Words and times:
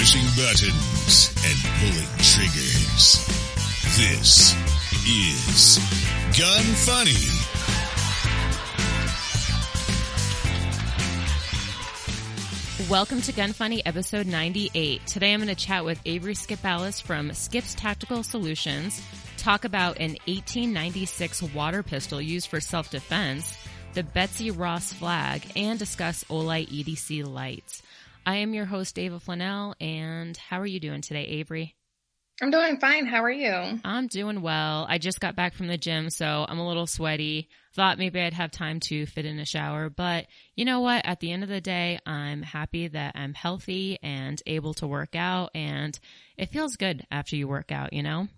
pushing 0.00 0.24
buttons 0.28 1.30
and 1.44 1.58
pulling 1.78 2.08
triggers. 2.22 3.26
This 3.98 4.56
is 5.06 5.78
Gun 6.38 6.64
Funny. 6.86 7.12
Welcome 12.88 13.20
to 13.20 13.32
Gun 13.32 13.52
Funny 13.52 13.84
episode 13.84 14.26
98. 14.26 15.06
Today 15.06 15.34
I'm 15.34 15.40
going 15.40 15.54
to 15.54 15.54
chat 15.54 15.84
with 15.84 16.00
Avery 16.06 16.32
Skipalis 16.32 17.02
from 17.02 17.34
Skips 17.34 17.74
Tactical 17.74 18.22
Solutions, 18.22 19.02
talk 19.36 19.66
about 19.66 19.98
an 19.98 20.12
1896 20.24 21.42
water 21.54 21.82
pistol 21.82 22.22
used 22.22 22.48
for 22.48 22.58
self-defense, 22.58 23.54
the 23.92 24.02
Betsy 24.02 24.50
Ross 24.50 24.94
flag, 24.94 25.44
and 25.56 25.78
discuss 25.78 26.24
Olight 26.24 26.70
EDC 26.70 27.30
lights. 27.30 27.82
I 28.26 28.36
am 28.36 28.54
your 28.54 28.66
host, 28.66 28.98
Ava 28.98 29.18
Flanell, 29.18 29.74
and 29.80 30.36
how 30.36 30.60
are 30.60 30.66
you 30.66 30.80
doing 30.80 31.00
today, 31.00 31.24
Avery? 31.24 31.76
I'm 32.42 32.50
doing 32.50 32.78
fine. 32.78 33.04
How 33.06 33.22
are 33.22 33.30
you? 33.30 33.80
I'm 33.84 34.06
doing 34.06 34.40
well. 34.40 34.86
I 34.88 34.96
just 34.96 35.20
got 35.20 35.36
back 35.36 35.52
from 35.52 35.66
the 35.66 35.76
gym, 35.76 36.08
so 36.08 36.46
I'm 36.48 36.58
a 36.58 36.66
little 36.66 36.86
sweaty. 36.86 37.48
Thought 37.74 37.98
maybe 37.98 38.18
I'd 38.20 38.32
have 38.32 38.50
time 38.50 38.80
to 38.88 39.04
fit 39.04 39.26
in 39.26 39.38
a 39.38 39.44
shower, 39.44 39.90
but 39.90 40.26
you 40.56 40.64
know 40.64 40.80
what? 40.80 41.04
At 41.04 41.20
the 41.20 41.32
end 41.32 41.42
of 41.42 41.50
the 41.50 41.60
day, 41.60 41.98
I'm 42.06 42.42
happy 42.42 42.88
that 42.88 43.12
I'm 43.14 43.34
healthy 43.34 43.98
and 44.02 44.40
able 44.46 44.72
to 44.74 44.86
work 44.86 45.14
out 45.14 45.50
and 45.54 45.98
it 46.38 46.50
feels 46.50 46.76
good 46.76 47.06
after 47.10 47.36
you 47.36 47.46
work 47.46 47.70
out, 47.72 47.92
you 47.92 48.02
know? 48.02 48.28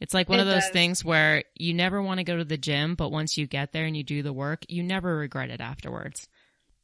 It's 0.00 0.14
like 0.14 0.28
one 0.28 0.38
It 0.38 0.42
of 0.42 0.48
those 0.48 0.64
does. 0.64 0.72
things 0.72 1.04
where 1.04 1.42
you 1.54 1.74
never 1.74 2.00
want 2.02 2.18
to 2.18 2.24
go 2.24 2.36
to 2.38 2.44
the 2.44 2.58
gym, 2.58 2.94
but 2.94 3.12
once 3.12 3.36
you 3.36 3.46
get 3.46 3.72
there 3.72 3.84
and 3.84 3.96
you 3.96 4.02
do 4.02 4.22
the 4.22 4.32
work, 4.32 4.64
you 4.68 4.82
never 4.82 5.16
regret 5.16 5.50
it 5.50 5.60
afterwards. 5.60 6.26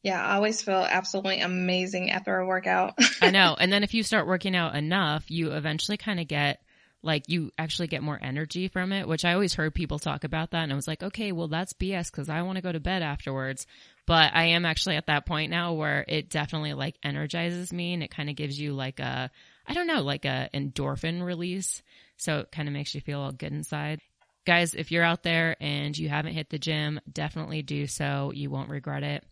Yeah, 0.03 0.25
I 0.25 0.35
always 0.35 0.61
feel 0.63 0.87
absolutely 0.89 1.41
amazing 1.41 2.11
after 2.11 2.37
a 2.37 2.47
workout. 2.47 2.95
I 3.21 3.31
know. 3.31 3.57
And 3.63 3.73
then 3.73 3.85
if 3.85 3.95
you 3.95 4.03
start 4.03 4.27
working 4.27 4.57
out 4.57 4.75
enough, 4.75 5.31
you 5.31 5.53
eventually 5.53 5.97
kind 5.97 6.19
of 6.19 6.27
get 6.27 6.61
like 7.03 7.29
you 7.29 7.51
actually 7.59 7.89
get 7.89 8.03
more 8.03 8.19
energy 8.21 8.69
from 8.69 8.93
it, 8.93 9.09
which 9.09 9.25
I 9.25 9.35
always 9.35 9.55
heard 9.55 9.75
people 9.75 9.99
talk 9.99 10.25
about 10.25 10.53
that. 10.53 10.63
And 10.63 10.73
I 10.73 10.77
was 10.77 10.87
like, 10.87 11.03
okay, 11.03 11.33
well, 11.33 11.49
that's 11.49 11.73
BS 11.73 12.11
because 12.11 12.29
I 12.29 12.43
want 12.43 12.57
to 12.57 12.63
go 12.63 12.71
to 12.71 12.81
bed 12.81 13.03
afterwards. 13.03 13.67
But 14.07 14.33
I 14.35 14.47
am 14.47 14.65
actually 14.65 14.97
at 14.97 15.07
that 15.07 15.27
point 15.27 15.51
now 15.51 15.75
where 15.75 16.05
it 16.07 16.31
definitely 16.31 16.75
like 16.75 16.97
energizes 17.03 17.73
me 17.73 17.95
and 17.95 18.03
it 18.03 18.15
kind 18.15 18.31
of 18.31 18.37
gives 18.37 18.59
you 18.59 18.73
like 18.73 19.01
a, 19.01 19.31
I 19.67 19.75
don't 19.75 19.87
know, 19.89 20.03
like 20.03 20.25
a 20.25 20.49
endorphin 20.55 21.25
release. 21.25 21.83
So 22.17 22.41
it 22.41 22.53
kind 22.53 22.69
of 22.69 22.75
makes 22.75 22.95
you 22.95 23.01
feel 23.01 23.21
all 23.21 23.33
good 23.33 23.53
inside. 23.53 24.01
Guys, 24.45 24.75
if 24.75 24.91
you're 24.91 25.05
out 25.05 25.23
there 25.23 25.57
and 25.61 25.97
you 25.97 26.09
haven't 26.09 26.35
hit 26.35 26.51
the 26.51 26.59
gym, 26.59 27.01
definitely 27.13 27.63
do 27.63 27.87
so. 27.87 28.33
You 28.35 28.51
won't 28.51 28.71
regret 28.71 29.03
it. 29.03 29.25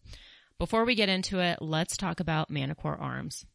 Before 0.60 0.84
we 0.84 0.94
get 0.94 1.08
into 1.08 1.40
it, 1.40 1.62
let's 1.62 1.96
talk 1.96 2.20
about 2.20 2.50
Manticore 2.50 2.98
Arms. 3.00 3.46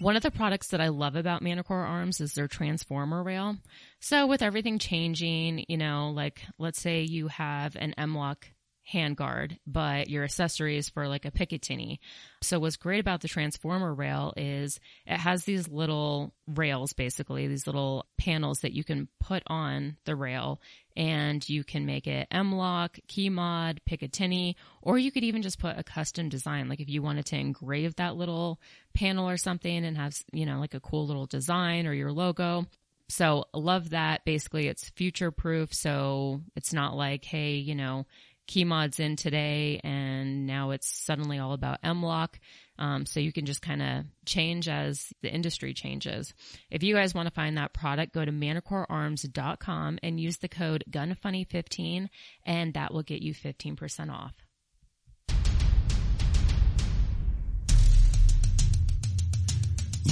One 0.00 0.16
of 0.16 0.24
the 0.24 0.32
products 0.32 0.70
that 0.70 0.80
I 0.80 0.88
love 0.88 1.14
about 1.14 1.42
Manticore 1.42 1.84
Arms 1.84 2.20
is 2.20 2.32
their 2.32 2.48
transformer 2.48 3.22
rail. 3.22 3.54
So 4.00 4.26
with 4.26 4.42
everything 4.42 4.80
changing, 4.80 5.64
you 5.68 5.76
know, 5.76 6.10
like 6.10 6.42
let's 6.58 6.80
say 6.80 7.02
you 7.02 7.28
have 7.28 7.76
an 7.76 7.94
M-LOK 7.96 8.50
handguard, 8.92 9.58
but 9.66 10.08
your 10.08 10.24
accessories 10.24 10.88
for 10.88 11.08
like 11.08 11.24
a 11.24 11.30
Picatinny. 11.30 11.98
So 12.42 12.58
what's 12.58 12.76
great 12.76 13.00
about 13.00 13.20
the 13.20 13.28
transformer 13.28 13.92
rail 13.92 14.32
is 14.36 14.80
it 15.06 15.18
has 15.18 15.44
these 15.44 15.68
little 15.68 16.32
rails, 16.46 16.92
basically, 16.92 17.46
these 17.48 17.66
little 17.66 18.06
panels 18.16 18.60
that 18.60 18.72
you 18.72 18.84
can 18.84 19.08
put 19.20 19.42
on 19.46 19.96
the 20.04 20.16
rail 20.16 20.60
and 20.96 21.46
you 21.48 21.62
can 21.64 21.86
make 21.86 22.06
it 22.06 22.26
M-LOK, 22.30 22.98
key 23.06 23.28
mod, 23.28 23.80
Picatinny, 23.88 24.56
or 24.82 24.98
you 24.98 25.12
could 25.12 25.24
even 25.24 25.42
just 25.42 25.58
put 25.58 25.78
a 25.78 25.84
custom 25.84 26.28
design. 26.28 26.68
Like 26.68 26.80
if 26.80 26.88
you 26.88 27.02
wanted 27.02 27.26
to 27.26 27.36
engrave 27.36 27.94
that 27.96 28.16
little 28.16 28.58
panel 28.94 29.28
or 29.28 29.36
something 29.36 29.84
and 29.84 29.96
have, 29.96 30.14
you 30.32 30.46
know, 30.46 30.58
like 30.58 30.74
a 30.74 30.80
cool 30.80 31.06
little 31.06 31.26
design 31.26 31.86
or 31.86 31.92
your 31.92 32.10
logo. 32.10 32.66
So 33.10 33.44
love 33.54 33.90
that. 33.90 34.24
Basically 34.24 34.66
it's 34.68 34.90
future 34.90 35.30
proof. 35.30 35.72
So 35.72 36.42
it's 36.56 36.72
not 36.72 36.96
like, 36.96 37.24
hey, 37.24 37.54
you 37.54 37.74
know, 37.74 38.06
key 38.48 38.64
mods 38.64 38.98
in 38.98 39.14
today 39.14 39.80
and 39.84 40.46
now 40.46 40.70
it's 40.70 40.88
suddenly 40.88 41.38
all 41.38 41.52
about 41.52 41.78
M-LOK. 41.84 42.40
Um, 42.78 43.06
so 43.06 43.20
you 43.20 43.32
can 43.32 43.44
just 43.44 43.62
kind 43.62 43.82
of 43.82 44.04
change 44.24 44.68
as 44.68 45.12
the 45.22 45.32
industry 45.32 45.74
changes. 45.74 46.32
If 46.70 46.82
you 46.82 46.94
guys 46.94 47.14
want 47.14 47.28
to 47.28 47.34
find 47.34 47.58
that 47.58 47.74
product, 47.74 48.14
go 48.14 48.24
to 48.24 48.32
manticorearms.com 48.32 49.98
and 50.02 50.18
use 50.18 50.38
the 50.38 50.48
code 50.48 50.82
GUNFUNNY15 50.90 52.08
and 52.44 52.74
that 52.74 52.92
will 52.92 53.02
get 53.02 53.22
you 53.22 53.34
15% 53.34 54.10
off. 54.10 54.34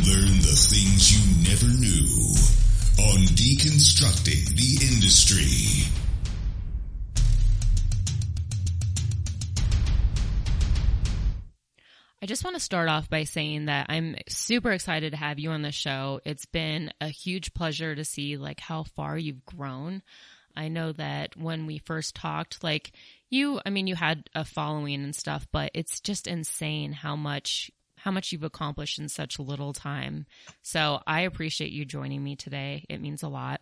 Learn 0.07 0.37
the 0.39 0.55
things 0.55 1.11
you 1.11 1.51
never 1.51 1.67
knew 1.81 2.37
on 3.13 3.27
Deconstructing 3.35 4.55
the 4.55 4.95
Industry. 4.95 6.06
I 12.27 12.29
just 12.29 12.43
want 12.43 12.57
to 12.57 12.61
start 12.61 12.89
off 12.89 13.09
by 13.09 13.23
saying 13.23 13.67
that 13.67 13.87
I'm 13.89 14.17
super 14.29 14.73
excited 14.73 15.13
to 15.13 15.17
have 15.17 15.39
you 15.39 15.51
on 15.53 15.63
the 15.63 15.71
show. 15.71 16.21
It's 16.25 16.45
been 16.45 16.91
a 17.01 17.07
huge 17.07 17.55
pleasure 17.55 17.95
to 17.95 18.05
see 18.05 18.37
like 18.37 18.59
how 18.59 18.83
far 18.83 19.17
you've 19.17 19.45
grown. 19.45 20.03
I 20.57 20.67
know 20.67 20.91
that 20.95 21.37
when 21.37 21.67
we 21.67 21.79
first 21.79 22.17
talked, 22.17 22.65
like 22.65 22.91
you, 23.31 23.61
I 23.65 23.71
mean, 23.71 23.87
you 23.87 23.95
had 23.95 24.29
a 24.35 24.45
following 24.45 25.05
and 25.05 25.15
stuff, 25.15 25.47
but 25.53 25.71
it's 25.73 26.01
just 26.01 26.27
insane 26.27 26.91
how 26.91 27.15
much, 27.15 27.71
how 27.97 28.11
much 28.11 28.33
you've 28.33 28.43
accomplished 28.43 28.99
in 28.99 29.09
such 29.09 29.39
little 29.39 29.73
time. 29.73 30.27
So 30.63 31.01
I 31.07 31.21
appreciate 31.21 31.71
you 31.71 31.85
joining 31.85 32.25
me 32.25 32.35
today. 32.35 32.87
It 32.89 33.01
means 33.01 33.23
a 33.23 33.29
lot. 33.29 33.61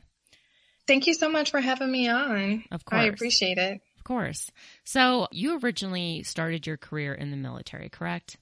Thank 0.87 1.07
you 1.07 1.13
so 1.13 1.29
much 1.29 1.51
for 1.51 1.61
having 1.61 1.93
me 1.93 2.09
on. 2.09 2.65
Of 2.73 2.87
course. 2.87 3.03
I 3.03 3.05
appreciate 3.09 3.59
it. 3.59 3.83
Of 3.99 4.05
course. 4.05 4.51
So 4.85 5.29
you 5.33 5.59
originally 5.59 6.23
started 6.23 6.67
your 6.67 6.79
career 6.79 7.13
in 7.13 7.31
the 7.31 7.37
military, 7.37 7.91
correct? 7.91 8.39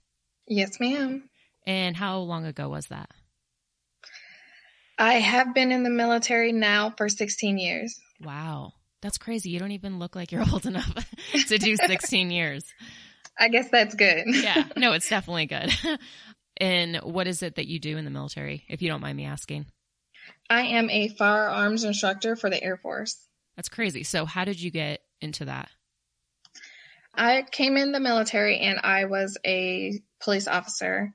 Yes, 0.47 0.79
ma'am. 0.81 1.29
And 1.67 1.97
how 1.97 2.19
long 2.19 2.45
ago 2.45 2.69
was 2.69 2.87
that? 2.87 3.11
I 4.99 5.15
have 5.15 5.55
been 5.55 5.73
in 5.73 5.83
the 5.83 5.91
military 5.91 6.53
now 6.53 6.95
for 6.97 7.09
16 7.09 7.59
years. 7.59 7.99
Wow. 8.21 8.73
That's 9.01 9.19
crazy. 9.19 9.51
You 9.51 9.59
don't 9.59 9.73
even 9.73 9.99
look 9.99 10.15
like 10.15 10.33
you're 10.33 10.45
old 10.53 10.67
enough 10.67 10.95
to 11.49 11.59
do 11.59 11.77
16 11.77 12.31
years. 12.31 12.65
I 13.39 13.49
guess 13.49 13.69
that's 13.71 13.95
good. 13.95 14.25
Yeah. 14.27 14.65
No, 14.77 14.93
it's 14.93 15.09
definitely 15.09 15.47
good. 15.47 15.73
and 16.59 16.97
what 16.99 17.27
is 17.27 17.43
it 17.43 17.57
that 17.57 17.67
you 17.67 17.81
do 17.81 17.97
in 17.97 18.05
the 18.05 18.11
military, 18.11 18.65
if 18.69 18.83
you 18.83 18.89
don't 18.89 19.01
mind 19.01 19.17
me 19.17 19.25
asking? 19.25 19.67
I 20.51 20.63
am 20.63 20.91
a 20.91 21.09
firearms 21.09 21.85
instructor 21.85 22.37
for 22.37 22.51
the 22.51 22.63
Air 22.63 22.77
Force. 22.77 23.19
That's 23.57 23.69
crazy. 23.69 24.03
So 24.03 24.25
how 24.25 24.45
did 24.45 24.61
you 24.61 24.71
get 24.71 25.01
into 25.21 25.47
that? 25.47 25.71
I 27.15 27.43
came 27.51 27.77
in 27.77 27.93
the 27.93 28.01
military 28.01 28.59
and 28.59 28.81
I 28.83 29.05
was 29.05 29.39
a 29.45 30.01
police 30.21 30.49
officer. 30.49 31.13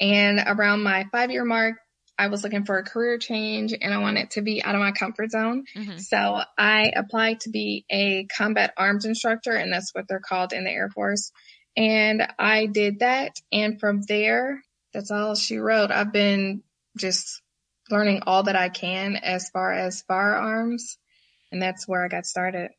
And 0.00 0.40
around 0.46 0.82
my 0.82 1.06
five 1.12 1.30
year 1.30 1.44
mark, 1.44 1.76
I 2.18 2.28
was 2.28 2.42
looking 2.42 2.64
for 2.66 2.76
a 2.78 2.84
career 2.84 3.18
change 3.18 3.72
and 3.78 3.94
I 3.94 3.98
wanted 3.98 4.30
to 4.32 4.42
be 4.42 4.62
out 4.62 4.74
of 4.74 4.80
my 4.80 4.92
comfort 4.92 5.30
zone. 5.30 5.64
Mhm. 5.74 5.98
So 6.00 6.42
I 6.58 6.92
applied 6.94 7.40
to 7.40 7.50
be 7.50 7.86
a 7.90 8.26
combat 8.26 8.74
arms 8.76 9.06
instructor, 9.06 9.52
and 9.52 9.72
that's 9.72 9.94
what 9.94 10.06
they're 10.06 10.20
called 10.20 10.52
in 10.52 10.64
the 10.64 10.70
Air 10.70 10.90
Force. 10.90 11.32
And 11.76 12.26
I 12.38 12.66
did 12.66 12.98
that. 12.98 13.36
And 13.50 13.80
from 13.80 14.02
there, 14.02 14.62
that's 14.92 15.10
all 15.10 15.34
she 15.34 15.56
wrote. 15.56 15.90
I've 15.90 16.12
been 16.12 16.62
just 16.98 17.40
learning 17.90 18.22
all 18.26 18.42
that 18.44 18.56
I 18.56 18.68
can 18.68 19.16
as 19.16 19.48
far 19.50 19.72
as 19.72 20.02
firearms. 20.02 20.98
And 21.52 21.62
that's 21.62 21.88
where 21.88 22.04
I 22.04 22.08
got 22.08 22.26
started. 22.26 22.70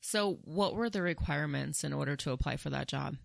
So 0.00 0.38
what 0.44 0.74
were 0.74 0.90
the 0.90 1.02
requirements 1.02 1.84
in 1.84 1.92
order 1.92 2.16
to 2.16 2.32
apply 2.32 2.56
for 2.56 2.70
that 2.70 2.88
job? 2.88 3.16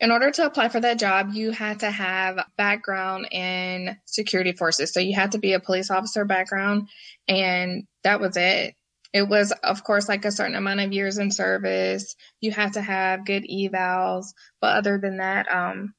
In 0.00 0.10
order 0.10 0.30
to 0.32 0.46
apply 0.46 0.68
for 0.68 0.80
that 0.80 0.98
job, 0.98 1.30
you 1.32 1.50
had 1.50 1.80
to 1.80 1.90
have 1.90 2.44
background 2.56 3.28
in 3.30 3.96
security 4.04 4.52
forces. 4.52 4.92
So 4.92 5.00
you 5.00 5.14
had 5.14 5.32
to 5.32 5.38
be 5.38 5.52
a 5.52 5.60
police 5.60 5.90
officer 5.90 6.24
background, 6.24 6.88
and 7.28 7.86
that 8.02 8.20
was 8.20 8.36
it. 8.36 8.74
It 9.12 9.28
was, 9.28 9.52
of 9.52 9.84
course, 9.84 10.08
like 10.08 10.24
a 10.24 10.32
certain 10.32 10.56
amount 10.56 10.80
of 10.80 10.92
years 10.92 11.18
in 11.18 11.30
service. 11.30 12.16
You 12.40 12.50
had 12.50 12.72
to 12.72 12.82
have 12.82 13.24
good 13.24 13.44
evals, 13.44 14.34
but 14.60 14.76
other 14.76 14.98
than 14.98 15.18
that, 15.18 15.46
um, 15.50 15.94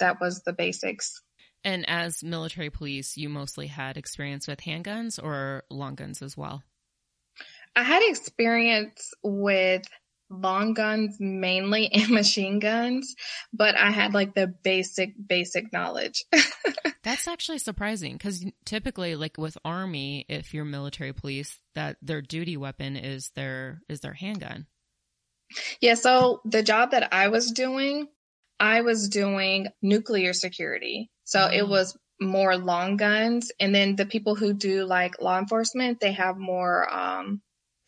that 0.00 0.20
was 0.20 0.42
the 0.42 0.52
basics. 0.52 1.22
And 1.62 1.88
as 1.88 2.24
military 2.24 2.70
police, 2.70 3.16
you 3.16 3.28
mostly 3.28 3.68
had 3.68 3.96
experience 3.96 4.48
with 4.48 4.60
handguns 4.60 5.22
or 5.22 5.62
long 5.70 5.94
guns 5.94 6.22
as 6.22 6.36
well? 6.36 6.64
I 7.76 7.82
had 7.82 8.02
experience 8.02 9.12
with 9.22 9.82
long 10.28 10.74
guns 10.74 11.16
mainly 11.18 11.88
and 11.92 12.10
machine 12.10 12.58
guns, 12.58 13.14
but 13.52 13.76
I 13.76 13.90
had 13.90 14.14
like 14.14 14.34
the 14.34 14.46
basic, 14.46 15.14
basic 15.26 15.72
knowledge. 15.72 16.24
That's 17.02 17.26
actually 17.26 17.58
surprising 17.58 18.12
because 18.12 18.44
typically, 18.66 19.16
like 19.16 19.38
with 19.38 19.56
army, 19.64 20.26
if 20.28 20.52
you're 20.52 20.66
military 20.66 21.14
police, 21.14 21.58
that 21.74 21.96
their 22.02 22.20
duty 22.20 22.56
weapon 22.58 22.96
is 22.96 23.30
their 23.34 23.80
is 23.88 24.00
their 24.00 24.12
handgun. 24.12 24.66
Yeah, 25.80 25.94
so 25.94 26.42
the 26.44 26.62
job 26.62 26.90
that 26.90 27.12
I 27.12 27.28
was 27.28 27.50
doing, 27.52 28.08
I 28.60 28.82
was 28.82 29.08
doing 29.08 29.68
nuclear 29.82 30.32
security. 30.32 31.10
So 31.24 31.46
it 31.46 31.62
Oh. 31.62 31.66
was 31.66 31.96
more 32.20 32.56
long 32.56 32.96
guns. 32.98 33.50
And 33.58 33.74
then 33.74 33.96
the 33.96 34.04
people 34.06 34.34
who 34.34 34.52
do 34.52 34.84
like 34.84 35.20
law 35.22 35.38
enforcement, 35.38 36.00
they 36.00 36.12
have 36.12 36.36
more 36.36 36.92
um, 36.92 37.40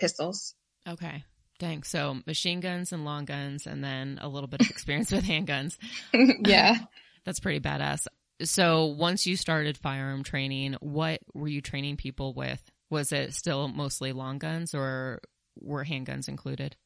pistols. 0.03 0.55
Okay. 0.89 1.25
Dang. 1.61 1.85
So 1.85 2.19
machine 2.27 2.59
guns 2.59 2.93
and 2.93 3.05
long 3.05 3.25
guns, 3.25 3.67
and 3.69 3.85
then 3.85 4.19
a 4.21 4.29
little 4.29 4.49
bit 4.49 4.61
of 4.61 4.71
experience 4.71 5.13
with 5.13 5.25
handguns. 5.25 5.79
yeah. 6.45 6.77
That's 7.25 7.41
pretty 7.41 7.61
badass. 7.61 8.09
So 8.43 8.87
once 8.87 9.27
you 9.27 9.37
started 9.37 9.79
firearm 9.79 10.25
training, 10.25 10.77
what 10.81 11.21
were 11.33 11.47
you 11.47 11.61
training 11.61 11.99
people 11.99 12.35
with? 12.35 12.61
Was 12.91 13.13
it 13.13 13.33
still 13.35 13.69
mostly 13.69 14.13
long 14.13 14.39
guns 14.39 14.75
or 14.75 15.21
were 15.61 15.85
handguns 15.85 16.29
included? 16.29 16.77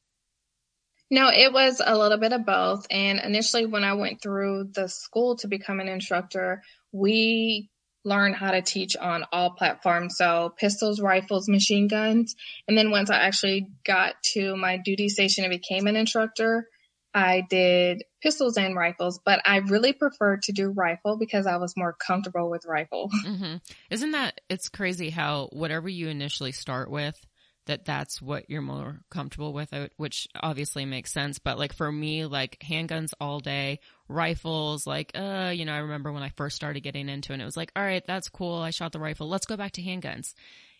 No, 1.09 1.29
it 1.29 1.51
was 1.51 1.81
a 1.83 1.97
little 1.97 2.19
bit 2.19 2.33
of 2.33 2.45
both. 2.45 2.85
And 2.91 3.19
initially, 3.19 3.65
when 3.65 3.83
I 3.83 3.93
went 3.93 4.21
through 4.21 4.69
the 4.75 4.87
school 4.87 5.37
to 5.37 5.47
become 5.47 5.79
an 5.79 5.87
instructor, 5.87 6.61
we 6.91 7.71
learned 8.07 8.35
how 8.35 8.51
to 8.51 8.61
teach 8.61 8.95
on 8.95 9.25
all 9.31 9.51
platforms. 9.51 10.15
So 10.17 10.53
pistols, 10.57 11.01
rifles, 11.01 11.49
machine 11.49 11.87
guns. 11.87 12.35
And 12.67 12.77
then 12.77 12.89
once 12.89 13.09
I 13.09 13.17
actually 13.17 13.67
got 13.85 14.15
to 14.33 14.55
my 14.55 14.77
duty 14.77 15.09
station 15.09 15.43
and 15.43 15.51
became 15.51 15.87
an 15.87 15.95
instructor, 15.95 16.67
I 17.13 17.43
did 17.49 18.03
pistols 18.21 18.57
and 18.57 18.75
rifles, 18.75 19.19
but 19.25 19.41
I 19.43 19.57
really 19.57 19.93
preferred 19.93 20.43
to 20.43 20.51
do 20.51 20.69
rifle 20.69 21.17
because 21.17 21.47
I 21.47 21.57
was 21.57 21.73
more 21.75 21.93
comfortable 21.93 22.49
with 22.49 22.65
rifle. 22.65 23.09
hmm 23.23 23.55
Isn't 23.89 24.11
that, 24.11 24.39
it's 24.49 24.69
crazy 24.69 25.09
how 25.09 25.49
whatever 25.51 25.89
you 25.89 26.09
initially 26.09 26.51
start 26.51 26.91
with, 26.91 27.19
that 27.67 27.85
that's 27.85 28.21
what 28.21 28.49
you're 28.49 28.61
more 28.61 28.99
comfortable 29.09 29.53
with, 29.53 29.71
uh, 29.73 29.87
which 29.97 30.27
obviously 30.35 30.83
makes 30.85 31.13
sense. 31.13 31.39
But 31.39 31.57
like 31.57 31.73
for 31.73 31.89
me, 31.89 32.25
like 32.25 32.57
handguns 32.61 33.11
all 33.21 33.39
day, 33.39 33.79
rifles, 34.09 34.85
like, 34.85 35.11
uh, 35.15 35.51
you 35.55 35.63
know, 35.63 35.73
I 35.73 35.79
remember 35.79 36.11
when 36.11 36.23
I 36.23 36.29
first 36.29 36.55
started 36.55 36.81
getting 36.81 37.07
into 37.07 37.31
it, 37.31 37.35
and 37.35 37.41
it 37.41 37.45
was 37.45 37.57
like, 37.57 37.71
all 37.75 37.83
right, 37.83 38.03
that's 38.05 38.29
cool. 38.29 38.55
I 38.55 38.71
shot 38.71 38.91
the 38.91 38.99
rifle. 38.99 39.29
Let's 39.29 39.45
go 39.45 39.55
back 39.55 39.73
to 39.73 39.81
handguns, 39.81 40.33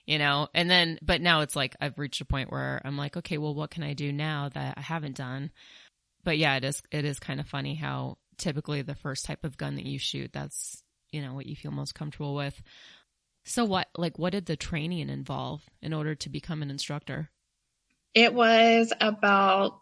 you 0.05 0.17
know? 0.17 0.47
And 0.53 0.69
then, 0.69 0.99
but 1.01 1.21
now 1.21 1.41
it's 1.41 1.55
like, 1.55 1.75
I've 1.79 1.99
reached 1.99 2.21
a 2.21 2.25
point 2.25 2.51
where 2.51 2.81
I'm 2.83 2.97
like, 2.97 3.17
okay, 3.17 3.37
well, 3.37 3.55
what 3.55 3.71
can 3.71 3.83
I 3.83 3.93
do 3.93 4.11
now 4.11 4.49
that 4.49 4.77
I 4.77 4.81
haven't 4.81 5.17
done? 5.17 5.51
But 6.23 6.37
yeah, 6.37 6.57
it 6.57 6.65
is, 6.65 6.81
it 6.91 7.05
is 7.05 7.19
kind 7.19 7.39
of 7.39 7.47
funny 7.47 7.75
how 7.75 8.17
typically 8.37 8.81
the 8.81 8.95
first 8.95 9.25
type 9.25 9.43
of 9.43 9.57
gun 9.57 9.75
that 9.75 9.85
you 9.85 9.99
shoot, 9.99 10.31
that's, 10.33 10.83
you 11.11 11.21
know, 11.21 11.33
what 11.33 11.45
you 11.45 11.55
feel 11.55 11.71
most 11.71 11.95
comfortable 11.95 12.35
with. 12.35 12.61
So 13.47 13.63
what, 13.63 13.87
like, 13.97 14.19
what 14.19 14.33
did 14.33 14.45
the 14.45 14.57
training 14.57 15.09
involve 15.09 15.63
in 15.81 15.93
order 15.93 16.15
to 16.15 16.29
become 16.29 16.61
an 16.61 16.69
instructor? 16.69 17.29
It 18.13 18.33
was 18.33 18.91
about 18.99 19.79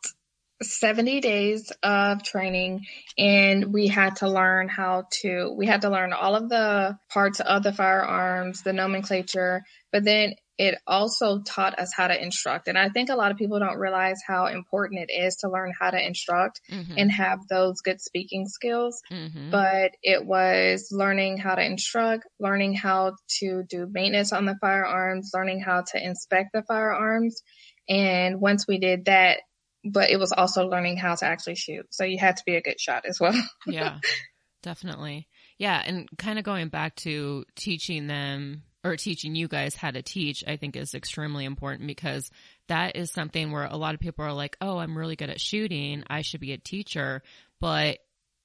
70 0.62 1.20
days 1.20 1.72
of 1.82 2.22
training 2.22 2.86
and 3.18 3.74
we 3.74 3.88
had 3.88 4.18
to 4.18 4.30
learn 4.30 4.70
how 4.70 5.08
to 5.22 5.54
we 5.58 5.66
had 5.66 5.82
to 5.82 5.90
learn 5.90 6.14
all 6.14 6.36
of 6.36 6.48
the 6.48 6.98
parts 7.10 7.42
of 7.42 7.64
the 7.64 7.74
firearms 7.74 8.62
the 8.62 8.72
nomenclature 8.72 9.64
but 9.92 10.06
then 10.06 10.36
it 10.58 10.78
also 10.88 11.42
taught 11.42 11.78
us 11.80 11.92
how 11.96 12.08
to 12.08 12.22
instruct 12.22 12.68
and 12.68 12.78
i 12.78 12.90
think 12.90 13.10
a 13.10 13.16
lot 13.16 13.32
of 13.32 13.38
people 13.38 13.60
don't 13.60 13.78
realize 13.78 14.18
how 14.26 14.48
important 14.48 15.10
it 15.10 15.14
is 15.14 15.36
to 15.38 15.50
learn 15.50 15.74
how 15.80 15.90
to 15.90 16.06
instruct 16.06 16.62
Mm-hmm. 16.72 16.94
and 16.98 17.12
have 17.12 17.40
those 17.48 17.82
good 17.82 18.02
speaking 18.02 18.48
skills 18.48 19.02
mm-hmm. 19.12 19.52
but 19.52 19.92
it 20.02 20.26
was 20.26 20.90
learning 20.92 21.38
how 21.38 21.56
to 21.56 21.64
instruct, 21.64 22.26
learning 22.40 22.74
how 22.74 23.16
to 23.40 23.64
do 23.64 23.88
maintenance 23.90 24.34
on 24.34 24.46
the 24.46 24.56
firearms, 24.60 25.32
learning 25.34 25.60
how 25.60 25.84
to 25.92 26.04
inspect 26.04 26.52
the 26.54 26.64
firearms. 26.64 27.42
And 27.88 28.42
once 28.42 28.68
we 28.68 28.80
did 28.80 29.06
that, 29.06 29.40
but 29.84 30.10
it 30.10 30.18
was 30.18 30.32
also 30.32 30.68
learning 30.68 30.98
how 30.98 31.16
to 31.16 31.26
actually 31.26 31.56
shoot. 31.56 31.86
So 31.92 32.04
you 32.04 32.18
had 32.18 32.38
to 32.38 32.44
be 32.46 32.56
a 32.56 32.62
good 32.62 32.80
shot 32.80 33.06
as 33.06 33.20
well. 33.20 33.40
yeah, 33.68 34.00
definitely. 34.64 35.28
Yeah. 35.58 35.82
And 35.86 36.10
kind 36.18 36.40
of 36.40 36.46
going 36.46 36.70
back 36.70 36.96
to 36.98 37.46
teaching 37.56 38.08
them 38.08 38.64
or 38.86 38.96
teaching 38.96 39.36
you 39.36 39.48
guys 39.48 39.76
how 39.76 39.90
to 39.90 40.04
teach, 40.04 40.44
I 40.48 40.58
think 40.58 40.76
is 40.76 40.94
extremely 40.94 41.44
important 41.44 41.88
because 41.88 42.30
that 42.68 42.96
is 42.96 43.12
something 43.12 43.52
where 43.52 43.66
a 43.66 43.76
lot 43.76 43.96
of 43.96 44.00
people 44.00 44.24
are 44.24 44.32
like, 44.32 44.56
Oh, 44.62 44.78
I'm 44.78 44.98
really 44.98 45.16
good 45.16 45.32
at 45.32 45.42
shooting. 45.42 46.04
I 46.08 46.22
should 46.22 46.40
be 46.40 46.54
a 46.54 46.58
teacher. 46.58 47.24
But 47.60 47.98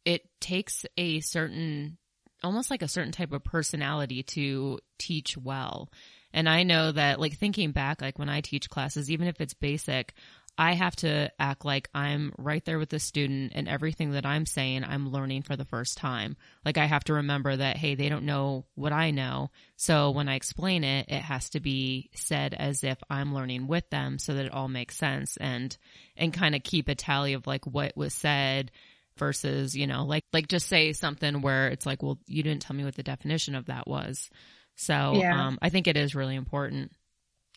it 0.07 0.23
takes 0.41 0.87
a 0.97 1.21
certain, 1.21 1.99
almost 2.43 2.71
like 2.71 2.81
a 2.81 2.89
certain 2.89 3.13
type 3.13 3.33
of 3.33 3.45
personality 3.45 4.23
to 4.23 4.79
teach 4.99 5.37
well. 5.37 5.91
And 6.33 6.49
I 6.49 6.63
know 6.63 6.93
that 6.93 7.21
like 7.21 7.37
thinking 7.37 7.73
back, 7.73 8.01
like 8.01 8.19
when 8.19 8.31
I 8.31 8.41
teach 8.41 8.71
classes, 8.71 9.11
even 9.11 9.27
if 9.27 9.41
it's 9.41 9.53
basic, 9.53 10.15
I 10.61 10.75
have 10.75 10.95
to 10.97 11.33
act 11.39 11.65
like 11.65 11.89
I'm 11.95 12.35
right 12.37 12.63
there 12.67 12.79
with 12.79 12.91
the 12.91 12.99
student 12.99 13.53
and 13.55 13.67
everything 13.67 14.11
that 14.11 14.27
I'm 14.27 14.45
saying, 14.45 14.85
I'm 14.85 15.11
learning 15.11 15.41
for 15.41 15.57
the 15.57 15.65
first 15.65 15.97
time. 15.97 16.37
Like 16.67 16.77
I 16.77 16.85
have 16.85 17.03
to 17.05 17.15
remember 17.15 17.57
that, 17.57 17.79
hey, 17.79 17.95
they 17.95 18.11
don't 18.11 18.27
know 18.27 18.67
what 18.75 18.93
I 18.93 19.11
know. 19.11 19.51
So 19.77 20.11
when 20.11 20.29
I 20.29 20.35
explain 20.35 20.85
it, 20.85 21.07
it 21.09 21.23
has 21.23 21.49
to 21.51 21.61
be 21.61 22.11
said 22.15 22.53
as 22.53 22.85
if 22.85 22.99
I'm 23.09 23.35
learning 23.35 23.69
with 23.69 23.89
them 23.89 24.19
so 24.19 24.35
that 24.35 24.45
it 24.45 24.53
all 24.53 24.69
makes 24.69 24.99
sense 24.99 25.39
and, 25.39 25.75
and 26.15 26.31
kind 26.31 26.55
of 26.55 26.63
keep 26.63 26.91
a 26.91 26.95
tally 26.95 27.33
of 27.33 27.47
like 27.47 27.65
what 27.67 27.97
was 27.97 28.13
said 28.13 28.71
versus, 29.17 29.75
you 29.75 29.87
know, 29.87 30.05
like, 30.05 30.25
like 30.31 30.47
just 30.47 30.69
say 30.69 30.93
something 30.93 31.41
where 31.41 31.69
it's 31.69 31.87
like, 31.87 32.03
well, 32.03 32.19
you 32.27 32.43
didn't 32.43 32.61
tell 32.61 32.77
me 32.77 32.85
what 32.85 32.97
the 32.97 33.03
definition 33.03 33.55
of 33.55 33.65
that 33.67 33.89
was. 33.89 34.29
So, 34.77 35.15
Yeah. 35.15 35.47
um, 35.47 35.59
I 35.63 35.71
think 35.71 35.89
it 35.89 35.97
is 35.97 36.15
really 36.15 36.37
important. 36.37 36.93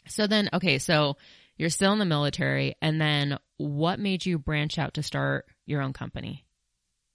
So 0.08 0.26
then, 0.26 0.50
okay, 0.54 0.80
so 0.80 1.18
you're 1.58 1.70
still 1.70 1.94
in 1.94 2.00
the 2.00 2.06
military, 2.06 2.76
and 2.82 3.00
then 3.00 3.38
what 3.58 4.00
made 4.00 4.26
you 4.26 4.40
branch 4.40 4.78
out 4.78 4.96
to 4.96 5.04
start 5.04 5.46
your 5.66 5.82
own 5.82 5.94
company? 5.94 6.46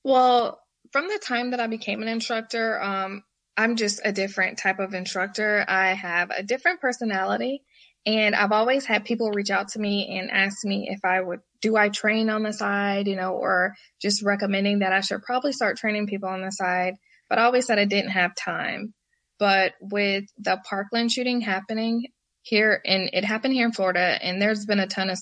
Well, 0.05 0.61
from 0.93 1.09
the 1.09 1.21
time 1.23 1.51
that 1.51 1.61
I 1.61 1.67
became 1.67 2.03
an 2.03 2.09
instructor, 2.09 2.81
um, 2.81 3.25
I'm 3.57 3.77
just 3.77 4.01
a 4.05 4.13
different 4.13 4.59
type 4.59 4.79
of 4.79 4.95
instructor. 4.95 5.65
I 5.67 5.95
have 5.95 6.31
a 6.31 6.43
different 6.43 6.81
personality, 6.81 7.63
and 8.07 8.35
I've 8.35 8.53
always 8.53 8.87
had 8.87 9.05
people 9.05 9.33
reach 9.33 9.51
out 9.51 9.69
to 9.69 9.81
me 9.81 10.19
and 10.19 10.31
ask 10.31 10.65
me 10.65 10.89
if 10.91 11.05
I 11.05 11.21
would 11.21 11.41
do 11.61 11.77
I 11.77 11.89
train 11.89 12.31
on 12.31 12.45
the 12.45 12.53
side, 12.53 13.09
you 13.09 13.17
know, 13.17 13.33
or 13.33 13.75
just 14.01 14.23
recommending 14.23 14.79
that 14.79 14.93
I 14.93 15.01
should 15.01 15.23
probably 15.23 15.53
start 15.53 15.77
training 15.77 16.07
people 16.07 16.29
on 16.29 16.41
the 16.41 16.53
side. 16.53 16.95
But 17.29 17.39
I 17.39 17.45
always 17.45 17.67
said 17.67 17.79
I 17.79 17.85
didn't 17.85 18.13
have 18.13 18.35
time. 18.35 18.95
But 19.39 19.75
with 19.81 20.25
the 20.39 20.61
Parkland 20.69 21.13
shooting 21.13 21.41
happening 21.41 22.07
here, 22.49 22.81
and 22.85 23.11
it 23.13 23.25
happened 23.25 23.55
here 23.55 23.67
in 23.67 23.73
Florida, 23.73 24.19
and 24.23 24.41
there's 24.41 24.65
been 24.67 24.81
a 24.81 24.87
ton 24.87 25.11
of, 25.11 25.19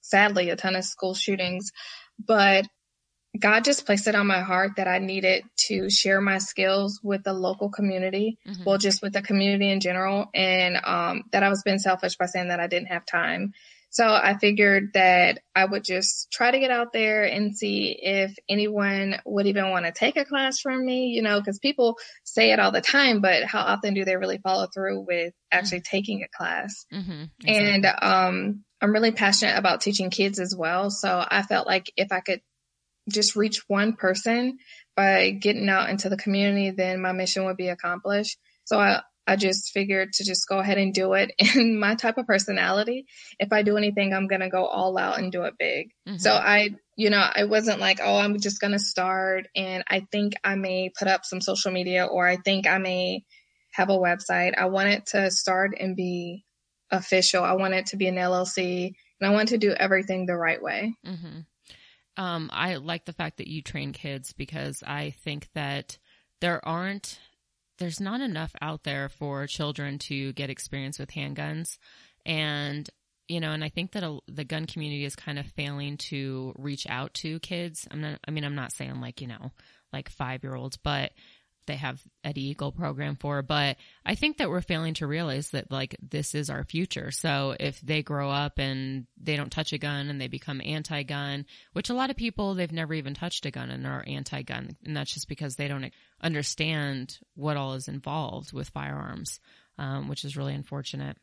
sadly, 0.00 0.50
a 0.50 0.56
ton 0.56 0.76
of 0.76 0.84
school 0.84 1.14
shootings, 1.14 1.70
but 2.18 2.66
God 3.38 3.64
just 3.64 3.86
placed 3.86 4.08
it 4.08 4.16
on 4.16 4.26
my 4.26 4.40
heart 4.40 4.72
that 4.76 4.88
I 4.88 4.98
needed 4.98 5.44
to 5.68 5.88
share 5.88 6.20
my 6.20 6.38
skills 6.38 7.00
with 7.02 7.22
the 7.22 7.32
local 7.32 7.70
community, 7.70 8.38
Mhm. 8.46 8.64
well, 8.66 8.78
just 8.78 9.02
with 9.02 9.12
the 9.12 9.22
community 9.22 9.70
in 9.70 9.78
general, 9.80 10.28
and 10.34 10.76
um, 10.84 11.22
that 11.32 11.42
I 11.44 11.48
was 11.48 11.62
being 11.62 11.78
selfish 11.78 12.16
by 12.16 12.26
saying 12.26 12.48
that 12.48 12.60
I 12.60 12.66
didn't 12.66 12.88
have 12.88 13.06
time. 13.06 13.52
So 13.90 14.06
I 14.06 14.38
figured 14.38 14.92
that 14.94 15.40
I 15.54 15.64
would 15.64 15.82
just 15.82 16.30
try 16.30 16.52
to 16.52 16.60
get 16.60 16.70
out 16.70 16.92
there 16.92 17.24
and 17.24 17.56
see 17.56 17.98
if 18.00 18.32
anyone 18.48 19.16
would 19.24 19.48
even 19.48 19.70
want 19.70 19.84
to 19.84 19.92
take 19.92 20.16
a 20.16 20.24
class 20.24 20.60
from 20.60 20.84
me, 20.84 21.08
you 21.08 21.22
know, 21.22 21.40
because 21.40 21.58
people 21.58 21.98
say 22.22 22.52
it 22.52 22.60
all 22.60 22.70
the 22.70 22.80
time, 22.80 23.20
but 23.20 23.44
how 23.44 23.60
often 23.60 23.94
do 23.94 24.04
they 24.04 24.16
really 24.16 24.38
follow 24.38 24.68
through 24.72 25.00
with 25.00 25.34
actually 25.50 25.80
taking 25.80 26.22
a 26.22 26.28
class? 26.36 26.86
Mm-hmm. 26.94 27.24
And 27.46 27.86
um, 28.00 28.64
I'm 28.80 28.92
really 28.92 29.10
passionate 29.10 29.58
about 29.58 29.80
teaching 29.80 30.10
kids 30.10 30.38
as 30.38 30.54
well. 30.56 30.90
So 30.90 31.24
I 31.28 31.42
felt 31.42 31.66
like 31.66 31.92
if 31.96 32.12
I 32.12 32.20
could 32.20 32.42
just 33.08 33.34
reach 33.34 33.64
one 33.66 33.94
person 33.94 34.58
by 34.94 35.30
getting 35.30 35.68
out 35.68 35.90
into 35.90 36.08
the 36.08 36.16
community, 36.16 36.70
then 36.70 37.00
my 37.00 37.10
mission 37.10 37.44
would 37.46 37.56
be 37.56 37.68
accomplished. 37.68 38.38
So 38.64 38.78
I, 38.78 39.02
I 39.30 39.36
just 39.36 39.70
figured 39.72 40.12
to 40.14 40.24
just 40.24 40.48
go 40.48 40.58
ahead 40.58 40.76
and 40.76 40.92
do 40.92 41.12
it. 41.14 41.30
And 41.54 41.78
my 41.78 41.94
type 41.94 42.18
of 42.18 42.26
personality, 42.26 43.06
if 43.38 43.52
I 43.52 43.62
do 43.62 43.76
anything, 43.76 44.12
I'm 44.12 44.26
going 44.26 44.40
to 44.40 44.48
go 44.48 44.64
all 44.66 44.98
out 44.98 45.18
and 45.18 45.30
do 45.30 45.42
it 45.44 45.54
big. 45.58 45.90
Mm-hmm. 46.08 46.18
So 46.18 46.32
I, 46.32 46.70
you 46.96 47.10
know, 47.10 47.24
I 47.34 47.44
wasn't 47.44 47.78
like, 47.78 48.00
oh, 48.02 48.16
I'm 48.16 48.40
just 48.40 48.60
going 48.60 48.72
to 48.72 48.78
start 48.80 49.46
and 49.54 49.84
I 49.88 50.06
think 50.10 50.34
I 50.42 50.56
may 50.56 50.90
put 50.96 51.06
up 51.06 51.24
some 51.24 51.40
social 51.40 51.70
media 51.70 52.06
or 52.06 52.26
I 52.26 52.36
think 52.36 52.66
I 52.66 52.78
may 52.78 53.24
have 53.72 53.88
a 53.88 53.98
website. 53.98 54.58
I 54.58 54.66
wanted 54.66 55.06
to 55.06 55.30
start 55.30 55.72
and 55.78 55.94
be 55.94 56.44
official. 56.90 57.44
I 57.44 57.52
wanted 57.52 57.86
to 57.86 57.96
be 57.96 58.08
an 58.08 58.16
LLC 58.16 58.94
and 59.20 59.30
I 59.30 59.32
wanted 59.32 59.48
to 59.48 59.58
do 59.58 59.72
everything 59.72 60.26
the 60.26 60.36
right 60.36 60.60
way. 60.60 60.94
Mm-hmm. 61.06 62.22
Um, 62.22 62.50
I 62.52 62.76
like 62.76 63.04
the 63.04 63.12
fact 63.12 63.36
that 63.36 63.48
you 63.48 63.62
train 63.62 63.92
kids 63.92 64.32
because 64.32 64.82
I 64.84 65.10
think 65.10 65.48
that 65.54 65.98
there 66.40 66.66
aren't, 66.66 67.20
there's 67.80 68.00
not 68.00 68.20
enough 68.20 68.52
out 68.60 68.84
there 68.84 69.08
for 69.08 69.46
children 69.46 69.98
to 69.98 70.32
get 70.34 70.50
experience 70.50 70.98
with 70.98 71.10
handguns. 71.10 71.78
And, 72.24 72.88
you 73.26 73.40
know, 73.40 73.50
and 73.50 73.64
I 73.64 73.70
think 73.70 73.92
that 73.92 74.04
a, 74.04 74.18
the 74.28 74.44
gun 74.44 74.66
community 74.66 75.04
is 75.04 75.16
kind 75.16 75.38
of 75.38 75.46
failing 75.46 75.96
to 76.10 76.52
reach 76.56 76.86
out 76.88 77.14
to 77.14 77.40
kids. 77.40 77.88
I'm 77.90 78.02
not, 78.02 78.20
I 78.28 78.30
mean, 78.30 78.44
I'm 78.44 78.54
not 78.54 78.72
saying 78.72 79.00
like, 79.00 79.20
you 79.20 79.26
know, 79.26 79.50
like 79.92 80.10
five 80.10 80.44
year 80.44 80.54
olds, 80.54 80.76
but 80.76 81.12
they 81.70 81.76
have 81.76 82.02
Eddie 82.24 82.48
Eagle 82.48 82.72
program 82.72 83.14
for. 83.14 83.42
But 83.42 83.76
I 84.04 84.16
think 84.16 84.38
that 84.38 84.50
we're 84.50 84.60
failing 84.60 84.94
to 84.94 85.06
realize 85.06 85.50
that 85.50 85.70
like 85.70 85.94
this 86.02 86.34
is 86.34 86.50
our 86.50 86.64
future. 86.64 87.12
So 87.12 87.54
if 87.60 87.80
they 87.80 88.02
grow 88.02 88.28
up 88.28 88.58
and 88.58 89.06
they 89.16 89.36
don't 89.36 89.52
touch 89.52 89.72
a 89.72 89.78
gun 89.78 90.08
and 90.08 90.20
they 90.20 90.26
become 90.26 90.60
anti-gun, 90.64 91.46
which 91.72 91.88
a 91.88 91.94
lot 91.94 92.10
of 92.10 92.16
people 92.16 92.54
they've 92.54 92.72
never 92.72 92.92
even 92.94 93.14
touched 93.14 93.46
a 93.46 93.52
gun 93.52 93.70
and 93.70 93.86
are 93.86 94.04
anti-gun, 94.04 94.76
and 94.84 94.96
that's 94.96 95.14
just 95.14 95.28
because 95.28 95.54
they 95.54 95.68
don't 95.68 95.92
understand 96.20 97.18
what 97.36 97.56
all 97.56 97.74
is 97.74 97.86
involved 97.86 98.52
with 98.52 98.68
firearms, 98.70 99.38
um, 99.78 100.08
which 100.08 100.24
is 100.24 100.36
really 100.36 100.54
unfortunate. 100.54 101.16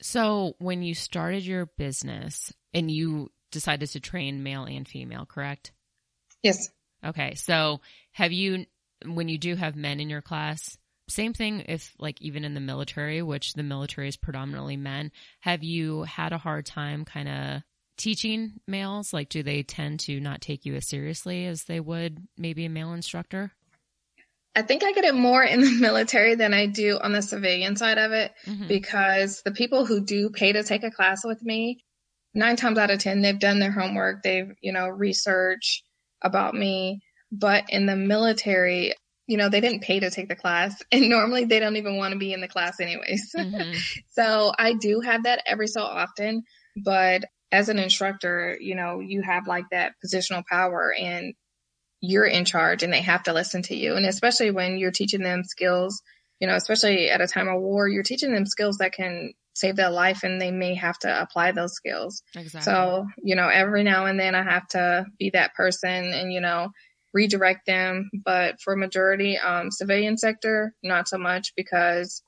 So 0.00 0.54
when 0.58 0.82
you 0.82 0.94
started 0.94 1.44
your 1.44 1.66
business 1.76 2.50
and 2.72 2.90
you 2.90 3.30
decided 3.52 3.90
to 3.90 4.00
train 4.00 4.42
male 4.42 4.64
and 4.64 4.88
female, 4.88 5.26
correct? 5.26 5.72
Yes. 6.42 6.70
Okay. 7.04 7.34
So 7.34 7.80
have 8.12 8.32
you, 8.32 8.64
when 9.04 9.28
you 9.28 9.38
do 9.38 9.56
have 9.56 9.76
men 9.76 10.00
in 10.00 10.10
your 10.10 10.22
class, 10.22 10.76
same 11.08 11.32
thing 11.32 11.64
if 11.68 11.94
like 11.98 12.20
even 12.20 12.44
in 12.44 12.54
the 12.54 12.60
military, 12.60 13.22
which 13.22 13.54
the 13.54 13.62
military 13.62 14.08
is 14.08 14.16
predominantly 14.16 14.76
men, 14.76 15.10
have 15.40 15.62
you 15.62 16.02
had 16.04 16.32
a 16.32 16.38
hard 16.38 16.66
time 16.66 17.04
kind 17.04 17.28
of 17.28 17.62
teaching 17.96 18.54
males? 18.66 19.12
Like, 19.12 19.28
do 19.28 19.42
they 19.42 19.62
tend 19.62 20.00
to 20.00 20.20
not 20.20 20.40
take 20.40 20.64
you 20.64 20.74
as 20.74 20.88
seriously 20.88 21.46
as 21.46 21.64
they 21.64 21.80
would 21.80 22.26
maybe 22.36 22.64
a 22.64 22.70
male 22.70 22.92
instructor? 22.92 23.52
I 24.56 24.62
think 24.62 24.82
I 24.82 24.92
get 24.92 25.04
it 25.04 25.14
more 25.14 25.42
in 25.42 25.60
the 25.60 25.70
military 25.80 26.34
than 26.34 26.54
I 26.54 26.66
do 26.66 26.98
on 27.00 27.12
the 27.12 27.22
civilian 27.22 27.76
side 27.76 27.98
of 27.98 28.12
it 28.12 28.32
mm-hmm. 28.46 28.66
because 28.66 29.42
the 29.42 29.52
people 29.52 29.86
who 29.86 30.00
do 30.00 30.30
pay 30.30 30.52
to 30.52 30.62
take 30.62 30.82
a 30.82 30.90
class 30.90 31.24
with 31.24 31.42
me, 31.42 31.84
nine 32.34 32.56
times 32.56 32.78
out 32.78 32.90
of 32.90 32.98
10, 32.98 33.22
they've 33.22 33.38
done 33.38 33.58
their 33.58 33.70
homework. 33.70 34.22
They've, 34.22 34.50
you 34.60 34.72
know, 34.72 34.88
researched 34.88 35.84
about 36.22 36.54
me. 36.54 37.00
But 37.32 37.64
in 37.68 37.86
the 37.86 37.96
military, 37.96 38.94
you 39.26 39.36
know, 39.36 39.48
they 39.48 39.60
didn't 39.60 39.82
pay 39.82 40.00
to 40.00 40.10
take 40.10 40.28
the 40.28 40.36
class 40.36 40.82
and 40.92 41.08
normally 41.08 41.44
they 41.44 41.60
don't 41.60 41.76
even 41.76 41.96
want 41.96 42.12
to 42.12 42.18
be 42.18 42.32
in 42.32 42.40
the 42.40 42.48
class 42.48 42.80
anyways. 42.80 43.32
Mm-hmm. 43.36 43.72
so 44.10 44.52
I 44.58 44.74
do 44.74 45.00
have 45.00 45.24
that 45.24 45.42
every 45.46 45.68
so 45.68 45.82
often, 45.82 46.42
but 46.76 47.24
as 47.52 47.68
an 47.68 47.78
instructor, 47.78 48.56
you 48.60 48.74
know, 48.74 49.00
you 49.00 49.22
have 49.22 49.46
like 49.46 49.64
that 49.70 49.92
positional 50.04 50.44
power 50.46 50.94
and 50.96 51.34
you're 52.00 52.26
in 52.26 52.44
charge 52.44 52.82
and 52.82 52.92
they 52.92 53.02
have 53.02 53.24
to 53.24 53.32
listen 53.32 53.62
to 53.62 53.76
you. 53.76 53.94
And 53.94 54.06
especially 54.06 54.50
when 54.50 54.78
you're 54.78 54.90
teaching 54.90 55.22
them 55.22 55.42
skills, 55.44 56.00
you 56.40 56.46
know, 56.46 56.54
especially 56.54 57.10
at 57.10 57.20
a 57.20 57.26
time 57.26 57.48
of 57.48 57.60
war, 57.60 57.88
you're 57.88 58.02
teaching 58.02 58.32
them 58.32 58.46
skills 58.46 58.78
that 58.78 58.92
can 58.92 59.32
save 59.54 59.76
their 59.76 59.90
life 59.90 60.22
and 60.22 60.40
they 60.40 60.50
may 60.50 60.74
have 60.74 60.98
to 61.00 61.22
apply 61.22 61.52
those 61.52 61.74
skills. 61.74 62.22
Exactly. 62.34 62.62
So, 62.62 63.06
you 63.22 63.36
know, 63.36 63.48
every 63.48 63.82
now 63.82 64.06
and 64.06 64.18
then 64.18 64.34
I 64.34 64.42
have 64.42 64.66
to 64.68 65.06
be 65.18 65.30
that 65.30 65.54
person 65.54 65.90
and, 65.90 66.32
you 66.32 66.40
know, 66.40 66.70
redirect 67.12 67.66
them. 67.66 68.10
But 68.24 68.60
for 68.60 68.76
majority, 68.76 69.38
um, 69.38 69.70
civilian 69.70 70.16
sector, 70.16 70.74
not 70.82 71.08
so 71.08 71.18
much 71.18 71.52
because 71.56 72.22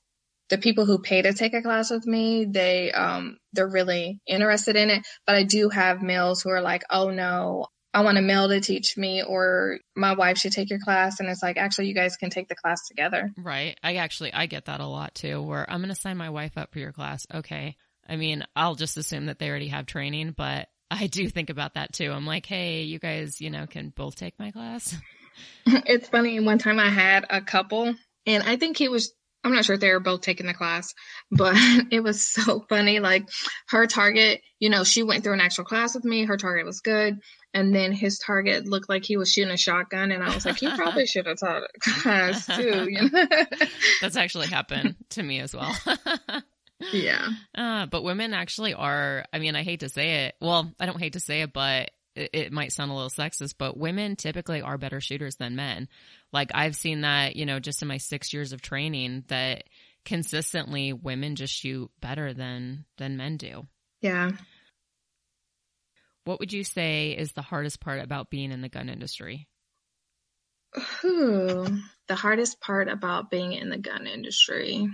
the 0.49 0.57
people 0.57 0.85
who 0.85 0.99
pay 0.99 1.21
to 1.21 1.33
take 1.33 1.53
a 1.53 1.61
class 1.61 1.89
with 1.89 2.05
me, 2.05 2.45
they, 2.45 2.91
um, 2.91 3.37
they're 3.53 3.67
really 3.67 4.19
interested 4.27 4.75
in 4.75 4.89
it. 4.89 5.03
But 5.25 5.35
I 5.35 5.43
do 5.43 5.69
have 5.69 6.01
males 6.01 6.41
who 6.41 6.49
are 6.49 6.61
like, 6.61 6.83
oh 6.89 7.09
no, 7.09 7.67
I 7.93 8.01
want 8.01 8.17
a 8.17 8.21
male 8.21 8.49
to 8.49 8.59
teach 8.59 8.97
me 8.97 9.23
or 9.23 9.79
my 9.95 10.13
wife 10.13 10.37
should 10.37 10.51
take 10.51 10.69
your 10.69 10.79
class. 10.79 11.19
And 11.19 11.29
it's 11.29 11.43
like, 11.43 11.57
actually, 11.57 11.87
you 11.87 11.93
guys 11.93 12.17
can 12.17 12.29
take 12.29 12.47
the 12.47 12.55
class 12.55 12.87
together. 12.87 13.31
Right. 13.37 13.77
I 13.83 13.95
actually, 13.95 14.33
I 14.33 14.47
get 14.47 14.65
that 14.65 14.79
a 14.79 14.87
lot 14.87 15.13
too, 15.13 15.41
where 15.41 15.69
I'm 15.69 15.79
going 15.79 15.93
to 15.93 15.95
sign 15.95 16.17
my 16.17 16.31
wife 16.31 16.57
up 16.57 16.73
for 16.73 16.79
your 16.79 16.91
class. 16.91 17.27
Okay. 17.33 17.77
I 18.07 18.15
mean, 18.15 18.43
I'll 18.55 18.75
just 18.75 18.97
assume 18.97 19.27
that 19.27 19.39
they 19.39 19.49
already 19.49 19.69
have 19.69 19.85
training, 19.85 20.33
but 20.35 20.67
I 20.99 21.07
do 21.07 21.29
think 21.29 21.49
about 21.49 21.75
that 21.75 21.93
too. 21.93 22.11
I'm 22.11 22.25
like, 22.25 22.45
hey, 22.45 22.83
you 22.83 22.99
guys, 22.99 23.41
you 23.41 23.49
know, 23.49 23.67
can 23.67 23.89
both 23.89 24.15
take 24.15 24.37
my 24.39 24.51
class. 24.51 24.95
it's 25.65 26.09
funny. 26.09 26.39
One 26.39 26.59
time 26.59 26.79
I 26.79 26.89
had 26.89 27.25
a 27.29 27.41
couple 27.41 27.95
and 28.25 28.43
I 28.43 28.57
think 28.57 28.77
he 28.77 28.89
was 28.89 29.13
I'm 29.43 29.53
not 29.53 29.65
sure 29.65 29.75
if 29.75 29.81
they 29.81 29.91
were 29.91 29.99
both 29.99 30.21
taking 30.21 30.45
the 30.45 30.53
class, 30.53 30.93
but 31.31 31.55
it 31.91 32.01
was 32.01 32.27
so 32.27 32.65
funny. 32.69 32.99
Like 32.99 33.27
her 33.69 33.87
target, 33.87 34.41
you 34.59 34.69
know, 34.69 34.83
she 34.83 35.03
went 35.03 35.23
through 35.23 35.33
an 35.33 35.41
actual 35.41 35.65
class 35.65 35.95
with 35.95 36.05
me. 36.05 36.25
Her 36.25 36.37
target 36.37 36.65
was 36.65 36.79
good. 36.79 37.19
And 37.55 37.75
then 37.75 37.91
his 37.91 38.17
target 38.17 38.65
looked 38.65 38.89
like 38.89 39.05
he 39.05 39.15
was 39.15 39.31
shooting 39.31 39.53
a 39.53 39.57
shotgun. 39.57 40.11
And 40.11 40.23
I 40.23 40.33
was 40.33 40.45
like, 40.45 40.57
he 40.57 40.73
probably 40.75 41.05
should 41.07 41.27
have 41.27 41.37
taught 41.39 41.63
class 41.81 42.47
too. 42.47 42.87
You 42.89 43.09
know? 43.09 43.27
That's 44.01 44.15
actually 44.15 44.47
happened 44.47 44.95
to 45.09 45.21
me 45.21 45.39
as 45.39 45.53
well. 45.53 45.75
Yeah. 46.79 47.29
Uh, 47.55 47.85
but 47.85 48.03
women 48.03 48.33
actually 48.33 48.73
are, 48.73 49.25
I 49.31 49.39
mean, 49.39 49.55
I 49.55 49.63
hate 49.63 49.81
to 49.81 49.89
say 49.89 50.25
it. 50.25 50.35
Well, 50.41 50.73
I 50.79 50.85
don't 50.85 50.99
hate 50.99 51.13
to 51.13 51.19
say 51.19 51.41
it, 51.41 51.53
but 51.53 51.91
it, 52.15 52.29
it 52.33 52.51
might 52.51 52.71
sound 52.71 52.91
a 52.91 52.95
little 52.95 53.09
sexist, 53.09 53.55
but 53.57 53.77
women 53.77 54.15
typically 54.15 54.61
are 54.61 54.77
better 54.77 54.99
shooters 54.99 55.35
than 55.35 55.55
men. 55.55 55.87
Like 56.31 56.51
I've 56.53 56.75
seen 56.75 57.01
that, 57.01 57.35
you 57.35 57.45
know, 57.45 57.59
just 57.59 57.81
in 57.81 57.87
my 57.87 57.97
six 57.97 58.33
years 58.33 58.53
of 58.53 58.61
training 58.61 59.23
that 59.27 59.65
consistently 60.03 60.93
women 60.93 61.35
just 61.35 61.53
shoot 61.53 61.91
better 62.01 62.33
than, 62.33 62.85
than 62.97 63.17
men 63.17 63.37
do. 63.37 63.67
Yeah. 64.01 64.31
What 66.25 66.39
would 66.39 66.53
you 66.53 66.63
say 66.63 67.11
is 67.11 67.33
the 67.33 67.41
hardest 67.41 67.79
part 67.81 68.01
about 68.01 68.29
being 68.29 68.51
in 68.51 68.61
the 68.61 68.69
gun 68.69 68.89
industry? 68.89 69.47
Ooh, 71.03 71.67
the 72.07 72.15
hardest 72.15 72.59
part 72.59 72.87
about 72.87 73.29
being 73.29 73.53
in 73.53 73.69
the 73.69 73.77
gun 73.77 74.07
industry. 74.07 74.89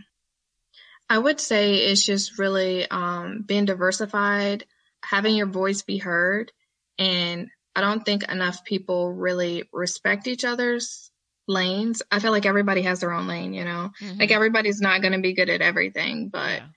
I 1.10 1.18
would 1.18 1.40
say 1.40 1.76
it's 1.76 2.06
just 2.06 2.38
really 2.38 2.90
um, 2.90 3.44
being 3.46 3.66
diversified, 3.66 4.66
having 5.04 5.36
your 5.36 5.48
voice 5.48 5.82
be 5.82 5.98
heard, 5.98 6.52
and 6.98 7.50
I 7.76 7.82
don't 7.82 8.06
think 8.06 8.30
enough 8.30 8.64
people 8.64 9.12
really 9.12 9.64
respect 9.72 10.28
each 10.28 10.46
other's 10.46 11.12
lanes. 11.48 12.02
I 12.12 12.20
feel 12.20 12.32
like 12.32 12.46
everybody 12.46 12.84
has 12.84 13.00
their 13.00 13.12
own 13.12 13.28
lane, 13.28 13.54
you 13.54 13.66
know? 13.66 13.92
Mm-hmm. 14.02 14.20
Like 14.20 14.32
everybody's 14.32 14.82
not 14.82 15.02
going 15.02 15.14
to 15.14 15.20
be 15.20 15.34
good 15.34 15.50
at 15.50 15.62
everything, 15.62 16.30
but 16.30 16.62
yeah. 16.62 16.68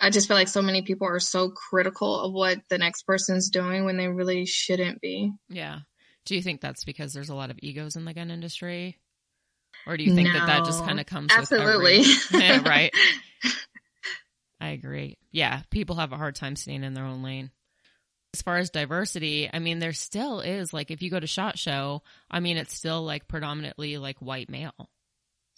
I 0.00 0.10
just 0.10 0.26
feel 0.26 0.36
like 0.36 0.48
so 0.48 0.62
many 0.62 0.82
people 0.82 1.06
are 1.06 1.20
so 1.20 1.50
critical 1.50 2.20
of 2.20 2.32
what 2.32 2.58
the 2.70 2.78
next 2.78 3.02
person's 3.02 3.50
doing 3.50 3.84
when 3.84 3.96
they 3.96 4.08
really 4.08 4.46
shouldn't 4.46 5.00
be. 5.00 5.32
Yeah. 5.48 5.80
Do 6.24 6.34
you 6.34 6.42
think 6.42 6.60
that's 6.60 6.84
because 6.84 7.12
there's 7.12 7.28
a 7.28 7.34
lot 7.34 7.50
of 7.50 7.58
egos 7.62 7.96
in 7.96 8.04
the 8.04 8.14
gun 8.14 8.30
industry? 8.30 8.98
Or 9.86 9.96
do 9.96 10.04
you 10.04 10.14
think 10.14 10.28
no, 10.28 10.34
that 10.34 10.46
that 10.46 10.64
just 10.64 10.84
kind 10.84 10.98
of 10.98 11.06
comes 11.06 11.30
absolutely. 11.30 12.00
Every... 12.00 12.14
yeah, 12.40 12.68
right. 12.68 12.92
I 14.60 14.68
agree. 14.68 15.18
Yeah. 15.32 15.62
People 15.70 15.96
have 15.96 16.12
a 16.12 16.16
hard 16.16 16.34
time 16.34 16.56
staying 16.56 16.84
in 16.84 16.94
their 16.94 17.04
own 17.04 17.22
lane 17.22 17.50
as 18.36 18.42
far 18.42 18.58
as 18.58 18.68
diversity, 18.68 19.48
I 19.50 19.60
mean, 19.60 19.78
there 19.78 19.94
still 19.94 20.40
is 20.40 20.74
like 20.74 20.90
if 20.90 21.00
you 21.00 21.10
go 21.10 21.18
to 21.18 21.26
Shot 21.26 21.58
Show, 21.58 22.02
I 22.30 22.40
mean, 22.40 22.58
it's 22.58 22.76
still 22.76 23.02
like 23.02 23.28
predominantly 23.28 23.96
like 23.96 24.18
white 24.18 24.50
male. 24.50 24.90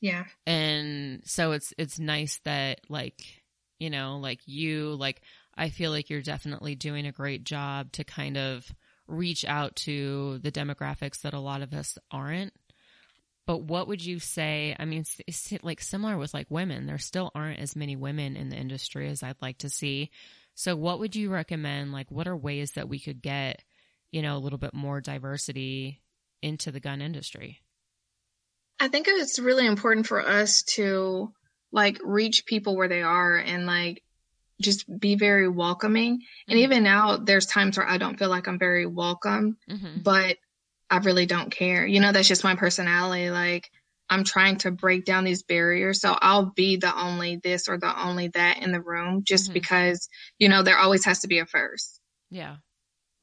Yeah. 0.01 0.25
And 0.47 1.23
so 1.25 1.53
it's 1.53 1.75
it's 1.77 1.99
nice 1.99 2.41
that 2.45 2.81
like, 2.89 3.21
you 3.81 3.91
know, 3.91 4.19
like 4.19 4.39
you 4.47 4.95
like 4.95 5.23
I 5.57 5.71
feel 5.71 5.91
like 5.91 6.09
you're 6.09 6.23
definitely 6.23 6.77
doing 6.77 7.05
a 7.05 7.13
great 7.13 7.43
job 7.43 7.91
to 7.93 8.05
kind 8.05 8.37
of 8.37 8.65
reach 9.09 9.45
out 9.45 9.75
to 9.75 10.39
the 10.39 10.53
demographics 10.53 11.23
that 11.23 11.35
a 11.35 11.41
lot 11.41 11.63
of 11.63 11.75
us 11.75 11.99
aren't. 12.13 12.53
But 13.49 13.63
what 13.63 13.89
would 13.89 14.05
you 14.05 14.19
say? 14.19 14.77
I 14.79 14.85
mean, 14.85 15.07
it's 15.27 15.55
like 15.63 15.81
similar 15.81 16.19
with 16.19 16.35
like 16.35 16.49
women. 16.51 16.85
There 16.85 16.99
still 16.99 17.31
aren't 17.35 17.61
as 17.61 17.75
many 17.75 17.97
women 17.97 18.37
in 18.37 18.51
the 18.51 18.57
industry 18.57 19.09
as 19.09 19.23
I'd 19.23 19.41
like 19.41 19.57
to 19.59 19.71
see. 19.71 20.11
So 20.55 20.77
what 20.77 20.99
would 20.99 21.17
you 21.17 21.31
recommend? 21.31 21.91
Like, 21.91 22.11
what 22.11 22.29
are 22.29 22.37
ways 22.37 22.73
that 22.73 22.91
we 22.91 22.99
could 22.99 23.23
get, 23.23 23.65
you 24.13 24.21
know, 24.21 24.37
a 24.37 24.39
little 24.39 24.59
bit 24.59 24.75
more 24.75 25.01
diversity 25.01 26.03
into 26.43 26.71
the 26.71 26.79
gun 26.79 27.01
industry? 27.01 27.63
I 28.79 28.89
think 28.89 29.09
it's 29.09 29.39
really 29.39 29.67
important 29.67 30.07
for 30.07 30.21
us 30.21 30.63
to 30.75 31.33
like 31.73 31.99
reach 32.05 32.45
people 32.45 32.77
where 32.77 32.89
they 32.89 33.01
are 33.01 33.35
and 33.35 33.65
like 33.65 34.03
just 34.61 34.85
be 35.01 35.15
very 35.15 35.49
welcoming. 35.49 36.17
Mm-hmm. 36.17 36.51
And 36.51 36.61
even 36.61 36.83
now, 36.83 37.17
there's 37.17 37.47
times 37.47 37.79
where 37.79 37.89
I 37.89 37.97
don't 37.97 38.19
feel 38.19 38.29
like 38.29 38.47
I'm 38.47 38.59
very 38.59 38.85
welcome, 38.85 39.57
mm-hmm. 39.71 40.03
but 40.03 40.37
I 40.91 40.99
really 40.99 41.27
don't 41.27 41.51
care. 41.51 41.87
You 41.87 42.01
know, 42.01 42.13
that's 42.13 42.29
just 42.29 42.45
my 42.45 42.55
personality. 42.55 43.31
Like, 43.31 43.71
I'm 44.11 44.25
trying 44.25 44.57
to 44.59 44.71
break 44.71 45.05
down 45.05 45.25
these 45.25 45.43
barriers. 45.43 46.01
So 46.01 46.17
I'll 46.19 46.47
be 46.47 46.77
the 46.77 46.99
only 46.99 47.37
this 47.37 47.69
or 47.69 47.79
the 47.79 48.07
only 48.07 48.29
that 48.29 48.63
in 48.63 48.73
the 48.73 48.81
room 48.81 49.23
just 49.23 49.45
mm-hmm. 49.45 49.55
because, 49.55 50.09
you 50.39 50.49
know, 50.49 50.63
there 50.63 50.79
always 50.79 51.05
has 51.05 51.21
to 51.21 51.29
be 51.29 51.41
a 51.41 51.47
first. 51.47 52.01
Yeah. 52.31 52.57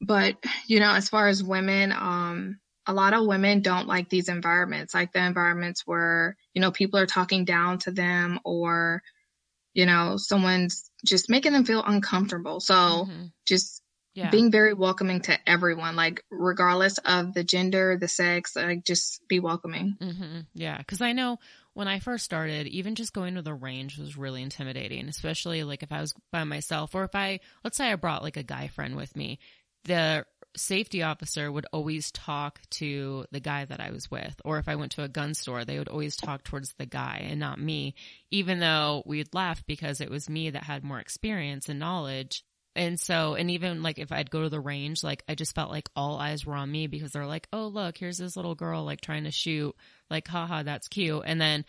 But, 0.00 0.36
you 0.68 0.78
know, 0.78 0.92
as 0.92 1.08
far 1.08 1.26
as 1.26 1.42
women, 1.42 1.92
um, 1.92 2.60
a 2.86 2.92
lot 2.92 3.14
of 3.14 3.26
women 3.26 3.62
don't 3.62 3.88
like 3.88 4.08
these 4.08 4.28
environments, 4.28 4.94
like 4.94 5.12
the 5.12 5.24
environments 5.24 5.82
where, 5.86 6.36
you 6.54 6.60
know, 6.60 6.70
people 6.70 7.00
are 7.00 7.06
talking 7.06 7.44
down 7.44 7.78
to 7.78 7.90
them 7.90 8.38
or, 8.44 9.02
you 9.74 9.86
know, 9.86 10.16
someone's 10.18 10.88
just 11.04 11.28
making 11.28 11.52
them 11.52 11.64
feel 11.64 11.82
uncomfortable. 11.82 12.60
So 12.60 12.74
mm-hmm. 12.74 13.24
just 13.44 13.82
yeah. 14.16 14.30
being 14.30 14.50
very 14.50 14.72
welcoming 14.72 15.20
to 15.20 15.38
everyone, 15.46 15.94
like 15.94 16.24
regardless 16.30 16.96
of 16.98 17.34
the 17.34 17.44
gender, 17.44 17.98
the 18.00 18.08
sex, 18.08 18.56
like 18.56 18.82
just 18.82 19.20
be 19.28 19.40
welcoming. 19.40 19.96
Mm-hmm. 20.00 20.40
Yeah, 20.54 20.78
because 20.78 21.02
I 21.02 21.12
know 21.12 21.38
when 21.74 21.86
I 21.86 21.98
first 21.98 22.24
started, 22.24 22.66
even 22.66 22.94
just 22.94 23.12
going 23.12 23.34
to 23.34 23.42
the 23.42 23.52
range 23.52 23.98
was 23.98 24.16
really 24.16 24.42
intimidating, 24.42 25.08
especially 25.08 25.64
like 25.64 25.82
if 25.82 25.92
I 25.92 26.00
was 26.00 26.14
by 26.32 26.44
myself 26.44 26.94
or 26.94 27.04
if 27.04 27.14
I, 27.14 27.40
let's 27.62 27.76
say 27.76 27.92
I 27.92 27.96
brought 27.96 28.22
like 28.22 28.38
a 28.38 28.42
guy 28.42 28.68
friend 28.68 28.96
with 28.96 29.14
me. 29.14 29.38
The 29.84 30.24
safety 30.56 31.02
officer 31.02 31.52
would 31.52 31.66
always 31.70 32.10
talk 32.10 32.60
to 32.70 33.26
the 33.30 33.40
guy 33.40 33.66
that 33.66 33.80
I 33.80 33.90
was 33.90 34.10
with. 34.10 34.40
Or 34.46 34.58
if 34.58 34.66
I 34.66 34.76
went 34.76 34.92
to 34.92 35.02
a 35.02 35.08
gun 35.08 35.34
store, 35.34 35.64
they 35.64 35.78
would 35.78 35.88
always 35.88 36.16
talk 36.16 36.42
towards 36.42 36.72
the 36.78 36.86
guy 36.86 37.26
and 37.28 37.38
not 37.38 37.60
me, 37.60 37.94
even 38.30 38.60
though 38.60 39.02
we'd 39.04 39.34
laugh 39.34 39.62
because 39.66 40.00
it 40.00 40.10
was 40.10 40.30
me 40.30 40.48
that 40.50 40.64
had 40.64 40.82
more 40.82 40.98
experience 40.98 41.68
and 41.68 41.78
knowledge. 41.78 42.42
And 42.76 43.00
so, 43.00 43.34
and 43.34 43.50
even 43.50 43.82
like 43.82 43.98
if 43.98 44.12
I'd 44.12 44.30
go 44.30 44.42
to 44.42 44.50
the 44.50 44.60
range, 44.60 45.02
like 45.02 45.24
I 45.26 45.34
just 45.34 45.54
felt 45.54 45.70
like 45.70 45.88
all 45.96 46.18
eyes 46.18 46.44
were 46.44 46.54
on 46.54 46.70
me 46.70 46.86
because 46.86 47.10
they're 47.10 47.26
like, 47.26 47.48
oh, 47.52 47.68
look, 47.68 47.96
here's 47.96 48.18
this 48.18 48.36
little 48.36 48.54
girl 48.54 48.84
like 48.84 49.00
trying 49.00 49.24
to 49.24 49.30
shoot, 49.30 49.74
like, 50.10 50.28
haha, 50.28 50.62
that's 50.62 50.86
cute. 50.88 51.22
And 51.24 51.40
then, 51.40 51.64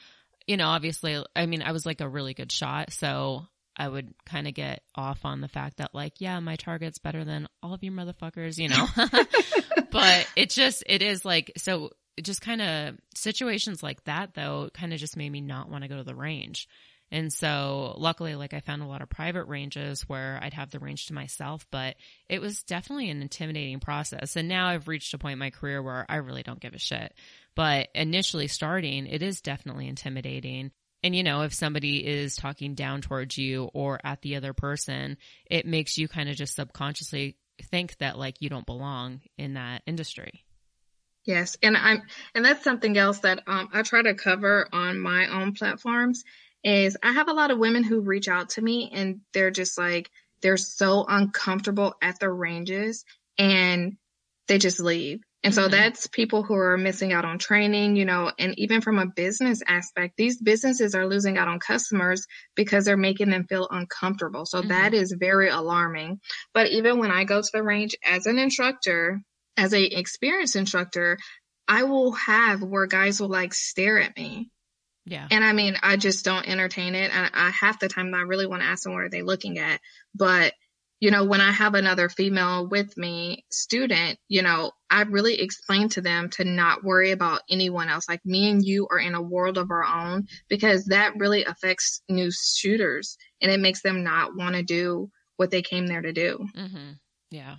you 0.48 0.58
know, 0.58 0.68
obviously, 0.68 1.24
I 1.34 1.46
mean, 1.46 1.62
I 1.62 1.72
was 1.72 1.86
like 1.86 2.02
a 2.02 2.10
really 2.10 2.34
good 2.34 2.52
shot. 2.52 2.92
So 2.92 3.46
I 3.78 3.88
would 3.88 4.14
kind 4.26 4.48
of 4.48 4.54
get 4.54 4.84
off 4.96 5.24
on 5.24 5.40
the 5.40 5.48
fact 5.48 5.78
that 5.78 5.96
like, 5.96 6.20
yeah, 6.20 6.40
my 6.42 6.58
target's 6.58 7.00
better 7.00 7.24
than 7.24 7.48
all 7.64 7.74
of 7.74 7.84
you 7.84 7.92
motherfuckers, 7.92 8.58
you 8.58 8.68
know, 8.68 8.86
but 9.92 10.28
it 10.36 10.50
just, 10.50 10.84
it 10.88 11.02
is 11.02 11.24
like, 11.24 11.54
so 11.58 11.92
just 12.22 12.42
kind 12.42 12.62
of 12.62 12.96
situations 13.16 13.82
like 13.82 14.04
that 14.06 14.34
though, 14.34 14.70
kind 14.74 14.92
of 14.92 15.00
just 15.00 15.16
made 15.16 15.32
me 15.32 15.40
not 15.40 15.70
want 15.70 15.84
to 15.84 15.88
go 15.88 15.98
to 15.98 16.04
the 16.04 16.16
range. 16.16 16.68
And 17.12 17.32
so 17.32 17.94
luckily, 17.98 18.36
like 18.36 18.54
I 18.54 18.60
found 18.60 18.82
a 18.82 18.88
lot 18.88 19.02
of 19.02 19.10
private 19.10 19.46
ranges 19.46 20.02
where 20.10 20.40
I'd 20.42 20.54
have 20.54 20.72
the 20.72 20.80
range 20.80 21.06
to 21.08 21.14
myself, 21.14 21.66
but 21.72 21.96
it 22.28 22.42
was 22.42 22.64
definitely 22.64 23.10
an 23.10 23.22
intimidating 23.22 23.80
process. 23.80 24.36
And 24.36 24.50
now 24.50 24.68
I've 24.68 24.88
reached 24.88 25.14
a 25.14 25.18
point 25.18 25.34
in 25.34 25.40
my 25.40 25.50
career 25.50 25.82
where 25.82 26.06
I 26.10 26.18
really 26.18 26.44
don't 26.44 26.60
give 26.60 26.74
a 26.74 26.80
shit. 26.80 27.14
But 27.56 27.88
initially 27.96 28.48
starting, 28.48 29.08
it 29.08 29.22
is 29.22 29.42
definitely 29.42 29.88
intimidating. 29.88 30.72
And 31.02 31.16
you 31.16 31.24
know, 31.24 31.42
if 31.42 31.54
somebody 31.54 32.06
is 32.06 32.36
talking 32.36 32.76
down 32.76 33.02
towards 33.02 33.38
you 33.38 33.70
or 33.74 34.00
at 34.04 34.22
the 34.22 34.36
other 34.36 34.54
person, 34.54 35.18
it 35.50 35.66
makes 35.66 35.98
you 35.98 36.08
kind 36.08 36.28
of 36.28 36.36
just 36.36 36.56
subconsciously 36.56 37.38
think 37.64 37.98
that 37.98 38.18
like 38.18 38.42
you 38.42 38.50
don't 38.50 38.66
belong 38.66 39.22
in 39.38 39.54
that 39.54 39.82
industry. 39.86 40.44
Yes, 41.24 41.58
and 41.62 41.76
I'm 41.76 42.04
and 42.34 42.46
that's 42.46 42.64
something 42.64 42.98
else 42.98 43.20
that 43.20 43.44
um, 43.48 43.68
I 43.74 43.82
try 43.82 44.02
to 44.02 44.14
cover 44.14 44.68
on 44.72 44.98
my 44.98 45.28
own 45.28 45.54
platforms 45.54 46.24
is 46.64 46.98
I 47.02 47.12
have 47.14 47.30
a 47.30 47.34
lot 47.34 47.52
of 47.52 47.58
women 47.58 47.84
who 47.84 48.02
reach 48.02 48.28
out 48.28 48.50
to 48.52 48.62
me 48.62 48.92
and 48.94 49.22
they're 49.34 49.52
just 49.52 49.78
like 49.78 50.10
they're 50.42 50.58
so 50.58 51.06
uncomfortable 51.08 51.96
at 52.02 52.20
the 52.20 52.30
ranges 52.30 53.06
and 53.38 53.98
they 54.48 54.58
just 54.58 54.80
leave. 54.80 55.22
And 55.44 55.54
so 55.54 55.64
mm-hmm. 55.64 55.72
that's 55.72 56.08
people 56.08 56.44
who 56.44 56.56
are 56.56 56.78
missing 56.78 57.14
out 57.14 57.24
on 57.24 57.38
training, 57.38 57.96
you 57.96 58.06
know, 58.06 58.32
and 58.38 58.58
even 58.58 58.82
from 58.82 58.98
a 58.98 59.06
business 59.06 59.62
aspect, 59.68 60.16
these 60.18 60.42
businesses 60.42 60.96
are 60.96 61.08
losing 61.08 61.38
out 61.38 61.48
on 61.48 61.60
customers 61.60 62.26
because 62.56 62.86
they're 62.86 62.98
making 62.98 63.30
them 63.30 63.46
feel 63.48 63.68
uncomfortable. 63.70 64.46
So 64.46 64.60
mm-hmm. 64.60 64.70
that 64.70 64.94
is 64.94 65.16
very 65.18 65.50
alarming. 65.50 66.20
But 66.54 66.68
even 66.72 66.98
when 66.98 67.12
I 67.12 67.24
go 67.24 67.42
to 67.42 67.50
the 67.54 67.64
range 67.64 67.96
as 68.04 68.26
an 68.26 68.40
instructor, 68.40 69.22
as 69.56 69.74
a 69.74 69.84
experienced 69.84 70.56
instructor, 70.56 71.18
I 71.68 71.84
will 71.84 72.14
have 72.14 72.62
where 72.64 72.88
guys 72.88 73.22
will 73.22 73.30
like 73.30 73.54
stare 73.54 74.00
at 74.00 74.18
me. 74.18 74.50
Yeah. 75.08 75.28
And 75.32 75.44
I 75.44 75.54
mean, 75.54 75.78
I 75.82 75.96
just 75.96 76.26
don't 76.26 76.48
entertain 76.48 76.94
it. 76.94 77.16
And 77.16 77.32
I 77.34 77.50
half 77.50 77.80
the 77.80 77.88
time 77.88 78.14
I 78.14 78.22
really 78.22 78.46
want 78.46 78.62
to 78.62 78.68
ask 78.68 78.84
them 78.84 78.94
what 78.94 79.04
are 79.04 79.10
they 79.10 79.22
looking 79.22 79.58
at. 79.58 79.80
But 80.14 80.54
you 81.00 81.12
know, 81.12 81.26
when 81.26 81.42
I 81.42 81.52
have 81.52 81.76
another 81.76 82.10
female 82.10 82.68
with 82.68 82.98
me 82.98 83.46
student, 83.52 84.18
you 84.28 84.42
know, 84.42 84.72
I 84.90 85.04
really 85.04 85.40
explain 85.40 85.90
to 85.90 86.02
them 86.02 86.30
to 86.32 86.44
not 86.44 86.84
worry 86.84 87.12
about 87.12 87.42
anyone 87.50 87.88
else. 87.88 88.10
Like 88.10 88.26
me 88.26 88.50
and 88.50 88.66
you 88.66 88.88
are 88.90 89.00
in 89.00 89.14
a 89.14 89.22
world 89.22 89.58
of 89.58 89.70
our 89.70 89.86
own 89.86 90.28
because 90.50 90.86
that 90.86 91.16
really 91.18 91.46
affects 91.46 92.02
new 92.10 92.32
shooters 92.32 93.18
and 93.42 93.52
it 93.52 93.60
makes 93.60 93.84
them 93.84 94.04
not 94.04 94.36
want 94.36 94.56
to 94.56 94.64
do 94.64 95.10
what 95.36 95.52
they 95.52 95.62
came 95.62 95.86
there 95.86 96.02
to 96.02 96.12
do. 96.12 96.48
Mm-hmm. 96.56 96.94
Yeah, 97.30 97.58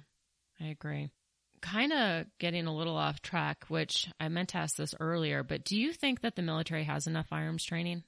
I 0.61 0.67
agree. 0.67 1.11
Kind 1.60 1.92
of 1.92 2.26
getting 2.38 2.66
a 2.66 2.74
little 2.74 2.96
off 2.96 3.20
track, 3.20 3.64
which 3.68 4.08
I 4.20 4.28
meant 4.28 4.50
to 4.50 4.58
ask 4.58 4.76
this 4.76 4.94
earlier, 5.00 5.42
but 5.42 5.64
do 5.64 5.78
you 5.78 5.92
think 5.92 6.20
that 6.20 6.36
the 6.36 6.42
military 6.42 6.84
has 6.84 7.06
enough 7.06 7.28
firearms 7.28 7.64
training? 7.64 8.04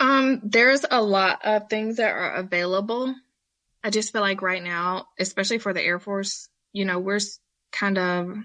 Um, 0.00 0.40
there's 0.44 0.84
a 0.90 1.02
lot 1.02 1.44
of 1.44 1.68
things 1.68 1.96
that 1.96 2.12
are 2.12 2.34
available 2.34 3.14
I 3.84 3.90
just 3.90 4.12
feel 4.12 4.20
like 4.20 4.42
right 4.42 4.62
now, 4.62 5.08
especially 5.18 5.58
for 5.58 5.72
the 5.72 5.82
Air 5.82 5.98
Force, 5.98 6.48
you 6.72 6.84
know, 6.84 7.00
we're 7.00 7.20
kind 7.72 7.98
of 7.98 8.36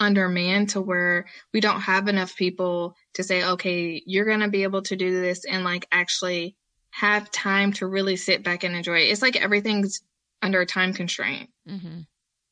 undermanned 0.00 0.70
to 0.70 0.80
where 0.80 1.26
we 1.52 1.60
don't 1.60 1.80
have 1.80 2.08
enough 2.08 2.36
people 2.36 2.94
to 3.14 3.22
say, 3.22 3.44
okay, 3.44 4.02
you're 4.06 4.24
going 4.24 4.40
to 4.40 4.48
be 4.48 4.62
able 4.62 4.82
to 4.82 4.96
do 4.96 5.20
this 5.20 5.44
and 5.44 5.64
like 5.64 5.86
actually 5.92 6.56
have 6.90 7.30
time 7.30 7.72
to 7.74 7.86
really 7.86 8.16
sit 8.16 8.42
back 8.42 8.64
and 8.64 8.74
enjoy 8.74 8.98
it. 8.98 9.10
It's 9.10 9.22
like 9.22 9.36
everything's 9.36 10.00
under 10.40 10.60
a 10.60 10.66
time 10.66 10.94
constraint. 10.94 11.50
Mm-hmm. 11.68 12.00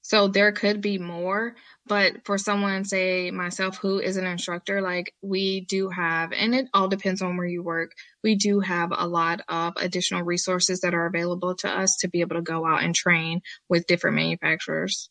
So 0.06 0.28
there 0.28 0.52
could 0.52 0.80
be 0.80 0.98
more, 0.98 1.56
but 1.84 2.24
for 2.24 2.38
someone, 2.38 2.84
say 2.84 3.32
myself, 3.32 3.78
who 3.78 3.98
is 3.98 4.16
an 4.16 4.24
instructor, 4.24 4.80
like 4.80 5.12
we 5.20 5.62
do 5.62 5.88
have, 5.88 6.30
and 6.32 6.54
it 6.54 6.66
all 6.72 6.86
depends 6.86 7.22
on 7.22 7.36
where 7.36 7.44
you 7.44 7.60
work, 7.60 7.90
we 8.22 8.36
do 8.36 8.60
have 8.60 8.92
a 8.96 9.08
lot 9.08 9.40
of 9.48 9.72
additional 9.76 10.22
resources 10.22 10.82
that 10.82 10.94
are 10.94 11.06
available 11.06 11.56
to 11.56 11.68
us 11.68 11.96
to 12.02 12.08
be 12.08 12.20
able 12.20 12.36
to 12.36 12.42
go 12.42 12.64
out 12.64 12.84
and 12.84 12.94
train 12.94 13.40
with 13.68 13.88
different 13.88 14.14
manufacturers. 14.14 15.10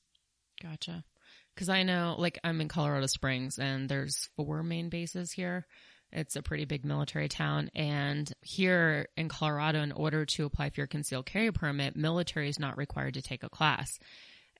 Gotcha. 0.63 1.03
Because 1.53 1.67
I 1.67 1.83
know, 1.83 2.15
like, 2.17 2.39
I'm 2.41 2.61
in 2.61 2.69
Colorado 2.69 3.07
Springs 3.07 3.59
and 3.59 3.89
there's 3.89 4.29
four 4.37 4.63
main 4.63 4.87
bases 4.87 5.33
here. 5.33 5.65
It's 6.13 6.37
a 6.37 6.41
pretty 6.41 6.63
big 6.63 6.85
military 6.85 7.27
town. 7.27 7.69
And 7.75 8.31
here 8.39 9.09
in 9.17 9.27
Colorado, 9.27 9.81
in 9.81 9.91
order 9.91 10.25
to 10.25 10.45
apply 10.45 10.69
for 10.69 10.79
your 10.79 10.87
concealed 10.87 11.25
carry 11.25 11.51
permit, 11.51 11.97
military 11.97 12.47
is 12.47 12.59
not 12.59 12.77
required 12.77 13.15
to 13.15 13.21
take 13.21 13.43
a 13.43 13.49
class. 13.49 13.99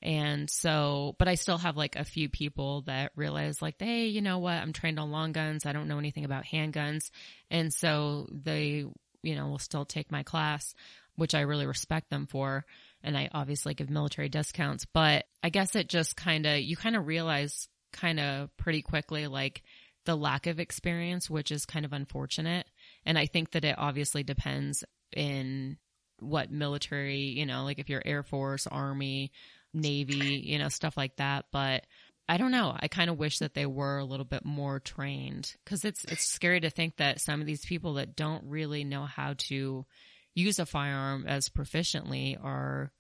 And 0.01 0.49
so, 0.49 1.15
but 1.17 1.27
I 1.27 1.35
still 1.35 1.57
have 1.57 1.77
like 1.77 1.95
a 1.95 2.03
few 2.03 2.29
people 2.29 2.81
that 2.83 3.11
realize 3.15 3.61
like, 3.61 3.75
hey, 3.79 4.07
you 4.07 4.21
know 4.21 4.39
what? 4.39 4.53
I'm 4.53 4.73
trained 4.73 4.99
on 4.99 5.11
long 5.11 5.31
guns. 5.31 5.65
I 5.65 5.73
don't 5.73 5.87
know 5.87 5.97
anything 5.97 6.25
about 6.25 6.45
handguns. 6.45 7.09
And 7.49 7.73
so 7.73 8.27
they, 8.31 8.85
you 9.23 9.35
know, 9.35 9.47
will 9.47 9.59
still 9.59 9.85
take 9.85 10.11
my 10.11 10.23
class, 10.23 10.75
which 11.15 11.33
I 11.33 11.41
really 11.41 11.65
respect 11.65 12.09
them 12.09 12.27
for. 12.27 12.65
And 13.03 13.17
I 13.17 13.29
obviously 13.33 13.73
give 13.73 13.89
military 13.89 14.29
discounts, 14.29 14.85
but 14.85 15.25
I 15.43 15.49
guess 15.49 15.75
it 15.75 15.89
just 15.89 16.15
kind 16.15 16.45
of, 16.45 16.59
you 16.59 16.75
kind 16.75 16.95
of 16.95 17.07
realize 17.07 17.67
kind 17.93 18.19
of 18.19 18.55
pretty 18.57 18.81
quickly 18.81 19.27
like 19.27 19.63
the 20.05 20.15
lack 20.15 20.47
of 20.47 20.59
experience, 20.59 21.29
which 21.29 21.51
is 21.51 21.65
kind 21.65 21.85
of 21.85 21.93
unfortunate. 21.93 22.67
And 23.05 23.17
I 23.17 23.25
think 23.25 23.51
that 23.51 23.65
it 23.65 23.75
obviously 23.77 24.23
depends 24.23 24.83
in 25.15 25.77
what 26.19 26.51
military, 26.51 27.21
you 27.21 27.45
know, 27.45 27.63
like 27.63 27.79
if 27.79 27.89
you're 27.89 28.01
Air 28.05 28.23
Force, 28.23 28.67
Army, 28.67 29.31
Navy, 29.75 30.41
you 30.43 30.57
know, 30.57 30.69
stuff 30.69 30.97
like 30.97 31.17
that. 31.17 31.45
But 31.51 31.85
I 32.27 32.37
don't 32.37 32.51
know. 32.51 32.75
I 32.77 32.87
kind 32.87 33.09
of 33.09 33.19
wish 33.19 33.39
that 33.39 33.53
they 33.53 33.65
were 33.65 33.99
a 33.99 34.05
little 34.05 34.25
bit 34.25 34.45
more 34.45 34.79
trained 34.79 35.53
because 35.63 35.85
it's 35.85 36.03
it's 36.05 36.25
scary 36.25 36.59
to 36.61 36.69
think 36.69 36.97
that 36.97 37.21
some 37.21 37.39
of 37.39 37.47
these 37.47 37.65
people 37.65 37.95
that 37.95 38.15
don't 38.15 38.43
really 38.45 38.83
know 38.83 39.05
how 39.05 39.35
to 39.49 39.85
use 40.33 40.59
a 40.59 40.65
firearm 40.65 41.25
as 41.27 41.49
proficiently 41.49 42.43
are 42.43 42.91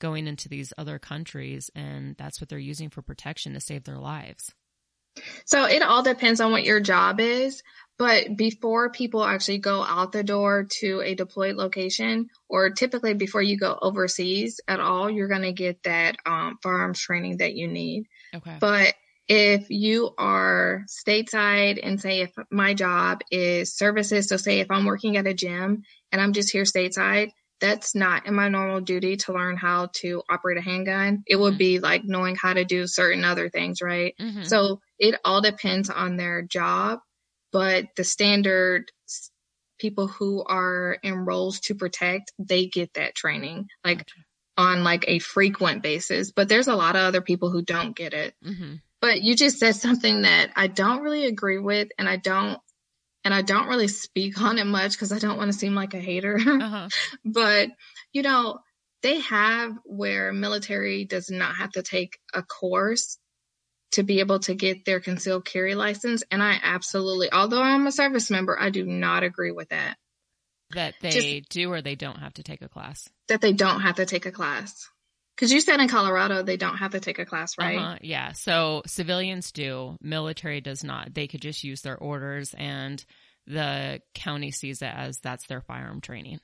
going 0.00 0.26
into 0.26 0.48
these 0.48 0.72
other 0.76 0.98
countries 0.98 1.70
and 1.74 2.14
that's 2.18 2.40
what 2.40 2.48
they're 2.48 2.58
using 2.58 2.90
for 2.90 3.00
protection 3.00 3.54
to 3.54 3.60
save 3.60 3.84
their 3.84 3.98
lives. 3.98 4.52
So 5.44 5.64
it 5.64 5.82
all 5.82 6.02
depends 6.02 6.40
on 6.40 6.52
what 6.52 6.64
your 6.64 6.80
job 6.80 7.20
is. 7.20 7.62
But 7.96 8.36
before 8.36 8.90
people 8.90 9.24
actually 9.24 9.58
go 9.58 9.82
out 9.82 10.10
the 10.10 10.24
door 10.24 10.66
to 10.80 11.00
a 11.04 11.14
deployed 11.14 11.54
location, 11.54 12.28
or 12.48 12.70
typically 12.70 13.14
before 13.14 13.42
you 13.42 13.56
go 13.56 13.78
overseas 13.80 14.60
at 14.66 14.80
all, 14.80 15.08
you're 15.08 15.28
going 15.28 15.42
to 15.42 15.52
get 15.52 15.82
that 15.84 16.16
um, 16.26 16.58
firearms 16.62 17.00
training 17.00 17.36
that 17.36 17.54
you 17.54 17.68
need. 17.68 18.06
Okay. 18.34 18.56
But 18.58 18.94
if 19.28 19.70
you 19.70 20.10
are 20.18 20.84
stateside 20.88 21.78
and 21.82 22.00
say 22.00 22.20
if 22.20 22.32
my 22.50 22.74
job 22.74 23.20
is 23.30 23.74
services, 23.76 24.28
so 24.28 24.36
say 24.36 24.60
if 24.60 24.70
I'm 24.70 24.84
working 24.84 25.16
at 25.16 25.26
a 25.26 25.34
gym 25.34 25.82
and 26.10 26.20
I'm 26.20 26.32
just 26.32 26.50
here 26.50 26.64
stateside, 26.64 27.30
that's 27.60 27.94
not 27.94 28.26
in 28.26 28.34
my 28.34 28.48
normal 28.48 28.80
duty 28.80 29.16
to 29.16 29.32
learn 29.32 29.56
how 29.56 29.88
to 29.94 30.22
operate 30.28 30.58
a 30.58 30.60
handgun. 30.60 31.22
It 31.26 31.36
would 31.36 31.52
mm-hmm. 31.52 31.58
be 31.58 31.78
like 31.78 32.02
knowing 32.04 32.36
how 32.36 32.52
to 32.52 32.64
do 32.64 32.86
certain 32.86 33.24
other 33.24 33.48
things, 33.48 33.80
right? 33.80 34.14
Mm-hmm. 34.20 34.42
So 34.42 34.80
it 34.98 35.14
all 35.24 35.40
depends 35.40 35.88
on 35.88 36.16
their 36.16 36.42
job 36.42 36.98
but 37.54 37.86
the 37.96 38.02
standard 38.02 38.90
people 39.78 40.08
who 40.08 40.42
are 40.42 40.98
in 41.04 41.14
roles 41.14 41.60
to 41.60 41.76
protect, 41.76 42.32
they 42.36 42.66
get 42.66 42.92
that 42.94 43.14
training 43.14 43.68
like 43.84 43.98
gotcha. 43.98 44.16
on 44.56 44.82
like 44.82 45.04
a 45.06 45.20
frequent 45.20 45.80
basis. 45.80 46.32
But 46.32 46.48
there's 46.48 46.66
a 46.66 46.74
lot 46.74 46.96
of 46.96 47.02
other 47.02 47.20
people 47.20 47.50
who 47.50 47.62
don't 47.62 47.94
get 47.94 48.12
it. 48.12 48.34
Mm-hmm. 48.44 48.74
But 49.00 49.22
you 49.22 49.36
just 49.36 49.60
said 49.60 49.76
something 49.76 50.22
that 50.22 50.50
I 50.56 50.66
don't 50.66 51.02
really 51.02 51.26
agree 51.26 51.60
with, 51.60 51.90
and 51.96 52.08
I 52.08 52.16
don't. 52.16 52.58
And 53.24 53.32
I 53.32 53.40
don't 53.40 53.68
really 53.68 53.88
speak 53.88 54.38
on 54.42 54.58
it 54.58 54.66
much 54.66 54.92
because 54.92 55.12
I 55.12 55.18
don't 55.18 55.38
want 55.38 55.50
to 55.50 55.58
seem 55.58 55.74
like 55.74 55.94
a 55.94 56.00
hater. 56.00 56.38
Uh-huh. 56.38 56.88
but, 57.24 57.70
you 58.12 58.20
know, 58.20 58.58
they 59.02 59.20
have 59.20 59.78
where 59.84 60.30
military 60.30 61.06
does 61.06 61.30
not 61.30 61.54
have 61.54 61.70
to 61.72 61.82
take 61.82 62.18
a 62.34 62.42
course 62.42 63.16
to 63.94 64.02
be 64.02 64.20
able 64.20 64.40
to 64.40 64.54
get 64.54 64.84
their 64.84 65.00
concealed 65.00 65.44
carry 65.44 65.74
license. 65.74 66.22
And 66.30 66.42
I 66.42 66.58
absolutely, 66.62 67.32
although 67.32 67.62
I'm 67.62 67.86
a 67.86 67.92
service 67.92 68.30
member, 68.30 68.58
I 68.58 68.70
do 68.70 68.84
not 68.84 69.22
agree 69.22 69.52
with 69.52 69.70
that. 69.70 69.96
That 70.74 70.94
they 71.00 71.10
Just, 71.10 71.50
do 71.50 71.72
or 71.72 71.82
they 71.82 71.94
don't 71.94 72.18
have 72.18 72.34
to 72.34 72.42
take 72.42 72.62
a 72.62 72.68
class? 72.68 73.08
That 73.28 73.40
they 73.40 73.52
don't 73.52 73.80
have 73.80 73.96
to 73.96 74.06
take 74.06 74.26
a 74.26 74.32
class. 74.32 74.88
Because 75.36 75.52
you 75.52 75.60
said 75.60 75.80
in 75.80 75.88
Colorado 75.88 76.42
they 76.42 76.56
don't 76.56 76.76
have 76.76 76.92
to 76.92 77.00
take 77.00 77.18
a 77.18 77.24
class, 77.24 77.58
right? 77.58 77.78
Uh-huh, 77.78 77.98
yeah. 78.02 78.32
So 78.32 78.82
civilians 78.86 79.52
do, 79.52 79.96
military 80.00 80.60
does 80.60 80.84
not. 80.84 81.14
They 81.14 81.26
could 81.26 81.42
just 81.42 81.64
use 81.64 81.82
their 81.82 81.96
orders, 81.96 82.54
and 82.56 83.04
the 83.46 84.00
county 84.14 84.52
sees 84.52 84.80
it 84.80 84.92
as 84.94 85.18
that's 85.18 85.46
their 85.46 85.60
firearm 85.60 86.00
training. 86.00 86.40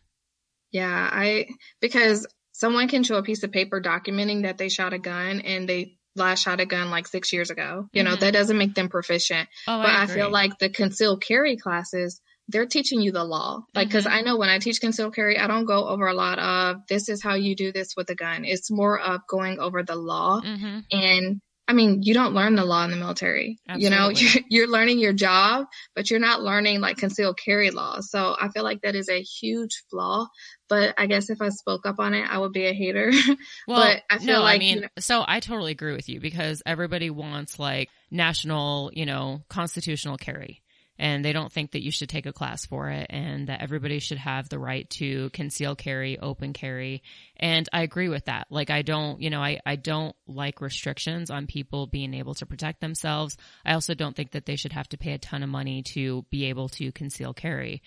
Yeah, 0.73 1.09
I 1.13 1.47
because 1.81 2.27
someone 2.53 2.89
can 2.89 3.03
show 3.05 3.17
a 3.17 3.23
piece 3.23 3.43
of 3.43 3.53
paper 3.53 3.81
documenting 3.81 4.43
that 4.43 4.59
they 4.59 4.69
shot 4.69 4.93
a 4.93 4.99
gun 4.99 5.41
and 5.41 5.69
they 5.69 5.97
last 6.17 6.43
shot 6.43 6.61
a 6.61 6.67
gun 6.67 6.91
like 6.91 7.07
six 7.07 7.33
years 7.33 7.51
ago. 7.51 7.89
You 7.93 8.03
know, 8.03 8.17
Mhm. 8.17 8.21
that 8.21 8.33
doesn't 8.33 8.59
make 8.59 8.75
them 8.75 8.89
proficient. 8.89 9.49
Oh, 9.69 9.79
but 9.81 9.91
I, 9.91 10.05
agree. 10.05 10.15
feel 10.17 10.31
like 10.31 10.59
the 10.59 10.69
concealed 10.69 11.23
carry 11.23 11.57
classes, 11.57 12.21
they're 12.49 12.67
teaching 12.67 13.01
you 13.01 13.13
the 13.13 13.23
law. 13.25 13.61
Like, 13.75 13.89
because 13.89 14.07
Mhm. 14.07 14.11
I 14.13 14.21
know 14.23 14.37
when 14.37 14.49
I 14.49 14.59
teach 14.59 14.81
concealed 14.81 15.15
carry, 15.15 15.39
I 15.39 15.47
don't 15.47 15.67
go 15.67 15.87
over 15.89 16.09
a 16.09 16.15
lot 16.15 16.39
of 16.41 16.79
this 16.89 17.09
is 17.09 17.23
how 17.23 17.35
you 17.35 17.55
do 17.55 17.71
this 17.73 17.95
with 17.97 18.11
a 18.11 18.15
gun. 18.17 18.45
It's 18.45 18.71
more 18.71 18.99
of 18.99 19.21
going 19.29 19.61
over 19.61 19.83
the 19.85 19.95
law. 19.97 20.41
Mhm. 20.41 20.85
And 20.91 21.41
I 21.71 21.73
mean, 21.73 22.03
you 22.03 22.15
don't 22.15 22.35
learn 22.35 22.57
the 22.57 22.65
law 22.65 22.83
in 22.85 22.91
the 22.91 22.97
military. 22.97 23.61
You 23.77 23.91
know, 23.91 24.09
you're, 24.15 24.43
you're 24.49 24.69
learning 24.69 24.99
your 24.99 25.13
job, 25.13 25.67
but 25.95 26.11
you're 26.11 26.19
not 26.19 26.43
learning 26.43 26.81
like 26.81 26.97
concealed 26.97 27.39
carry 27.39 27.71
laws. 27.71 28.11
So 28.11 28.35
I 28.41 28.49
feel 28.49 28.65
like 28.65 28.81
that 28.83 28.97
is 28.97 29.09
a 29.09 29.23
huge 29.23 29.85
flaw. 29.89 30.27
But 30.69 30.95
I 30.99 31.07
guess 31.07 31.31
if 31.31 31.41
I 31.41 31.51
spoke 31.51 31.87
up 31.87 32.01
on 32.01 32.13
it, 32.13 32.29
I 32.29 32.39
would 32.39 32.51
be 32.53 32.67
a 32.67 32.73
hater. 32.73 33.13
Well, 33.69 33.79
But 33.79 34.03
I 34.11 34.19
feel 34.19 34.39
no, 34.39 34.43
like, 34.43 34.57
I 34.57 34.59
mean, 34.59 34.75
you 34.75 34.81
know- 34.83 34.89
so 34.99 35.25
I 35.25 35.39
totally 35.39 35.71
agree 35.71 35.95
with 35.95 36.09
you 36.09 36.19
because 36.19 36.61
everybody 36.67 37.09
wants 37.09 37.61
like 37.61 37.89
national, 38.11 38.91
you 38.93 39.07
know, 39.07 39.43
constitutional 39.49 40.17
carry. 40.17 40.63
And 41.01 41.25
they 41.25 41.33
don't 41.33 41.51
think 41.51 41.71
that 41.71 41.83
you 41.83 41.91
should 41.91 42.11
take 42.11 42.27
a 42.27 42.33
class 42.33 42.67
for 42.67 42.91
it 42.91 43.07
and 43.09 43.47
that 43.47 43.63
everybody 43.63 44.01
should 44.01 44.19
have 44.19 44.51
the 44.51 44.59
right 44.59 44.89
to 44.99 45.31
conceal 45.31 45.75
carry, 45.75 46.19
open 46.19 46.53
carry. 46.53 47.03
And 47.39 47.67
I 47.73 47.81
agree 47.81 48.11
with 48.11 48.27
that. 48.27 48.49
Like, 48.51 48.69
I 48.69 48.83
don't, 48.83 49.19
you 49.19 49.31
know, 49.31 49.41
I, 49.41 49.61
I 49.65 49.77
don't 49.77 50.15
like 50.29 50.61
restrictions 50.61 51.31
on 51.31 51.47
people 51.47 51.87
being 51.87 52.13
able 52.13 52.35
to 52.35 52.45
protect 52.45 52.83
themselves. 52.83 53.39
I 53.65 53.73
also 53.73 53.95
don't 53.95 54.15
think 54.15 54.33
that 54.33 54.45
they 54.45 54.57
should 54.57 54.75
have 54.75 54.91
to 54.91 54.99
pay 54.99 55.13
a 55.13 55.19
ton 55.19 55.43
of 55.43 55.49
money 55.49 55.83
to 55.95 56.27
be 56.31 56.51
able 56.51 56.69
to 56.69 56.93
conceal 56.93 57.33
carry. 57.33 57.83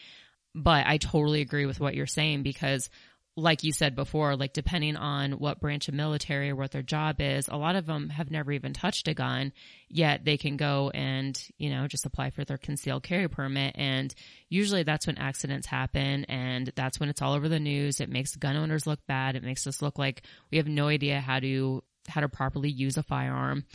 But 0.55 0.87
I 0.87 0.97
totally 0.97 1.41
agree 1.41 1.67
with 1.67 1.79
what 1.79 1.93
you're 1.93 2.07
saying 2.07 2.41
because 2.41 2.89
like 3.35 3.63
you 3.63 3.71
said 3.71 3.95
before, 3.95 4.35
like 4.35 4.53
depending 4.53 4.95
on 4.95 5.33
what 5.33 5.59
branch 5.59 5.87
of 5.87 5.95
military 5.95 6.51
or 6.51 6.55
what 6.55 6.71
their 6.71 6.83
job 6.83 7.15
is, 7.19 7.47
a 7.47 7.55
lot 7.55 7.75
of 7.75 7.87
them 7.87 8.09
have 8.09 8.29
never 8.29 8.51
even 8.51 8.73
touched 8.73 9.07
a 9.07 9.15
gun, 9.15 9.51
yet 9.89 10.23
they 10.23 10.37
can 10.37 10.55
go 10.55 10.91
and, 10.93 11.41
you 11.57 11.71
know, 11.71 11.87
just 11.87 12.05
apply 12.05 12.29
for 12.29 12.45
their 12.45 12.59
concealed 12.59 13.01
carry 13.01 13.27
permit. 13.27 13.75
And 13.75 14.13
usually 14.49 14.83
that's 14.83 15.07
when 15.07 15.17
accidents 15.17 15.65
happen 15.65 16.25
and 16.25 16.71
that's 16.75 16.99
when 16.99 17.09
it's 17.09 17.23
all 17.23 17.33
over 17.33 17.49
the 17.49 17.59
news. 17.59 17.99
It 17.99 18.09
makes 18.09 18.35
gun 18.35 18.55
owners 18.55 18.85
look 18.85 18.99
bad. 19.07 19.35
It 19.35 19.43
makes 19.43 19.65
us 19.65 19.81
look 19.81 19.97
like 19.97 20.21
we 20.51 20.57
have 20.57 20.67
no 20.67 20.87
idea 20.87 21.19
how 21.19 21.39
to, 21.39 21.83
how 22.07 22.21
to 22.21 22.29
properly 22.29 22.69
use 22.69 22.97
a 22.97 23.03
firearm. 23.03 23.65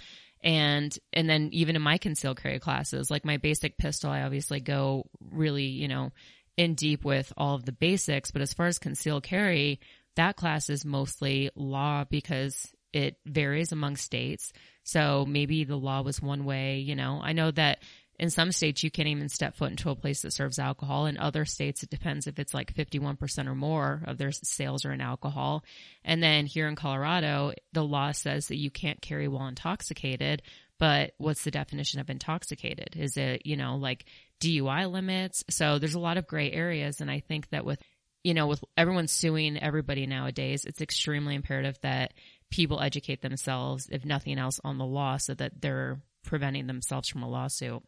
And, 0.41 0.97
and 1.13 1.29
then 1.29 1.49
even 1.51 1.75
in 1.75 1.83
my 1.83 1.99
concealed 1.99 2.41
carry 2.41 2.61
classes, 2.61 3.11
like 3.11 3.25
my 3.25 3.39
basic 3.39 3.77
pistol, 3.77 4.11
I 4.11 4.23
obviously 4.23 4.61
go 4.61 5.07
really, 5.33 5.65
you 5.65 5.89
know, 5.89 6.13
in 6.59 6.75
deep 6.75 7.05
with 7.05 7.33
all 7.37 7.55
of 7.55 7.65
the 7.65 7.73
basics, 7.73 8.33
but 8.33 8.43
as 8.43 8.53
far 8.53 8.67
as 8.67 8.79
concealed 8.79 9.23
carry, 9.23 9.81
that 10.17 10.37
class 10.37 10.69
is 10.69 10.85
mostly 10.85 11.51
law 11.55 12.05
because 12.11 12.71
it 12.93 13.17
varies 13.25 13.71
among 13.71 13.97
states. 13.97 14.53
So 14.83 15.25
maybe 15.27 15.65
the 15.65 15.77
law 15.77 16.03
was 16.03 16.21
one 16.21 16.45
way, 16.45 16.81
you 16.81 16.97
know. 16.97 17.21
I 17.23 17.33
know 17.33 17.53
that 17.53 17.79
in 18.19 18.31
some 18.31 18.51
states 18.51 18.83
you 18.83 18.91
can't 18.91 19.09
even 19.09 19.29
step 19.29 19.57
foot 19.57 19.71
into 19.71 19.91
a 19.91 19.95
place 19.95 20.23
that 20.23 20.33
serves 20.33 20.59
alcohol. 20.59 21.07
In 21.07 21.17
other 21.17 21.45
states 21.45 21.85
it 21.85 21.91
depends 21.91 22.27
if 22.27 22.41
it's 22.41 22.55
like 22.55 22.75
51% 22.75 23.47
or 23.47 23.55
more 23.55 24.03
of 24.07 24.19
their 24.19 24.33
sales 24.33 24.85
are 24.85 24.93
in 24.93 25.01
alcohol. 25.01 25.63
And 26.05 26.21
then 26.21 26.47
here 26.47 26.67
in 26.67 26.75
Colorado, 26.75 27.53
the 27.73 27.85
law 27.85 28.11
says 28.11 28.49
that 28.49 28.59
you 28.59 28.73
can't 28.73 29.01
carry 29.01 29.29
while 29.29 29.47
intoxicated, 29.47 30.43
but 30.79 31.13
what's 31.19 31.45
the 31.45 31.51
definition 31.51 32.01
of 32.01 32.09
intoxicated? 32.11 32.97
Is 32.97 33.17
it, 33.17 33.43
you 33.45 33.57
know, 33.57 33.77
like 33.77 34.05
DUI 34.41 34.91
limits? 34.91 35.45
So 35.51 35.79
there's 35.79 35.95
a 35.95 36.01
lot 36.01 36.17
of 36.19 36.27
gray 36.27 36.53
areas. 36.53 37.01
And 37.01 37.11
I 37.11 37.21
think 37.21 37.49
that 37.51 37.65
with, 37.65 37.81
you 38.23 38.35
know, 38.35 38.47
with 38.47 38.63
everyone 38.77 39.09
suing 39.09 39.59
everybody 39.61 40.07
nowadays, 40.07 40.65
it's 40.65 40.81
extremely 40.81 41.35
imperative 41.35 41.79
that 41.83 42.15
people 42.51 42.81
educate 42.81 43.23
themselves, 43.23 43.89
if 43.91 44.05
nothing 44.05 44.39
else, 44.39 44.61
on 44.65 44.79
the 44.79 44.87
law 44.87 45.17
so 45.17 45.35
that 45.35 45.61
they're 45.61 46.01
preventing 46.25 46.67
themselves 46.67 47.09
from 47.09 47.23
a 47.23 47.29
lawsuit. 47.29 47.83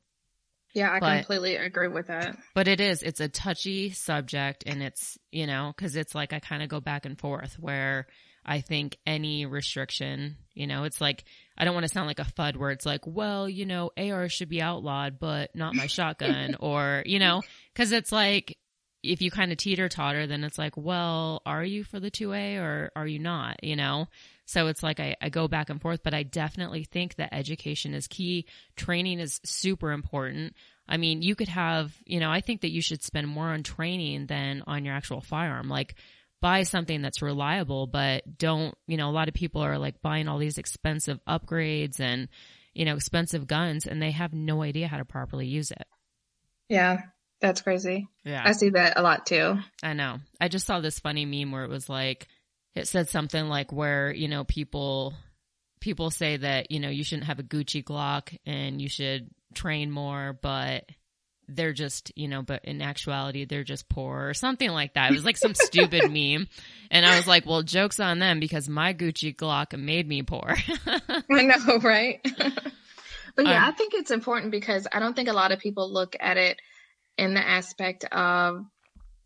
yeah, 0.73 0.91
I 0.93 1.01
But- 1.01 1.17
completely 1.19 1.57
agree 1.57 1.89
with 1.89 2.07
that. 2.09 2.37
But 2.55 2.69
it 2.69 2.81
is, 2.81 3.03
it's 3.03 3.21
a 3.21 3.29
touchy 3.29 3.91
subject 3.91 4.63
and 4.67 4.83
it's, 4.83 5.19
you 5.33 5.47
know, 5.49 5.73
cause 5.77 5.97
it's 5.97 6.15
like 6.15 6.33
I 6.33 6.39
kind 6.39 6.63
of 6.63 6.69
go 6.69 6.81
back 6.81 7.07
and 7.07 7.19
forth 7.19 7.59
where 7.59 8.07
I 8.45 8.61
think 8.61 8.97
any 9.07 9.47
restriction, 9.47 10.37
you 10.55 10.67
know, 10.67 10.85
it's 10.85 11.01
like, 11.01 11.25
I 11.59 11.65
don't 11.65 11.75
want 11.75 11.85
to 11.85 11.93
sound 11.93 12.07
like 12.07 12.19
a 12.19 12.25
Fudd 12.25 12.57
where 12.57 12.71
it's 12.71 12.87
like, 12.87 13.03
well, 13.07 13.49
you 13.49 13.67
know, 13.67 13.91
AR 13.97 14.29
should 14.29 14.49
be 14.49 14.63
outlawed, 14.63 15.19
but 15.19 15.55
not 15.55 15.75
my 15.75 15.87
shotgun 15.87 16.57
or, 16.61 17.03
you 17.05 17.19
know, 17.19 17.43
cause 17.75 17.93
it's 17.93 18.13
like, 18.13 18.57
if 19.03 19.23
you 19.23 19.31
kind 19.31 19.51
of 19.51 19.59
teeter 19.59 19.89
totter, 19.89 20.27
then 20.27 20.45
it's 20.45 20.59
like, 20.59 20.77
well, 20.77 21.41
are 21.47 21.65
you 21.65 21.85
for 21.85 22.01
the 22.01 22.11
2A 22.11 22.61
or 22.61 22.91
are 22.95 23.07
you 23.07 23.19
not, 23.19 23.63
you 23.65 23.77
know? 23.77 24.07
So 24.45 24.67
it's 24.67 24.83
like 24.83 25.01
I, 25.01 25.17
I 25.23 25.29
go 25.29 25.49
back 25.49 25.71
and 25.71 25.81
forth, 25.81 26.03
but 26.03 26.13
I 26.13 26.23
definitely 26.23 26.85
think 26.85 27.15
that 27.17 27.33
education 27.33 27.95
is 27.95 28.09
key. 28.09 28.47
Training 28.77 29.21
is 29.21 29.41
super 29.45 29.93
important. 29.93 30.55
I 30.89 30.97
mean, 30.97 31.23
you 31.23 31.37
could 31.37 31.49
have, 31.49 31.95
you 32.05 32.21
know, 32.21 32.31
I 32.31 32.41
think 32.41 32.63
that 32.63 32.73
you 32.73 32.83
should 32.83 33.03
spend 33.03 33.29
more 33.29 33.47
on 33.47 33.63
training 33.63 34.27
than 34.27 34.65
on 34.67 34.85
your 34.85 34.95
actual 34.95 35.21
firearm. 35.21 35.69
Like, 35.69 35.95
buy 36.41 36.63
something 36.63 37.03
that's 37.03 37.23
reliable, 37.23 37.87
but 37.87 38.39
don't, 38.39 38.75
you 38.87 38.97
know, 38.97 39.11
a 39.11 39.13
lot 39.13 39.29
of 39.29 39.35
people 39.35 39.63
are 39.63 39.79
like 39.79 40.01
buying 40.03 40.29
all 40.29 40.39
these 40.39 40.59
expensive 40.59 41.21
upgrades 41.29 42.01
and, 42.01 42.29
you 42.75 42.85
know, 42.85 42.95
expensive 42.95 43.47
guns 43.47 43.87
and 43.87 44.01
they 44.01 44.11
have 44.11 44.33
no 44.33 44.63
idea 44.63 44.89
how 44.89 44.99
to 44.99 45.05
properly 45.05 45.47
use 45.47 45.71
it. 45.71 45.87
Yeah, 46.69 47.03
that's 47.41 47.63
crazy. 47.63 48.09
Yeah. 48.25 48.43
I 48.45 48.53
see 48.53 48.71
that 48.71 48.99
a 48.99 49.03
lot 49.03 49.27
too. 49.27 49.59
I 49.83 49.93
know. 49.93 50.19
I 50.41 50.49
just 50.49 50.67
saw 50.67 50.81
this 50.81 50.99
funny 50.99 51.27
meme 51.27 51.53
where 51.53 51.65
it 51.65 51.71
was 51.71 51.89
like, 51.89 52.29
it 52.75 52.87
said 52.89 53.09
something 53.09 53.47
like 53.49 53.73
where, 53.73 54.13
you 54.15 54.29
know, 54.29 54.45
people, 54.45 55.15
people 55.81 56.11
say 56.11 56.37
that, 56.37 56.71
you 56.71 56.81
know, 56.81 56.89
you 56.89 57.03
shouldn't 57.05 57.27
have 57.27 57.41
a 57.41 57.45
Gucci 57.45 57.83
Glock 57.83 58.37
and 58.47 58.81
you 58.81 58.89
should 58.89 59.29
train 59.55 59.91
more, 59.91 60.39
but 60.41 60.85
they're 61.57 61.73
just, 61.73 62.13
you 62.17 62.29
know, 62.29 62.43
but 62.43 62.65
in 62.65 62.81
actuality, 62.83 63.45
they're 63.45 63.65
just 63.65 63.89
poor 63.89 64.29
or 64.29 64.35
something 64.35 64.71
like 64.71 64.95
that. 64.95 65.11
It 65.11 65.15
was 65.15 65.25
like 65.25 65.37
some 65.37 65.55
stupid 65.55 66.05
meme. 66.11 66.49
And 66.91 67.07
I 67.07 67.17
was 67.17 67.27
like, 67.27 67.47
well, 67.47 67.63
joke's 67.63 68.01
on 68.01 68.19
them 68.19 68.41
because 68.41 68.69
my 68.69 68.95
Gucci 68.95 69.35
Glock 69.35 69.79
made 69.79 70.09
me 70.09 70.23
poor. 70.23 70.57
I 70.89 71.23
know, 71.29 71.79
right? 71.79 72.21
but 73.37 73.47
yeah, 73.47 73.65
Um, 73.65 73.69
I 73.69 73.73
think 73.73 73.95
it's 73.95 74.11
important 74.11 74.51
because 74.51 74.87
I 74.93 74.99
don't 74.99 75.15
think 75.15 75.29
a 75.29 75.35
lot 75.35 75.53
of 75.53 75.59
people 75.59 75.93
look 75.93 76.17
at 76.19 76.37
it 76.37 76.59
in 77.19 77.35
the 77.35 77.47
aspect 77.47 78.05
of 78.05 78.65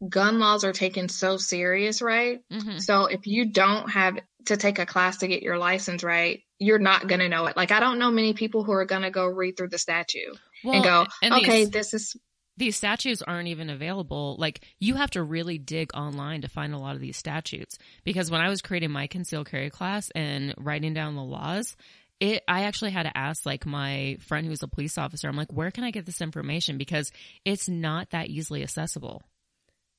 gun 0.06 0.38
laws 0.38 0.64
are 0.64 0.72
taken 0.72 1.08
so 1.08 1.36
serious, 1.36 2.02
right? 2.02 2.40
hmm 2.50 2.78
So 2.78 3.06
if 3.06 3.26
you 3.26 3.52
don't 3.52 3.88
have 3.90 4.18
to 4.46 4.56
take 4.56 4.78
a 4.78 4.86
class 4.86 5.18
to 5.18 5.28
get 5.28 5.42
your 5.42 5.58
license 5.58 6.02
right, 6.04 6.40
you're 6.58 6.78
not 6.78 7.06
going 7.06 7.20
to 7.20 7.28
know 7.28 7.46
it. 7.46 7.56
Like 7.56 7.70
I 7.72 7.80
don't 7.80 7.98
know 7.98 8.10
many 8.10 8.34
people 8.34 8.64
who 8.64 8.72
are 8.72 8.84
going 8.84 9.02
to 9.02 9.10
go 9.10 9.26
read 9.26 9.56
through 9.56 9.68
the 9.68 9.78
statute 9.78 10.36
Well, 10.64 10.74
and 10.76 10.84
go, 10.84 11.06
and 11.22 11.34
okay, 11.34 11.64
these- 11.64 11.70
this 11.70 11.94
is 11.94 12.16
these 12.56 12.76
statutes 12.76 13.20
aren't 13.20 13.48
even 13.48 13.68
available. 13.68 14.36
Like 14.38 14.60
you 14.78 14.94
have 14.94 15.10
to 15.12 15.22
really 15.22 15.58
dig 15.58 15.90
online 15.94 16.42
to 16.42 16.48
find 16.48 16.72
a 16.72 16.78
lot 16.78 16.94
of 16.94 17.00
these 17.00 17.16
statutes. 17.16 17.78
Because 18.04 18.30
when 18.30 18.40
I 18.40 18.48
was 18.48 18.62
creating 18.62 18.92
my 18.92 19.08
concealed 19.08 19.50
carry 19.50 19.70
class 19.70 20.10
and 20.14 20.54
writing 20.56 20.94
down 20.94 21.16
the 21.16 21.22
laws, 21.22 21.76
it, 22.20 22.44
I 22.46 22.62
actually 22.62 22.92
had 22.92 23.04
to 23.04 23.16
ask 23.18 23.44
like 23.44 23.66
my 23.66 24.18
friend 24.20 24.46
who's 24.46 24.62
a 24.62 24.68
police 24.68 24.98
officer, 24.98 25.28
I'm 25.28 25.36
like, 25.36 25.52
where 25.52 25.72
can 25.72 25.82
I 25.82 25.90
get 25.90 26.06
this 26.06 26.20
information? 26.20 26.78
Because 26.78 27.10
it's 27.44 27.68
not 27.68 28.10
that 28.10 28.28
easily 28.28 28.62
accessible. 28.62 29.22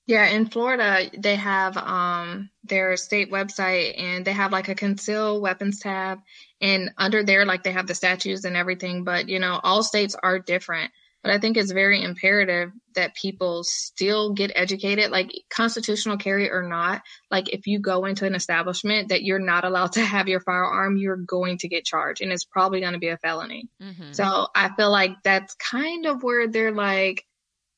Yeah, 0.07 0.27
in 0.27 0.45
Florida, 0.45 1.09
they 1.17 1.35
have 1.35 1.77
um 1.77 2.49
their 2.63 2.95
state 2.97 3.31
website 3.31 3.99
and 3.99 4.25
they 4.25 4.33
have 4.33 4.51
like 4.51 4.69
a 4.69 4.75
conceal 4.75 5.41
weapons 5.41 5.79
tab 5.79 6.19
and 6.61 6.91
under 6.97 7.23
there 7.23 7.45
like 7.45 7.63
they 7.63 7.71
have 7.71 7.87
the 7.87 7.95
statutes 7.95 8.43
and 8.43 8.55
everything, 8.55 9.03
but 9.03 9.29
you 9.29 9.39
know, 9.39 9.59
all 9.63 9.83
states 9.83 10.15
are 10.21 10.39
different. 10.39 10.91
But 11.23 11.33
I 11.33 11.39
think 11.39 11.57
it's 11.57 11.71
very 11.71 12.03
imperative 12.03 12.69
that 12.93 13.15
people 13.15 13.63
still 13.63 14.33
get 14.33 14.51
educated, 14.53 15.09
like 15.09 15.31
constitutional 15.49 16.17
carry 16.17 16.51
or 16.51 16.61
not. 16.61 17.01
Like 17.31 17.49
if 17.49 17.65
you 17.65 17.79
go 17.79 18.05
into 18.05 18.27
an 18.27 18.35
establishment 18.35 19.09
that 19.09 19.23
you're 19.23 19.39
not 19.39 19.65
allowed 19.65 19.93
to 19.93 20.05
have 20.05 20.27
your 20.27 20.39
firearm, 20.39 20.97
you're 20.97 21.17
going 21.17 21.57
to 21.59 21.67
get 21.67 21.83
charged 21.83 22.21
and 22.21 22.31
it's 22.31 22.45
probably 22.45 22.79
going 22.81 22.93
to 22.93 22.99
be 22.99 23.07
a 23.07 23.17
felony. 23.17 23.69
Mm-hmm. 23.81 24.11
So 24.11 24.49
I 24.53 24.69
feel 24.75 24.91
like 24.91 25.13
that's 25.23 25.55
kind 25.55 26.05
of 26.05 26.21
where 26.21 26.47
they're 26.47 26.71
like, 26.71 27.25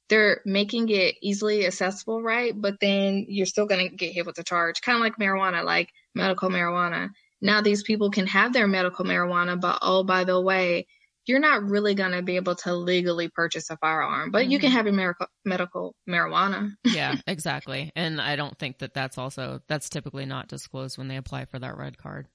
they're 0.09 0.41
making 0.45 0.89
it 0.89 1.15
easily 1.21 1.65
accessible, 1.65 2.21
right? 2.21 2.53
But 2.55 2.79
then 2.79 3.25
you're 3.27 3.45
still 3.45 3.65
going 3.65 3.89
to 3.89 3.95
get 3.95 4.13
hit 4.13 4.25
with 4.25 4.37
a 4.39 4.43
charge, 4.43 4.81
kind 4.81 4.95
of 4.95 5.01
like 5.01 5.17
marijuana, 5.17 5.63
like 5.63 5.89
medical 6.15 6.49
marijuana. 6.49 7.09
Now 7.41 7.61
these 7.61 7.83
people 7.83 8.09
can 8.09 8.27
have 8.27 8.53
their 8.53 8.67
medical 8.67 9.05
marijuana, 9.05 9.59
but 9.59 9.79
oh, 9.81 10.03
by 10.03 10.23
the 10.23 10.39
way, 10.39 10.87
you're 11.25 11.39
not 11.39 11.63
really 11.63 11.93
going 11.93 12.13
to 12.13 12.21
be 12.21 12.37
able 12.37 12.55
to 12.55 12.73
legally 12.73 13.27
purchase 13.27 13.69
a 13.69 13.77
firearm, 13.77 14.31
but 14.31 14.43
mm-hmm. 14.43 14.51
you 14.51 14.59
can 14.59 14.69
mm-hmm. 14.69 14.77
have 14.77 14.85
your 14.85 14.95
medical, 14.95 15.27
medical 15.43 15.95
marijuana. 16.09 16.71
yeah, 16.85 17.15
exactly. 17.27 17.91
And 17.95 18.21
I 18.21 18.37
don't 18.37 18.57
think 18.57 18.79
that 18.79 18.93
that's 18.93 19.17
also, 19.17 19.61
that's 19.67 19.89
typically 19.89 20.25
not 20.25 20.47
disclosed 20.47 20.97
when 20.97 21.09
they 21.09 21.17
apply 21.17 21.45
for 21.45 21.59
that 21.59 21.77
red 21.77 21.97
card. 21.97 22.27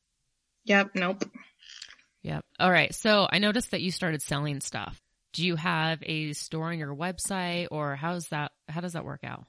Yep. 0.67 0.91
Nope. 0.95 1.25
Yep. 2.23 2.45
All 2.61 2.71
right. 2.71 2.95
So 2.95 3.27
I 3.29 3.39
noticed 3.39 3.73
that 3.73 3.81
you 3.81 3.91
started 3.91 4.23
selling 4.23 4.61
stuff. 4.61 5.02
Do 5.33 5.45
you 5.45 5.57
have 5.57 6.01
a 6.03 6.33
store 6.33 6.67
on 6.67 6.79
your 6.79 6.95
website 6.95 7.69
or 7.71 7.97
how's 7.97 8.29
that, 8.29 8.53
how 8.69 8.81
does 8.81 8.93
that 8.93 9.05
work 9.05 9.25
out? 9.25 9.45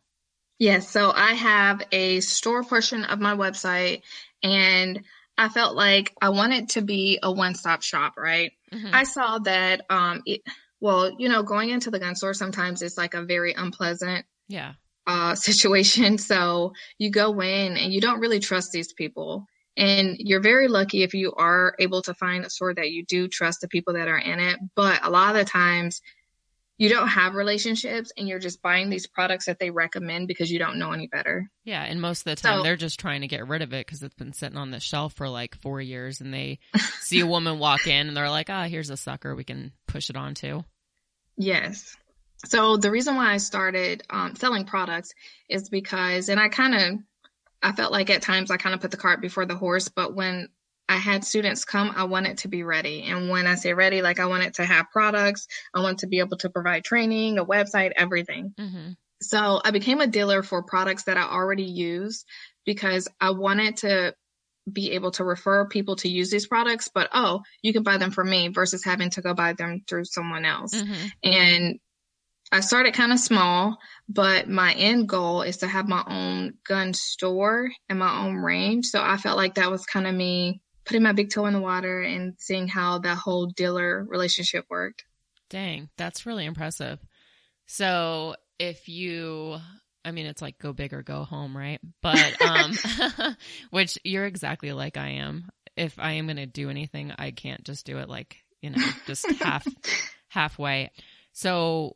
Yes. 0.60 0.90
So 0.90 1.12
I 1.14 1.34
have 1.34 1.82
a 1.92 2.20
store 2.22 2.64
portion 2.64 3.04
of 3.04 3.20
my 3.20 3.36
website 3.36 4.04
and 4.42 5.04
I 5.38 5.50
felt 5.50 5.76
like 5.76 6.14
I 6.22 6.30
wanted 6.30 6.70
to 6.70 6.82
be 6.82 7.20
a 7.22 7.32
one 7.32 7.56
stop 7.56 7.82
shop, 7.82 8.14
right? 8.18 8.52
Mm-hmm. 8.74 8.94
I 8.94 9.04
saw 9.04 9.40
that, 9.40 9.82
um, 9.90 10.22
it, 10.26 10.42
well, 10.80 11.12
you 11.18 11.28
know, 11.28 11.44
going 11.44 11.70
into 11.70 11.92
the 11.92 12.00
gun 12.00 12.16
store 12.16 12.34
sometimes 12.34 12.82
it's 12.82 12.98
like 12.98 13.14
a 13.14 13.24
very 13.24 13.54
unpleasant 13.54 14.26
yeah 14.48 14.74
uh, 15.08 15.36
situation. 15.50 16.18
So 16.18 16.74
you 16.98 17.12
go 17.12 17.40
in 17.42 17.78
and 17.78 17.94
you 17.94 18.02
don't 18.02 18.20
really 18.20 18.40
trust 18.40 18.72
these 18.72 18.94
people. 18.94 19.48
And 19.76 20.18
you're 20.20 20.42
very 20.42 20.68
lucky 20.68 21.04
if 21.04 21.14
you 21.14 21.34
are 21.34 21.76
able 21.80 22.02
to 22.04 22.14
find 22.14 22.46
a 22.46 22.50
store 22.50 22.74
that 22.74 22.92
you 22.92 23.06
do 23.06 23.28
trust 23.28 23.62
the 23.62 23.68
people 23.68 23.94
that 23.94 24.08
are 24.08 24.20
in 24.20 24.40
it. 24.40 24.60
But 24.76 25.04
a 25.04 25.10
lot 25.10 25.36
of 25.36 25.44
the 25.44 25.50
times 25.50 26.02
you 26.78 26.90
don't 26.90 27.08
have 27.08 27.36
relationships 27.36 28.12
and 28.18 28.28
you're 28.28 28.40
just 28.40 28.62
buying 28.62 28.90
these 28.90 29.08
products 29.08 29.46
that 29.46 29.60
they 29.60 29.70
recommend 29.70 30.28
because 30.28 30.52
you 30.52 30.60
don't 30.60 30.80
know 30.80 30.92
any 30.92 31.08
better. 31.08 31.50
Yeah, 31.64 31.84
and 31.84 32.02
most 32.02 32.20
of 32.20 32.36
the 32.36 32.42
time 32.42 32.60
so, 32.60 32.64
they're 32.64 32.76
just 32.76 33.00
trying 33.00 33.22
to 33.22 33.28
get 33.28 33.48
rid 33.48 33.62
of 33.62 33.74
it 33.74 33.86
because 33.86 34.02
it's 34.02 34.16
been 34.16 34.34
sitting 34.34 34.58
on 34.58 34.72
the 34.72 34.80
shelf 34.80 35.14
for 35.14 35.30
like 35.30 35.56
four 35.56 35.80
years, 35.80 36.20
and 36.20 36.34
they 36.34 36.60
see 37.00 37.20
a 37.20 37.28
woman 37.28 37.60
walk 37.60 37.88
in 37.88 38.08
and 38.08 38.18
they're 38.18 38.30
like, 38.30 38.50
"Ah, 38.50 38.64
oh, 38.64 38.68
here's 38.68 38.90
a 38.90 38.98
sucker 38.98 39.36
we 39.36 39.44
can 39.44 39.72
push 39.88 40.10
it 40.10 40.18
on 40.18 40.34
to." 40.36 40.66
Yes. 41.38 41.96
So 42.46 42.78
the 42.78 42.92
reason 42.92 43.16
why 43.16 43.34
I 43.34 43.38
started 43.38 44.04
um, 44.10 44.36
selling 44.36 44.66
products 44.66 45.14
is 45.48 45.70
because, 45.70 46.30
and 46.30 46.40
I 46.40 46.50
kind 46.50 46.76
of, 46.76 47.00
I 47.64 47.72
felt 47.72 47.92
like 47.92 48.10
at 48.10 48.22
times 48.22 48.52
I 48.52 48.58
kind 48.58 48.76
of 48.76 48.82
put 48.82 48.92
the 48.92 48.98
cart 48.98 49.22
before 49.22 49.46
the 49.46 49.56
horse, 49.56 49.88
but 49.88 50.14
when 50.14 50.50
I 50.90 50.98
had 50.98 51.24
students 51.24 51.64
come, 51.64 51.94
I 51.96 52.04
wanted 52.04 52.40
to 52.40 52.50
be 52.50 52.64
ready. 52.64 53.04
And 53.04 53.30
when 53.30 53.48
I 53.48 53.56
say 53.56 53.74
ready, 53.74 54.02
like 54.02 54.20
I 54.20 54.26
wanted 54.26 54.56
to 54.56 54.66
have 54.66 54.92
products, 54.92 55.48
I 55.74 55.82
want 55.82 56.00
to 56.00 56.08
be 56.08 56.20
able 56.20 56.38
to 56.38 56.50
provide 56.50 56.84
training, 56.84 57.40
a 57.40 57.46
website, 57.46 57.94
everything. 57.96 58.54
Mm-hmm. 58.60 58.92
So 59.22 59.62
I 59.64 59.72
became 59.72 60.02
a 60.02 60.08
dealer 60.08 60.44
for 60.44 60.62
products 60.64 61.04
that 61.04 61.18
I 61.18 61.24
already 61.24 61.64
use 61.64 62.26
because 62.66 63.08
I 63.22 63.32
wanted 63.32 63.78
to 63.78 64.14
be 64.72 64.92
able 64.92 65.12
to 65.12 65.24
refer 65.24 65.66
people 65.68 65.96
to 65.98 66.10
use 66.10 66.30
these 66.30 66.48
products, 66.48 66.90
but 66.94 67.10
oh, 67.14 67.42
you 67.62 67.74
can 67.74 67.84
buy 67.84 67.98
them 67.98 68.12
from 68.12 68.30
me 68.30 68.50
versus 68.50 68.84
having 68.84 69.10
to 69.12 69.22
go 69.22 69.34
buy 69.34 69.54
them 69.54 69.84
through 69.88 70.06
someone 70.06 70.46
else. 70.46 70.74
Mm-hmm. 70.74 71.08
And 71.24 71.80
I 72.54 72.60
started 72.60 72.94
kind 72.94 73.12
of 73.12 73.18
small, 73.18 73.80
but 74.08 74.48
my 74.48 74.74
end 74.74 75.10
goal 75.10 75.42
is 75.42 75.58
to 75.58 75.68
have 75.68 75.88
my 75.88 76.04
own 76.06 76.54
gun 76.68 76.94
store 76.94 77.72
and 77.90 77.98
my 77.98 78.20
own 78.20 78.36
range. 78.36 78.86
So 78.86 79.02
I 79.02 79.18
felt 79.18 79.38
like 79.38 79.56
that 79.56 79.72
was 79.72 79.88
kind 79.88 80.06
of 80.06 80.14
me 80.14 80.62
putting 80.86 81.02
my 81.02 81.14
big 81.14 81.32
toe 81.32 81.48
in 81.48 81.54
the 81.54 81.60
water 81.60 82.02
and 82.02 82.36
seeing 82.38 82.68
how 82.68 83.00
that 83.00 83.18
whole 83.18 83.48
dealer 83.48 84.06
relationship 84.08 84.66
worked. 84.70 85.04
Dang, 85.50 85.90
that's 85.98 86.28
really 86.28 86.46
impressive. 86.46 87.00
So 87.66 88.36
if 88.60 88.88
you 88.88 89.58
I 90.06 90.12
mean 90.12 90.28
it's 90.28 90.42
like 90.42 90.60
go 90.60 90.74
big 90.74 90.94
or 90.94 91.02
go 91.02 91.24
home, 91.24 91.58
right? 91.58 91.80
But 92.04 92.40
um 92.40 92.74
which 93.72 93.98
you're 94.04 94.28
exactly 94.28 94.74
like 94.74 94.96
I 94.96 95.10
am. 95.10 95.50
If 95.76 95.98
I 95.98 96.14
am 96.14 96.28
going 96.28 96.38
to 96.38 96.46
do 96.46 96.70
anything, 96.70 97.14
I 97.18 97.32
can't 97.32 97.64
just 97.64 97.88
do 97.88 97.98
it 97.98 98.08
like, 98.08 98.38
you 98.62 98.70
know, 98.70 98.86
just 99.08 99.26
half 99.42 99.66
halfway. 100.28 100.92
So 101.32 101.96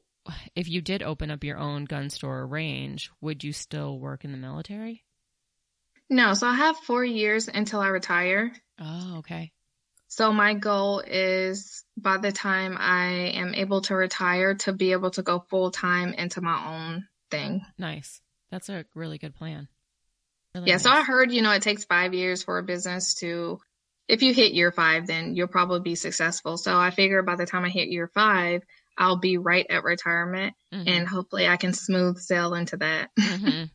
if 0.56 0.68
you 0.70 0.82
did 0.82 1.04
open 1.04 1.32
up 1.32 1.44
your 1.44 1.58
own 1.58 1.86
gun 1.86 2.10
store 2.10 2.46
range, 2.46 3.12
would 3.22 3.44
you 3.44 3.54
still 3.54 4.00
work 4.00 4.24
in 4.24 4.32
the 4.32 4.38
military? 4.38 5.04
No, 6.10 6.34
so 6.34 6.48
I 6.48 6.56
have 6.56 6.78
4 6.78 7.04
years 7.04 7.48
until 7.48 7.82
I 7.82 7.88
retire. 7.88 8.52
Oh, 8.80 9.18
okay. 9.20 9.52
So 10.08 10.32
my 10.32 10.54
goal 10.54 11.04
is 11.06 11.84
by 11.98 12.18
the 12.18 12.32
time 12.32 12.78
I 12.80 13.32
am 13.36 13.54
able 13.54 13.82
to 13.82 13.96
retire 13.96 14.56
to 14.56 14.72
be 14.72 14.94
able 14.94 15.12
to 15.12 15.22
go 15.22 15.44
full 15.50 15.70
time 15.70 16.14
into 16.14 16.40
my 16.40 16.76
own 16.76 17.08
thing. 17.30 17.62
Nice. 17.78 18.22
That's 18.50 18.70
a 18.70 18.86
really 18.96 19.18
good 19.18 19.36
plan. 19.36 19.68
Really 20.56 20.68
yeah, 20.68 20.76
nice. 20.76 20.84
so 20.84 20.92
I 20.92 21.04
heard, 21.04 21.34
you 21.34 21.42
know, 21.42 21.52
it 21.52 21.62
takes 21.62 21.84
5 21.84 22.14
years 22.14 22.42
for 22.42 22.58
a 22.58 22.64
business 22.64 23.16
to 23.16 23.60
if 24.08 24.22
you 24.22 24.34
hit 24.34 24.54
year 24.54 24.72
5 24.72 25.08
then 25.08 25.36
you'll 25.36 25.48
probably 25.48 25.82
be 25.82 25.96
successful. 25.96 26.58
So 26.58 26.78
I 26.78 26.92
figure 26.92 27.22
by 27.22 27.36
the 27.36 27.46
time 27.46 27.66
I 27.66 27.70
hit 27.70 27.90
year 27.90 28.10
5, 28.14 28.64
I'll 28.98 29.20
be 29.20 29.38
right 29.38 29.66
at 29.70 29.84
retirement 29.84 30.56
mm-hmm. 30.74 30.88
and 30.88 31.08
hopefully 31.08 31.48
I 31.48 31.58
can 31.58 31.74
smooth 31.74 32.18
sail 32.18 32.54
into 32.54 32.78
that. 32.78 33.10
Mm-hmm. 33.20 33.64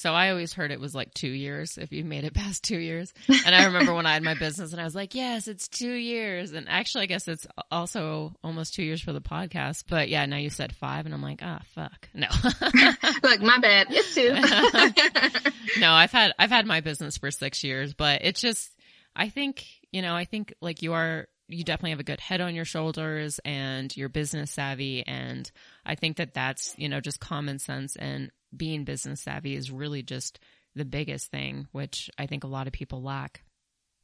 So 0.00 0.14
I 0.14 0.30
always 0.30 0.54
heard 0.54 0.70
it 0.70 0.80
was 0.80 0.94
like 0.94 1.12
two 1.12 1.28
years 1.28 1.76
if 1.76 1.92
you 1.92 2.04
made 2.04 2.24
it 2.24 2.32
past 2.32 2.64
two 2.64 2.78
years. 2.78 3.12
And 3.44 3.54
I 3.54 3.66
remember 3.66 3.92
when 3.92 4.06
I 4.06 4.14
had 4.14 4.22
my 4.22 4.32
business 4.32 4.72
and 4.72 4.80
I 4.80 4.84
was 4.84 4.94
like, 4.94 5.14
yes, 5.14 5.46
it's 5.46 5.68
two 5.68 5.92
years. 5.92 6.52
And 6.52 6.70
actually, 6.70 7.02
I 7.02 7.06
guess 7.06 7.28
it's 7.28 7.46
also 7.70 8.32
almost 8.42 8.74
two 8.74 8.82
years 8.82 9.02
for 9.02 9.12
the 9.12 9.20
podcast. 9.20 9.84
But 9.88 10.08
yeah, 10.08 10.24
now 10.24 10.38
you 10.38 10.48
said 10.48 10.74
five 10.74 11.04
and 11.04 11.14
I'm 11.14 11.22
like, 11.22 11.40
ah, 11.42 11.58
oh, 11.60 11.64
fuck. 11.74 12.08
No. 12.14 12.28
Look, 13.22 13.42
my 13.42 13.58
bad. 13.58 13.88
It's 13.90 14.14
two. 14.14 15.80
no, 15.80 15.90
I've 15.90 16.12
had, 16.12 16.32
I've 16.38 16.50
had 16.50 16.64
my 16.64 16.80
business 16.80 17.18
for 17.18 17.30
six 17.30 17.62
years, 17.62 17.92
but 17.92 18.20
it's 18.24 18.40
just, 18.40 18.70
I 19.14 19.28
think, 19.28 19.66
you 19.92 20.00
know, 20.00 20.14
I 20.14 20.24
think 20.24 20.54
like 20.62 20.80
you 20.80 20.94
are, 20.94 21.26
you 21.50 21.64
definitely 21.64 21.90
have 21.90 22.00
a 22.00 22.04
good 22.04 22.20
head 22.20 22.40
on 22.40 22.54
your 22.54 22.64
shoulders 22.64 23.40
and 23.44 23.94
you're 23.96 24.08
business 24.08 24.50
savvy. 24.50 25.06
And 25.06 25.50
I 25.84 25.94
think 25.94 26.16
that 26.16 26.34
that's, 26.34 26.74
you 26.78 26.88
know, 26.88 27.00
just 27.00 27.20
common 27.20 27.58
sense 27.58 27.96
and 27.96 28.30
being 28.56 28.84
business 28.84 29.20
savvy 29.20 29.54
is 29.54 29.70
really 29.70 30.02
just 30.02 30.38
the 30.74 30.84
biggest 30.84 31.30
thing, 31.30 31.66
which 31.72 32.10
I 32.18 32.26
think 32.26 32.44
a 32.44 32.48
lot 32.48 32.66
of 32.66 32.72
people 32.72 33.02
lack. 33.02 33.42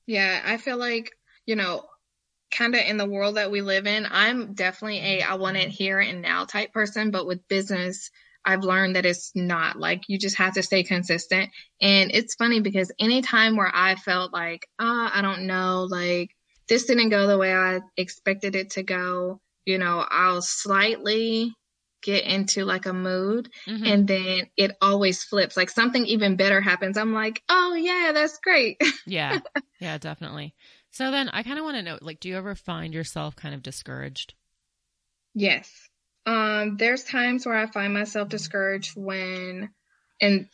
Yeah, 0.07 0.41
I 0.45 0.57
feel 0.57 0.77
like, 0.77 1.13
you 1.47 1.57
know, 1.57 1.85
kind 2.51 2.75
of 2.75 2.81
in 2.81 2.97
the 2.97 3.09
world 3.09 3.37
that 3.37 3.51
we 3.51 3.61
live 3.61 3.87
in, 3.87 4.07
I'm 4.11 4.55
definitely 4.55 4.99
a 4.99 5.23
I 5.23 5.35
want 5.35 5.57
it 5.57 5.69
here 5.69 5.99
and 6.01 6.23
now 6.23 6.45
type 6.45 6.73
person, 6.73 7.11
but 7.11 7.27
with 7.27 7.49
business, 7.49 8.11
I've 8.45 8.63
learned 8.63 8.95
that 8.95 9.07
it's 9.07 9.33
not 9.35 9.77
like 9.77 10.05
you 10.07 10.19
just 10.19 10.37
have 10.37 10.55
to 10.55 10.63
stay 10.63 10.85
consistent. 10.85 11.51
And 11.81 12.13
it's 12.15 12.37
funny 12.37 12.61
because 12.61 12.93
anytime 13.01 13.57
where 13.57 13.71
I 13.73 13.97
felt 13.97 14.33
like, 14.33 14.69
ah, 14.79 15.11
oh, 15.13 15.19
I 15.19 15.23
don't 15.23 15.49
know, 15.49 15.89
like 15.91 16.36
this 16.69 16.85
didn't 16.87 17.11
go 17.11 17.27
the 17.27 17.39
way 17.39 17.53
I 17.55 17.81
expected 17.97 18.57
it 18.57 18.71
to 18.71 18.83
go, 18.83 19.41
you 19.65 19.79
know, 19.79 20.05
I'll 20.09 20.43
slightly 20.43 21.53
get 22.03 22.25
into 22.25 22.65
like 22.65 22.87
a 22.87 22.93
mood 22.93 23.51
mm-hmm. 23.67 23.85
and 23.85 24.07
then 24.07 24.47
it 24.57 24.77
always 24.81 25.25
flips. 25.25 25.57
Like 25.57 25.71
something 25.71 26.07
even 26.07 26.37
better 26.37 26.61
happens. 26.61 26.97
I'm 26.97 27.13
like 27.13 27.43
oh 27.49 27.75
yeah 27.75 28.13
that's 28.15 28.39
great. 28.39 28.81
Yeah. 29.07 29.41
Yeah 29.81 29.99
definitely. 29.99 30.55
So 30.91 31.11
then 31.11 31.29
i 31.31 31.43
kind 31.43 31.59
of 31.59 31.65
want 31.65 31.77
to 31.77 31.83
know 31.83 31.99
like 32.01 32.21
do 32.21 32.29
you 32.29 32.37
ever 32.37 32.55
find 32.55 32.95
yourself 32.95 33.37
kind 33.37 33.55
of 33.55 33.63
discouraged? 33.63 34.35
Yes. 35.35 35.71
Um 36.27 36.77
there's 36.77 37.05
times 37.05 37.45
where 37.45 37.57
i 37.57 37.67
find 37.67 37.93
myself 37.93 38.29
discouraged 38.29 38.93
when 38.97 39.71
and 40.21 40.49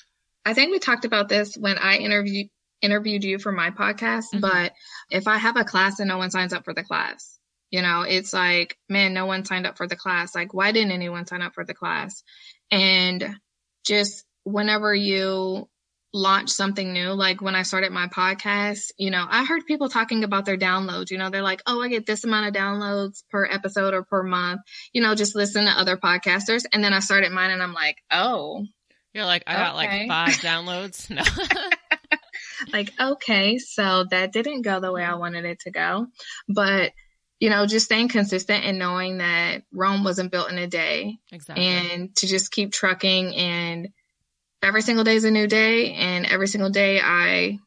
i 0.44 0.55
think 0.55 0.70
we 0.70 0.79
talked 0.79 1.05
about 1.05 1.29
this 1.29 1.55
when 1.57 1.79
i 1.79 1.96
interviewed 1.96 2.48
interviewed 2.83 3.25
you 3.25 3.38
for 3.38 3.53
my 3.53 3.71
podcast 3.71 4.27
mm-hmm. 4.35 4.40
but 4.40 4.73
if 5.11 5.27
i 5.27 5.38
have 5.38 5.57
a 5.57 5.64
class 5.64 6.01
and 6.01 6.09
no 6.09 6.18
one 6.18 6.31
signs 6.31 6.53
up 6.53 6.64
for 6.64 6.75
the 6.75 6.85
class 6.85 7.38
you 7.73 7.81
know, 7.81 8.03
it's 8.03 8.35
like, 8.35 8.77
man, 8.90 9.14
no 9.14 9.25
one 9.25 9.47
signed 9.47 9.66
up 9.66 9.79
for 9.79 9.88
the 9.88 9.97
class. 9.97 10.35
Like, 10.35 10.53
why 10.53 10.73
didn't 10.73 10.92
anyone 10.92 11.27
sign 11.27 11.40
up 11.40 11.55
for 11.55 11.64
the 11.64 11.73
class? 11.73 12.23
And 12.71 13.37
just 13.85 14.25
whenever 14.45 14.95
you 14.95 15.71
launch 16.12 16.51
something 16.51 16.92
new, 16.92 17.12
like 17.12 17.40
when 17.40 17.55
I 17.55 17.62
started 17.62 17.90
my 17.90 18.09
podcast, 18.09 18.90
you 18.99 19.11
know, 19.11 19.25
I 19.27 19.47
heard 19.47 19.64
people 19.64 19.88
talking 19.88 20.23
about 20.23 20.45
their 20.45 20.59
downloads. 20.59 21.11
You 21.11 21.16
know, 21.16 21.31
they're 21.31 21.40
like, 21.40 21.62
oh, 21.66 21.83
I 21.83 21.88
get 21.88 22.05
this 22.05 22.25
amount 22.25 22.49
of 22.49 22.55
downloads 22.55 23.23
per 23.31 23.47
episode 23.47 23.95
or 23.95 24.05
per 24.05 24.23
month. 24.23 24.61
You 24.92 25.01
know, 25.01 25.14
just 25.14 25.35
listen 25.35 25.64
to 25.64 25.71
other 25.71 25.97
podcasters. 25.97 26.64
And 26.75 26.85
then 26.85 26.92
I 26.92 27.01
started 27.01 27.33
mine 27.33 27.53
and 27.53 27.62
I'm 27.62 27.73
like, 27.73 27.97
oh. 28.11 28.66
You're 29.14 29.25
like, 29.25 29.45
I 29.47 29.55
got 29.55 29.77
like 29.77 30.09
five 30.09 30.29
downloads. 30.42 31.09
No. 31.11 31.23
like, 32.72 32.92
okay, 33.01 33.59
so 33.59 34.05
that 34.11 34.33
didn't 34.33 34.62
go 34.62 34.81
the 34.81 34.92
way 34.92 35.05
I 35.05 35.14
wanted 35.14 35.44
it 35.44 35.61
to 35.61 35.70
go. 35.70 36.07
But 36.48 36.92
you 37.42 37.51
know, 37.51 37.66
just 37.66 37.87
staying 37.87 38.07
consistent 38.07 38.64
and 38.64 38.79
knowing 38.79 39.18
that 39.18 39.62
Rome 39.72 40.05
wasn't 40.05 40.31
built 40.31 40.53
in 40.53 40.59
a 40.59 40.68
day. 40.68 41.18
Exactly. 41.33 41.66
And 41.66 42.14
to 42.18 42.29
just 42.29 42.53
keep 42.53 42.70
trucking 42.70 43.35
and 43.35 43.88
every 44.62 44.81
single 44.81 45.03
day 45.03 45.16
is 45.16 45.25
a 45.25 45.31
new 45.33 45.48
day. 45.48 45.92
And 45.94 46.25
every 46.25 46.46
single 46.46 46.70
day 46.70 47.01
I 47.01 47.59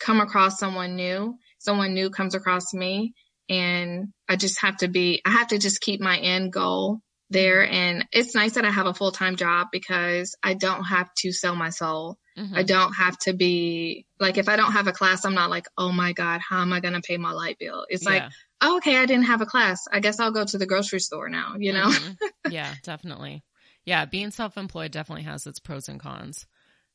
come 0.00 0.20
across 0.20 0.58
someone 0.58 0.96
new, 0.96 1.38
someone 1.58 1.94
new 1.94 2.10
comes 2.10 2.34
across 2.34 2.74
me. 2.74 3.14
And 3.48 4.08
I 4.28 4.34
just 4.34 4.60
have 4.62 4.78
to 4.78 4.88
be, 4.88 5.22
I 5.24 5.30
have 5.30 5.48
to 5.48 5.58
just 5.58 5.80
keep 5.80 6.00
my 6.00 6.18
end 6.18 6.52
goal 6.52 6.98
there. 7.30 7.64
And 7.64 8.04
it's 8.10 8.34
nice 8.34 8.54
that 8.54 8.64
I 8.64 8.70
have 8.70 8.86
a 8.86 8.94
full 8.94 9.12
time 9.12 9.36
job 9.36 9.68
because 9.70 10.34
I 10.42 10.54
don't 10.54 10.82
have 10.82 11.08
to 11.18 11.30
sell 11.30 11.54
my 11.54 11.70
soul. 11.70 12.18
Mm-hmm. 12.38 12.56
I 12.56 12.62
don't 12.64 12.92
have 12.94 13.16
to 13.20 13.32
be 13.32 14.06
like, 14.18 14.38
if 14.38 14.48
I 14.48 14.56
don't 14.56 14.72
have 14.72 14.88
a 14.88 14.92
class, 14.92 15.24
I'm 15.24 15.34
not 15.34 15.50
like, 15.50 15.66
oh 15.78 15.92
my 15.92 16.12
God, 16.12 16.40
how 16.40 16.62
am 16.62 16.72
I 16.72 16.80
going 16.80 16.94
to 16.94 17.00
pay 17.00 17.16
my 17.16 17.30
light 17.30 17.58
bill? 17.58 17.86
It's 17.88 18.04
yeah. 18.04 18.10
like, 18.10 18.22
oh, 18.60 18.76
okay, 18.78 18.96
I 18.96 19.06
didn't 19.06 19.26
have 19.26 19.40
a 19.40 19.46
class. 19.46 19.86
I 19.92 20.00
guess 20.00 20.18
I'll 20.18 20.32
go 20.32 20.44
to 20.44 20.58
the 20.58 20.66
grocery 20.66 20.98
store 20.98 21.28
now, 21.28 21.54
you 21.58 21.72
know? 21.72 21.86
Mm-hmm. 21.86 22.28
yeah, 22.50 22.74
definitely. 22.82 23.44
Yeah, 23.84 24.04
being 24.06 24.30
self 24.30 24.56
employed 24.56 24.90
definitely 24.90 25.24
has 25.24 25.46
its 25.46 25.60
pros 25.60 25.88
and 25.88 26.00
cons. 26.00 26.46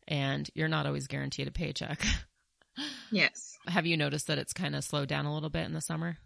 And 0.07 0.49
you're 0.55 0.67
not 0.67 0.87
always 0.87 1.07
guaranteed 1.07 1.47
a 1.47 1.51
paycheck. 1.51 2.03
yes. 3.11 3.57
Have 3.67 3.85
you 3.85 3.95
noticed 3.95 4.27
that 4.27 4.39
it's 4.39 4.53
kind 4.53 4.75
of 4.75 4.83
slowed 4.83 5.07
down 5.07 5.25
a 5.25 5.33
little 5.33 5.49
bit 5.49 5.65
in 5.65 5.73
the 5.73 5.81
summer? 5.81 6.17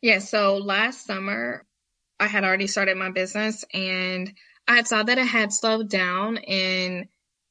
Yeah. 0.00 0.18
So 0.18 0.56
last 0.56 1.06
summer, 1.06 1.64
I 2.18 2.26
had 2.26 2.44
already 2.44 2.66
started 2.66 2.96
my 2.96 3.10
business 3.10 3.64
and 3.72 4.32
I 4.66 4.82
saw 4.82 5.02
that 5.02 5.18
it 5.18 5.26
had 5.26 5.52
slowed 5.52 5.90
down. 5.90 6.38
And 6.38 7.06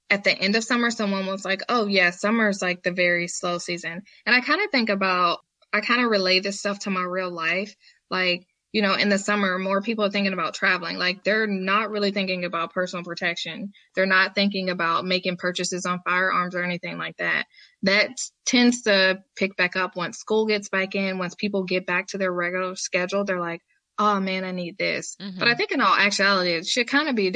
at 0.09 0.23
the 0.23 0.31
end 0.31 0.55
of 0.55 0.63
summer, 0.63 0.91
someone 0.91 1.25
was 1.25 1.45
like, 1.45 1.61
oh, 1.69 1.87
yeah, 1.87 2.11
summer's 2.11 2.61
like 2.61 2.83
the 2.83 2.91
very 2.91 3.27
slow 3.27 3.57
season. 3.57 4.03
And 4.25 4.35
I 4.35 4.41
kind 4.41 4.61
of 4.61 4.69
think 4.71 4.89
about, 4.89 5.39
I 5.73 5.81
kind 5.81 6.03
of 6.03 6.11
relate 6.11 6.43
this 6.43 6.59
stuff 6.59 6.79
to 6.79 6.89
my 6.89 7.01
real 7.01 7.31
life. 7.31 7.75
Like, 8.09 8.45
you 8.71 8.81
know, 8.81 8.93
in 8.93 9.07
the 9.07 9.17
summer, 9.17 9.57
more 9.57 9.81
people 9.81 10.03
are 10.03 10.09
thinking 10.09 10.33
about 10.33 10.53
traveling. 10.53 10.97
Like 10.97 11.23
they're 11.23 11.47
not 11.47 11.89
really 11.89 12.11
thinking 12.11 12.43
about 12.43 12.73
personal 12.73 13.05
protection. 13.05 13.71
They're 13.95 14.05
not 14.05 14.35
thinking 14.35 14.69
about 14.69 15.05
making 15.05 15.37
purchases 15.37 15.85
on 15.85 16.01
firearms 16.05 16.55
or 16.55 16.63
anything 16.63 16.97
like 16.97 17.15
that. 17.17 17.45
That 17.83 18.09
tends 18.45 18.81
to 18.81 19.23
pick 19.37 19.55
back 19.55 19.77
up 19.77 19.95
once 19.95 20.17
school 20.17 20.45
gets 20.45 20.67
back 20.67 20.93
in, 20.93 21.17
once 21.17 21.35
people 21.35 21.63
get 21.63 21.85
back 21.85 22.07
to 22.07 22.17
their 22.17 22.33
regular 22.33 22.75
schedule. 22.75 23.23
They're 23.23 23.39
like, 23.39 23.61
oh 23.97 24.19
man, 24.19 24.43
I 24.43 24.51
need 24.51 24.77
this. 24.77 25.15
Mm-hmm. 25.21 25.39
But 25.39 25.47
I 25.47 25.55
think 25.55 25.71
in 25.71 25.79
all 25.79 25.95
actuality, 25.95 26.51
it 26.51 26.65
should 26.65 26.89
kind 26.89 27.07
of 27.07 27.15
be 27.15 27.31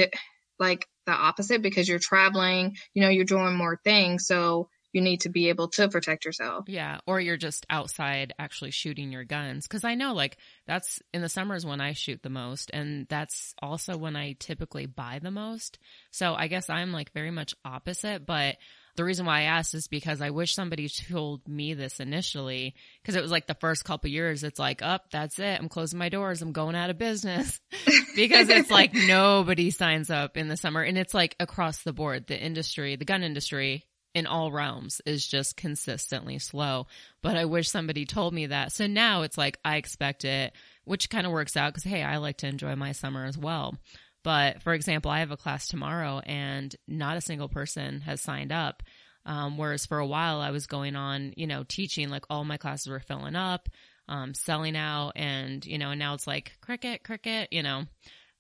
like 0.60 0.88
the 1.06 1.12
opposite 1.14 1.62
because 1.62 1.88
you're 1.88 2.00
traveling, 2.00 2.76
you 2.94 3.02
know, 3.02 3.10
you're 3.10 3.26
doing 3.26 3.56
more 3.56 3.80
things. 3.84 4.28
So 4.28 4.70
you 4.92 5.02
need 5.02 5.22
to 5.22 5.30
be 5.30 5.50
able 5.50 5.68
to 5.70 5.88
protect 5.88 6.26
yourself. 6.26 6.66
Yeah. 6.68 6.98
Or 7.06 7.20
you're 7.20 7.38
just 7.38 7.66
outside 7.70 8.34
actually 8.40 8.72
shooting 8.72 9.12
your 9.12 9.24
guns. 9.24 9.68
Cause 9.68 9.84
I 9.84 9.96
know 9.96 10.14
like 10.14 10.38
that's 10.66 11.00
in 11.14 11.22
the 11.22 11.30
summers 11.30 11.66
when 11.66 11.80
I 11.80 11.94
shoot 11.94 12.22
the 12.24 12.30
most. 12.30 12.72
And 12.74 13.06
that's 13.08 13.54
also 13.62 13.98
when 13.98 14.16
I 14.16 14.36
typically 14.40 14.88
buy 14.88 15.20
the 15.22 15.32
most. 15.32 15.78
So 16.12 16.34
I 16.34 16.48
guess 16.48 16.70
I'm 16.70 16.92
like 16.92 17.14
very 17.14 17.32
much 17.32 17.54
opposite, 17.64 18.26
but 18.26 18.58
the 19.00 19.06
reason 19.06 19.26
why 19.26 19.40
I 19.40 19.44
asked 19.44 19.76
is 19.76 19.88
because 19.88 20.20
I 20.20 20.32
wish 20.32 20.54
somebody 20.54 20.90
told 20.90 21.48
me 21.48 21.74
this 21.74 22.02
initially 22.02 22.76
because 23.02 23.16
it 23.16 23.22
was 23.22 23.32
like 23.32 23.48
the 23.48 23.54
first 23.54 23.86
couple 23.86 24.10
years. 24.10 24.44
It's 24.44 24.60
like, 24.60 24.82
up, 24.82 25.04
oh, 25.06 25.10
that's 25.10 25.40
it. 25.40 25.58
I'm 25.58 25.70
closing 25.70 25.98
my 25.98 26.10
doors. 26.10 26.42
I'm 26.42 26.52
going 26.52 26.76
out 26.76 26.90
of 26.90 26.98
business 26.98 27.62
because 28.18 28.50
it's 28.50 28.70
like 28.70 28.94
nobody 28.94 29.70
signs 29.70 30.10
up 30.10 30.36
in 30.36 30.50
the 30.50 30.58
summer 30.58 30.82
and 30.82 30.98
it's 30.98 31.14
like 31.14 31.38
across 31.40 31.82
the 31.84 31.94
board. 31.94 32.28
The 32.28 32.38
industry, 32.38 32.98
the 32.98 33.06
gun 33.06 33.24
industry 33.24 33.86
in 34.14 34.28
all 34.28 34.52
realms 34.52 35.02
is 35.06 35.26
just 35.26 35.56
consistently 35.56 36.38
slow. 36.38 36.88
But 37.22 37.38
I 37.38 37.46
wish 37.46 37.70
somebody 37.70 38.06
told 38.06 38.34
me 38.34 38.48
that. 38.48 38.74
So 38.74 38.86
now 38.86 39.22
it's 39.22 39.38
like 39.38 39.60
I 39.64 39.78
expect 39.78 40.26
it, 40.26 40.52
which 40.84 41.10
kind 41.10 41.26
of 41.26 41.32
works 41.32 41.56
out 41.56 41.72
because, 41.72 41.86
hey, 41.86 42.04
I 42.04 42.18
like 42.18 42.40
to 42.40 42.48
enjoy 42.48 42.76
my 42.76 42.92
summer 42.92 43.24
as 43.24 43.38
well. 43.38 43.78
But 44.24 44.62
for 44.62 44.74
example, 44.74 45.12
I 45.12 45.20
have 45.20 45.32
a 45.32 45.38
class 45.38 45.68
tomorrow 45.68 46.20
and 46.20 46.76
not 46.88 47.18
a 47.18 47.22
single 47.22 47.50
person 47.50 48.02
has 48.02 48.22
signed 48.22 48.52
up. 48.52 48.84
Um, 49.26 49.58
whereas 49.58 49.86
for 49.86 50.00
a 50.00 50.08
while 50.08 50.42
I 50.42 50.52
was 50.52 50.66
going 50.68 50.96
on, 50.96 51.34
you 51.38 51.46
know, 51.46 51.64
teaching, 51.68 52.10
like 52.10 52.26
all 52.30 52.44
my 52.46 52.58
classes 52.58 52.88
were 52.88 53.00
filling 53.00 53.36
up, 53.36 53.70
um, 54.08 54.34
selling 54.34 54.76
out 54.76 55.14
and, 55.16 55.64
you 55.66 55.78
know, 55.78 55.92
and 55.92 56.00
now 56.00 56.14
it's 56.14 56.26
like 56.26 56.54
cricket, 56.62 57.04
cricket, 57.04 57.50
you 57.52 57.64
know 57.64 57.86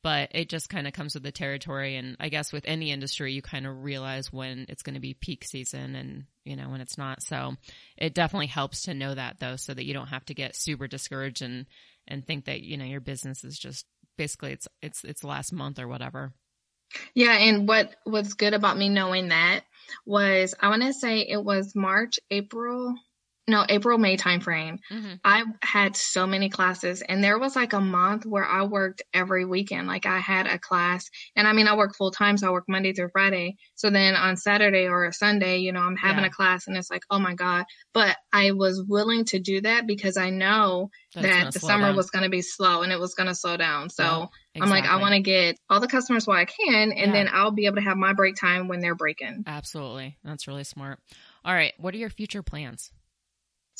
but 0.01 0.29
it 0.33 0.49
just 0.49 0.69
kind 0.69 0.87
of 0.87 0.93
comes 0.93 1.13
with 1.13 1.23
the 1.23 1.31
territory. 1.31 1.97
And 1.97 2.15
I 2.19 2.29
guess 2.29 2.53
with 2.53 2.63
any 2.65 2.91
industry, 2.91 3.33
you 3.33 3.41
kind 3.41 3.67
of 3.67 3.83
realize 3.83 4.31
when 4.31 4.65
it's 4.69 4.83
going 4.83 4.93
to 4.93 5.01
be 5.01 5.13
peak 5.13 5.43
season 5.43 5.95
and, 5.95 6.23
you 6.45 6.55
know, 6.55 6.69
when 6.69 6.81
it's 6.81 6.97
not. 6.97 7.21
So 7.21 7.55
it 7.97 8.13
definitely 8.13 8.47
helps 8.47 8.83
to 8.83 8.93
know 8.93 9.13
that 9.13 9.39
though, 9.39 9.57
so 9.57 9.73
that 9.73 9.85
you 9.85 9.93
don't 9.93 10.07
have 10.07 10.25
to 10.25 10.33
get 10.33 10.55
super 10.55 10.87
discouraged 10.87 11.41
and, 11.41 11.65
and 12.07 12.25
think 12.25 12.45
that, 12.45 12.61
you 12.61 12.77
know, 12.77 12.85
your 12.85 13.01
business 13.01 13.43
is 13.43 13.59
just 13.59 13.85
basically 14.19 14.51
it's, 14.51 14.67
it's, 14.83 15.03
it's 15.03 15.23
last 15.23 15.51
month 15.51 15.79
or 15.79 15.87
whatever. 15.87 16.33
Yeah. 17.13 17.33
And 17.33 17.67
what 17.67 17.95
was 18.05 18.33
good 18.33 18.53
about 18.53 18.77
me 18.77 18.89
knowing 18.89 19.29
that 19.29 19.61
was 20.05 20.53
I 20.59 20.69
want 20.69 20.83
to 20.83 20.93
say 20.93 21.21
it 21.21 21.43
was 21.43 21.75
March, 21.75 22.19
April, 22.29 22.95
no 23.49 23.65
april 23.69 23.97
may 23.97 24.15
timeframe 24.15 24.77
mm-hmm. 24.91 25.13
i 25.23 25.43
had 25.61 25.95
so 25.95 26.25
many 26.25 26.49
classes 26.49 27.01
and 27.01 27.23
there 27.23 27.39
was 27.39 27.55
like 27.55 27.73
a 27.73 27.79
month 27.79 28.25
where 28.25 28.45
i 28.45 28.63
worked 28.63 29.01
every 29.13 29.45
weekend 29.45 29.87
like 29.87 30.05
i 30.05 30.19
had 30.19 30.47
a 30.47 30.59
class 30.59 31.09
and 31.35 31.47
i 31.47 31.53
mean 31.53 31.67
i 31.67 31.75
work 31.75 31.95
full 31.95 32.11
time 32.11 32.37
so 32.37 32.47
i 32.47 32.51
work 32.51 32.65
monday 32.67 32.93
through 32.93 33.09
friday 33.09 33.55
so 33.75 33.89
then 33.89 34.15
on 34.15 34.37
saturday 34.37 34.87
or 34.87 35.05
a 35.05 35.13
sunday 35.13 35.57
you 35.57 35.71
know 35.71 35.81
i'm 35.81 35.95
having 35.95 36.23
yeah. 36.23 36.29
a 36.29 36.31
class 36.31 36.67
and 36.67 36.77
it's 36.77 36.91
like 36.91 37.03
oh 37.09 37.19
my 37.19 37.33
god 37.33 37.65
but 37.93 38.15
i 38.33 38.51
was 38.51 38.83
willing 38.87 39.25
to 39.25 39.39
do 39.39 39.61
that 39.61 39.87
because 39.87 40.17
i 40.17 40.29
know 40.29 40.89
That's 41.13 41.27
that 41.27 41.53
the 41.53 41.59
summer 41.59 41.87
down. 41.87 41.95
was 41.95 42.09
going 42.09 42.23
to 42.23 42.29
be 42.29 42.41
slow 42.41 42.81
and 42.81 42.91
it 42.91 42.99
was 42.99 43.15
going 43.15 43.27
to 43.27 43.35
slow 43.35 43.57
down 43.57 43.89
so 43.89 44.03
yeah, 44.03 44.25
exactly. 44.55 44.61
i'm 44.61 44.69
like 44.69 44.85
i 44.85 44.95
want 44.97 45.13
to 45.13 45.21
get 45.21 45.57
all 45.69 45.79
the 45.79 45.87
customers 45.87 46.27
while 46.27 46.37
i 46.37 46.45
can 46.45 46.91
and 46.91 46.97
yeah. 46.97 47.11
then 47.11 47.29
i'll 47.31 47.51
be 47.51 47.65
able 47.65 47.77
to 47.77 47.81
have 47.81 47.97
my 47.97 48.13
break 48.13 48.35
time 48.35 48.67
when 48.67 48.79
they're 48.79 48.95
breaking 48.95 49.43
absolutely 49.47 50.17
that's 50.23 50.47
really 50.47 50.63
smart 50.63 50.99
all 51.45 51.53
right 51.53 51.73
what 51.77 51.93
are 51.93 51.97
your 51.97 52.09
future 52.09 52.43
plans 52.43 52.91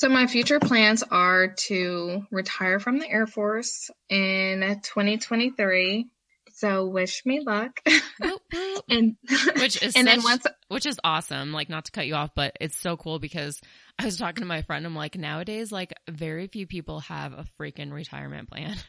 so 0.00 0.08
my 0.08 0.26
future 0.26 0.58
plans 0.58 1.02
are 1.02 1.48
to 1.48 2.22
retire 2.30 2.80
from 2.80 2.98
the 2.98 3.06
Air 3.06 3.26
Force 3.26 3.90
in 4.08 4.60
2023. 4.82 6.06
So 6.54 6.86
wish 6.86 7.26
me 7.26 7.42
luck. 7.44 7.80
and 8.88 9.16
which 9.56 9.82
is 9.82 9.94
and 9.94 10.06
such, 10.08 10.16
then 10.16 10.22
once 10.22 10.46
which 10.68 10.86
is 10.86 10.98
awesome. 11.04 11.52
Like 11.52 11.68
not 11.68 11.84
to 11.84 11.92
cut 11.92 12.06
you 12.06 12.14
off, 12.14 12.30
but 12.34 12.56
it's 12.62 12.78
so 12.78 12.96
cool 12.96 13.18
because 13.18 13.60
I 13.98 14.06
was 14.06 14.16
talking 14.16 14.40
to 14.40 14.48
my 14.48 14.62
friend. 14.62 14.86
I'm 14.86 14.96
like, 14.96 15.18
nowadays, 15.18 15.70
like 15.70 15.92
very 16.08 16.46
few 16.46 16.66
people 16.66 17.00
have 17.00 17.34
a 17.34 17.44
freaking 17.60 17.92
retirement 17.92 18.50
plan. 18.50 18.76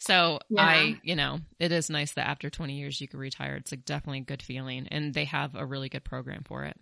So 0.00 0.40
yeah. 0.50 0.60
I, 0.60 1.00
you 1.04 1.14
know, 1.14 1.38
it 1.60 1.70
is 1.70 1.88
nice 1.88 2.14
that 2.14 2.26
after 2.26 2.50
20 2.50 2.74
years 2.74 3.00
you 3.00 3.06
can 3.06 3.20
retire. 3.20 3.54
It's 3.54 3.70
like 3.70 3.84
definitely 3.84 4.18
a 4.18 4.24
good 4.24 4.42
feeling, 4.42 4.88
and 4.90 5.14
they 5.14 5.26
have 5.26 5.54
a 5.54 5.64
really 5.64 5.88
good 5.88 6.02
program 6.02 6.42
for 6.44 6.64
it. 6.64 6.76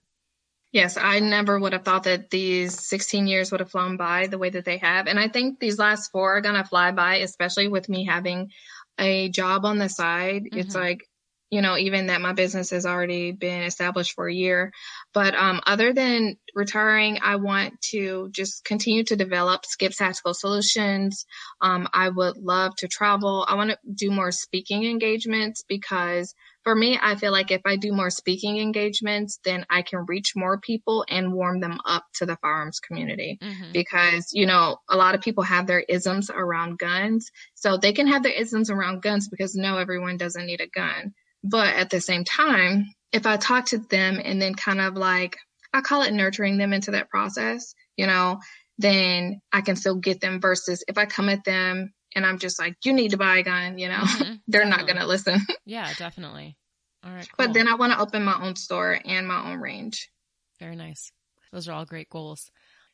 Yes, 0.72 0.96
I 0.96 1.18
never 1.18 1.58
would 1.58 1.72
have 1.72 1.84
thought 1.84 2.04
that 2.04 2.30
these 2.30 2.78
16 2.86 3.26
years 3.26 3.50
would 3.50 3.58
have 3.60 3.72
flown 3.72 3.96
by 3.96 4.28
the 4.28 4.38
way 4.38 4.50
that 4.50 4.64
they 4.64 4.78
have. 4.78 5.08
And 5.08 5.18
I 5.18 5.26
think 5.26 5.58
these 5.58 5.78
last 5.78 6.12
four 6.12 6.36
are 6.36 6.40
going 6.40 6.54
to 6.54 6.64
fly 6.64 6.92
by, 6.92 7.16
especially 7.16 7.66
with 7.66 7.88
me 7.88 8.04
having 8.04 8.52
a 8.96 9.30
job 9.30 9.64
on 9.64 9.78
the 9.78 9.88
side. 9.88 10.44
Mm-hmm. 10.44 10.58
It's 10.58 10.76
like, 10.76 11.09
you 11.50 11.62
know, 11.62 11.76
even 11.76 12.06
that 12.06 12.20
my 12.20 12.32
business 12.32 12.70
has 12.70 12.86
already 12.86 13.32
been 13.32 13.62
established 13.62 14.12
for 14.14 14.28
a 14.28 14.34
year. 14.34 14.72
But 15.12 15.34
um, 15.34 15.60
other 15.66 15.92
than 15.92 16.36
retiring, 16.54 17.18
I 17.22 17.36
want 17.36 17.80
to 17.90 18.28
just 18.30 18.64
continue 18.64 19.02
to 19.04 19.16
develop 19.16 19.66
Skip 19.66 19.92
Tactical 19.92 20.32
Solutions. 20.32 21.26
Um, 21.60 21.88
I 21.92 22.08
would 22.08 22.36
love 22.36 22.76
to 22.76 22.88
travel. 22.88 23.44
I 23.48 23.56
want 23.56 23.70
to 23.70 23.78
do 23.92 24.10
more 24.12 24.30
speaking 24.30 24.84
engagements 24.84 25.64
because 25.68 26.34
for 26.62 26.74
me, 26.74 26.98
I 27.02 27.16
feel 27.16 27.32
like 27.32 27.50
if 27.50 27.62
I 27.64 27.76
do 27.76 27.92
more 27.92 28.10
speaking 28.10 28.58
engagements, 28.58 29.40
then 29.44 29.64
I 29.70 29.82
can 29.82 30.04
reach 30.06 30.34
more 30.36 30.60
people 30.60 31.04
and 31.08 31.32
warm 31.32 31.60
them 31.60 31.78
up 31.84 32.04
to 32.16 32.26
the 32.26 32.36
firearms 32.36 32.80
community. 32.80 33.38
Mm-hmm. 33.42 33.72
Because, 33.72 34.28
you 34.32 34.46
know, 34.46 34.76
a 34.88 34.96
lot 34.96 35.14
of 35.14 35.22
people 35.22 35.42
have 35.42 35.66
their 35.66 35.80
isms 35.80 36.30
around 36.30 36.78
guns. 36.78 37.30
So 37.54 37.76
they 37.76 37.92
can 37.92 38.06
have 38.08 38.22
their 38.22 38.32
isms 38.32 38.70
around 38.70 39.02
guns 39.02 39.28
because 39.28 39.54
no, 39.54 39.78
everyone 39.78 40.16
doesn't 40.16 40.46
need 40.46 40.60
a 40.60 40.68
gun. 40.68 41.14
But 41.42 41.74
at 41.74 41.90
the 41.90 42.00
same 42.00 42.24
time, 42.24 42.86
if 43.12 43.26
I 43.26 43.36
talk 43.36 43.66
to 43.66 43.78
them 43.78 44.20
and 44.22 44.40
then 44.40 44.54
kind 44.54 44.80
of 44.80 44.94
like, 44.94 45.36
I 45.72 45.80
call 45.80 46.02
it 46.02 46.12
nurturing 46.12 46.58
them 46.58 46.72
into 46.72 46.92
that 46.92 47.08
process, 47.08 47.74
you 47.96 48.06
know, 48.06 48.40
then 48.78 49.40
I 49.52 49.60
can 49.60 49.76
still 49.76 49.96
get 49.96 50.20
them 50.20 50.40
versus 50.40 50.84
if 50.88 50.98
I 50.98 51.06
come 51.06 51.28
at 51.28 51.44
them 51.44 51.92
and 52.14 52.26
I'm 52.26 52.38
just 52.38 52.58
like, 52.58 52.76
you 52.84 52.92
need 52.92 53.12
to 53.12 53.16
buy 53.16 53.38
a 53.38 53.42
gun, 53.42 53.78
you 53.78 53.88
know, 53.88 53.94
mm-hmm, 53.94 54.34
they're 54.48 54.62
definitely. 54.62 54.70
not 54.70 54.86
going 54.86 55.00
to 55.00 55.06
listen. 55.06 55.40
yeah, 55.64 55.92
definitely. 55.96 56.56
All 57.04 57.12
right. 57.12 57.28
Cool. 57.28 57.46
But 57.46 57.54
then 57.54 57.68
I 57.68 57.74
want 57.74 57.92
to 57.92 58.00
open 58.00 58.24
my 58.24 58.38
own 58.42 58.56
store 58.56 58.98
and 59.04 59.26
my 59.26 59.50
own 59.50 59.60
range. 59.60 60.10
Very 60.58 60.76
nice. 60.76 61.12
Those 61.52 61.68
are 61.68 61.72
all 61.72 61.84
great 61.84 62.10
goals. 62.10 62.50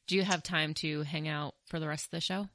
Do 0.06 0.16
you 0.16 0.22
have 0.22 0.42
time 0.42 0.74
to 0.74 1.02
hang 1.02 1.26
out 1.28 1.54
for 1.66 1.80
the 1.80 1.88
rest 1.88 2.06
of 2.06 2.10
the 2.12 2.20
show? 2.20 2.48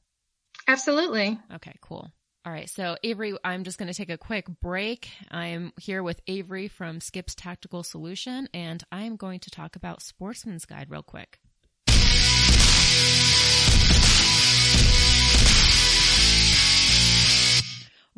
Absolutely. 0.68 1.38
Okay, 1.56 1.76
cool. 1.82 2.12
All 2.44 2.52
right. 2.52 2.70
So, 2.70 2.98
Avery, 3.04 3.36
I'm 3.44 3.64
just 3.64 3.78
going 3.78 3.88
to 3.88 3.94
take 3.94 4.10
a 4.10 4.18
quick 4.18 4.48
break. 4.62 5.10
I'm 5.30 5.74
here 5.80 6.02
with 6.02 6.22
Avery 6.26 6.68
from 6.68 7.00
Skip's 7.00 7.36
Tactical 7.36 7.84
Solution, 7.84 8.50
and 8.52 8.84
I'm 8.92 9.16
going 9.16 9.40
to 9.42 9.52
talk 9.52 9.76
about 9.76 10.02
Sportsman's 10.02 10.66
Guide 10.66 10.90
real 10.90 11.04
quick. 11.04 11.41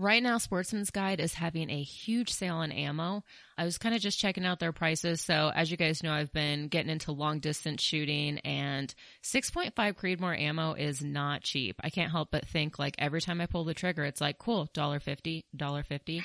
Right 0.04 0.22
now, 0.22 0.38
Sportsman's 0.38 0.90
Guide 0.90 1.22
is 1.22 1.34
having 1.34 1.70
a 1.70 1.82
huge 1.82 2.30
sale 2.30 2.58
on 2.58 2.74
ammo. 2.74 3.24
I 3.58 3.64
was 3.64 3.78
kind 3.78 3.96
of 3.96 4.02
just 4.02 4.20
checking 4.20 4.46
out 4.46 4.60
their 4.60 4.74
prices. 4.74 5.22
So 5.22 5.50
as 5.56 5.72
you 5.72 5.78
guys 5.78 6.04
know, 6.04 6.12
I've 6.12 6.34
been 6.34 6.68
getting 6.68 6.92
into 6.92 7.14
long 7.14 7.40
distance 7.40 7.82
shooting 7.82 8.40
and 8.40 8.94
6.5 9.24 9.72
Creedmoor 9.74 10.38
ammo 10.38 10.74
is 10.74 11.02
not 11.02 11.44
cheap. 11.44 11.78
I 11.82 11.90
can't 11.90 12.12
help 12.12 12.32
but 12.32 12.46
think 12.46 12.78
like 12.78 12.96
every 13.00 13.22
time 13.22 13.40
I 13.40 13.46
pull 13.46 13.64
the 13.64 13.74
trigger, 13.74 14.04
it's 14.04 14.20
like, 14.20 14.40
cool, 14.40 14.68
$1.50, 14.74 15.46
$1.50. 15.56 16.22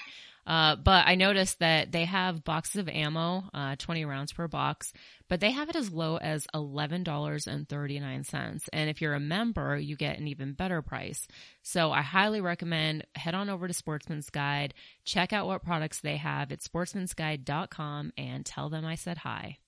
Uh, 0.48 0.76
but 0.76 1.06
I 1.06 1.14
noticed 1.14 1.58
that 1.58 1.92
they 1.92 2.06
have 2.06 2.42
boxes 2.42 2.76
of 2.76 2.88
ammo, 2.88 3.44
uh, 3.52 3.76
20 3.76 4.06
rounds 4.06 4.32
per 4.32 4.48
box, 4.48 4.94
but 5.28 5.40
they 5.40 5.50
have 5.50 5.68
it 5.68 5.76
as 5.76 5.92
low 5.92 6.16
as 6.16 6.46
$11.39. 6.54 8.68
And 8.72 8.90
if 8.90 9.02
you're 9.02 9.12
a 9.12 9.20
member, 9.20 9.76
you 9.76 9.94
get 9.94 10.18
an 10.18 10.26
even 10.26 10.54
better 10.54 10.80
price. 10.80 11.28
So 11.62 11.92
I 11.92 12.00
highly 12.00 12.40
recommend 12.40 13.06
head 13.14 13.34
on 13.34 13.50
over 13.50 13.68
to 13.68 13.74
Sportsman's 13.74 14.30
Guide, 14.30 14.72
check 15.04 15.34
out 15.34 15.46
what 15.46 15.62
products 15.62 16.00
they 16.00 16.16
have 16.16 16.50
at 16.50 16.60
sportsmansguide.com 16.60 18.12
and 18.16 18.46
tell 18.46 18.70
them 18.70 18.86
I 18.86 18.94
said 18.94 19.18
hi. 19.18 19.58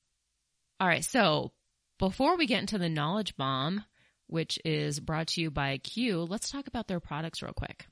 All 0.81 0.89
right. 0.89 1.05
So 1.05 1.53
before 1.99 2.39
we 2.39 2.47
get 2.47 2.61
into 2.61 2.78
the 2.78 2.89
knowledge 2.89 3.37
bomb, 3.37 3.85
which 4.28 4.59
is 4.64 4.99
brought 4.99 5.26
to 5.26 5.43
you 5.43 5.51
by 5.51 5.76
Q, 5.76 6.22
let's 6.22 6.51
talk 6.51 6.68
about 6.68 6.89
their 6.89 7.01
products 7.01 7.43
real 7.43 7.53
quick. 7.53 7.87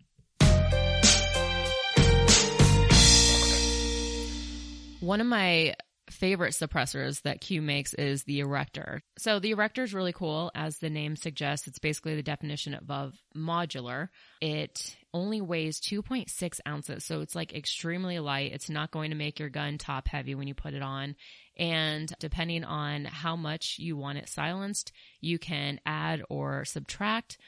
One 5.00 5.20
of 5.20 5.26
my 5.26 5.74
favorite 6.10 6.54
suppressors 6.54 7.22
that 7.22 7.40
Q 7.40 7.62
makes 7.62 7.94
is 7.94 8.24
the 8.24 8.40
erector. 8.40 9.02
So 9.18 9.38
the 9.38 9.50
erector 9.50 9.82
is 9.82 9.94
really 9.94 10.12
cool. 10.12 10.50
As 10.54 10.78
the 10.78 10.90
name 10.90 11.16
suggests, 11.16 11.66
it's 11.68 11.78
basically 11.78 12.16
the 12.16 12.22
definition 12.22 12.74
of, 12.74 13.14
modular. 13.36 14.08
It 14.40 14.96
only 15.14 15.40
weighs 15.40 15.80
2.6 15.80 16.60
ounces. 16.66 17.04
So 17.04 17.20
it's 17.20 17.34
like 17.34 17.54
extremely 17.54 18.18
light. 18.18 18.52
It's 18.52 18.68
not 18.68 18.90
going 18.90 19.10
to 19.10 19.16
make 19.16 19.38
your 19.38 19.50
gun 19.50 19.78
top 19.78 20.08
heavy 20.08 20.34
when 20.34 20.48
you 20.48 20.54
put 20.54 20.74
it 20.74 20.82
on. 20.82 21.14
And 21.56 22.12
depending 22.18 22.64
on 22.64 23.04
how 23.04 23.36
much 23.36 23.76
you 23.78 23.96
want 23.96 24.18
it 24.18 24.28
silenced, 24.28 24.92
you 25.20 25.38
can 25.38 25.78
add 25.86 26.22
or 26.28 26.64
subtract. 26.64 27.38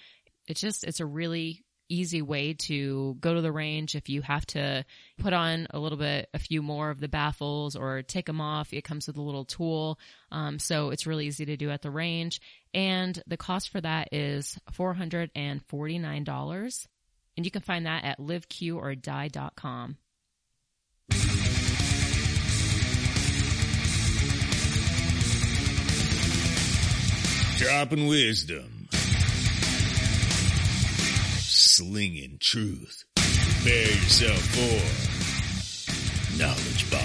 It's 0.47 0.61
just, 0.61 0.85
it's 0.85 1.01
a 1.01 1.07
really 1.07 1.65
easy 1.91 2.23
way 2.23 2.55
to 2.55 3.17
go 3.21 3.35
to 3.35 3.43
the 3.43 3.53
range 3.53 3.95
if 3.95 4.09
you 4.09 4.23
have 4.23 4.47
to 4.47 4.85
put 5.19 5.33
on 5.33 5.67
a 5.71 5.79
little 5.79 5.99
bit, 5.99 6.29
a 6.33 6.39
few 6.39 6.63
more 6.63 6.91
of 6.91 7.01
the 7.01 7.09
baffles 7.09 7.77
or 7.77 8.03
take 8.03 8.27
them 8.27 8.41
off. 8.41 8.73
It 8.73 8.85
comes 8.85 9.07
with 9.07 9.19
a 9.19 9.23
little 9.23 9.45
tool. 9.45 9.99
Um, 10.31 10.59
so 10.59 10.91
it's 10.91 11.07
really 11.07 11.27
easy 11.27 11.45
to 11.47 11.57
do 11.57 11.71
at 11.71 11.83
the 11.83 11.91
range. 11.91 12.41
And 12.73 13.21
the 13.27 13.37
cost 13.37 13.71
for 13.71 13.81
that 13.81 14.09
is 14.13 14.59
$449. 14.73 16.87
And 17.37 17.47
you 17.47 17.51
can 17.51 17.63
find 17.63 17.87
that 17.87 18.05
at 18.05 18.19
liveqordie.com. 18.19 19.97
Dropping 27.59 28.07
wisdom 28.07 28.80
slinging 31.81 32.37
truth. 32.39 33.05
Prepare 33.15 33.87
yourself 33.87 34.39
for 34.53 34.77
Knowledge 36.39 36.91
Bomb. 36.91 37.01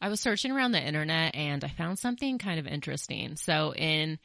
I 0.00 0.08
was 0.08 0.20
searching 0.20 0.52
around 0.52 0.70
the 0.70 0.80
internet 0.80 1.34
and 1.34 1.64
I 1.64 1.68
found 1.70 1.98
something 1.98 2.38
kind 2.38 2.60
of 2.60 2.68
interesting. 2.68 3.34
So 3.34 3.74
in 3.74 4.20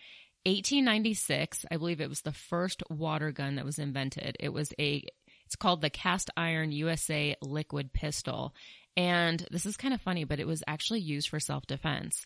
1896, 0.45 1.66
I 1.72 1.78
believe 1.78 1.99
it 1.99 2.09
was 2.09 2.22
the 2.22 2.32
first 2.32 2.84
water 2.91 3.32
gun 3.32 3.55
that 3.55 3.66
was 3.66 3.80
invented. 3.80 4.38
It 4.39 4.53
was 4.53 4.72
a, 4.78 5.03
it's 5.47 5.55
called 5.55 5.82
the 5.82 5.89
cast 5.89 6.30
iron 6.38 6.72
USA 6.72 7.36
liquid 7.41 7.91
pistol. 7.91 8.53
And 8.95 9.43
this 9.49 9.66
is 9.66 9.78
kind 9.78 9.95
of 9.95 10.01
funny, 10.01 10.26
but 10.26 10.39
it 10.39 10.45
was 10.45 10.62
actually 10.68 10.99
used 10.99 11.30
for 11.30 11.39
self 11.39 11.66
defense. 11.66 12.24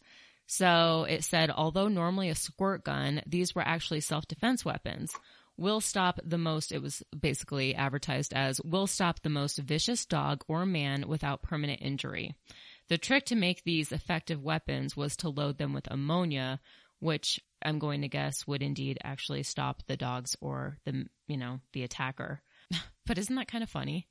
So 0.48 1.06
it 1.10 1.24
said, 1.24 1.50
although 1.50 1.88
normally 1.88 2.30
a 2.30 2.36
squirt 2.36 2.84
gun, 2.84 3.22
these 3.26 3.56
were 3.56 3.64
actually 3.64 4.02
self-defense 4.02 4.64
weapons. 4.64 5.14
Will 5.58 5.80
stop 5.80 6.20
the 6.24 6.38
most, 6.38 6.72
it 6.72 6.82
was 6.82 7.02
basically 7.18 7.74
advertised 7.76 8.34
as, 8.34 8.62
will 8.62 8.88
stop 8.88 9.22
the 9.22 9.30
most 9.30 9.58
vicious 9.58 10.06
dog 10.06 10.44
or 10.48 10.66
man 10.66 11.08
without 11.08 11.42
permanent 11.42 11.82
injury. 11.82 12.36
The 12.90 12.98
trick 12.98 13.26
to 13.28 13.36
make 13.36 13.64
these 13.64 13.92
effective 13.92 14.44
weapons 14.44 14.96
was 14.96 15.16
to 15.18 15.30
load 15.30 15.58
them 15.58 15.74
with 15.74 15.90
ammonia, 15.90 16.60
which 17.00 17.40
I'm 17.64 17.80
going 17.80 18.02
to 18.02 18.08
guess 18.08 18.46
would 18.46 18.62
indeed 18.62 19.00
actually 19.04 19.44
stop 19.44 19.84
the 19.88 19.98
dogs 19.98 20.36
or 20.42 20.78
the, 20.86 21.08
you 21.28 21.38
know, 21.38 21.62
the 21.74 21.84
attacker. 21.84 22.42
but 23.06 23.18
isn't 23.18 23.36
that 23.36 23.48
kind 23.48 23.64
of 23.64 23.70
funny? 23.70 24.08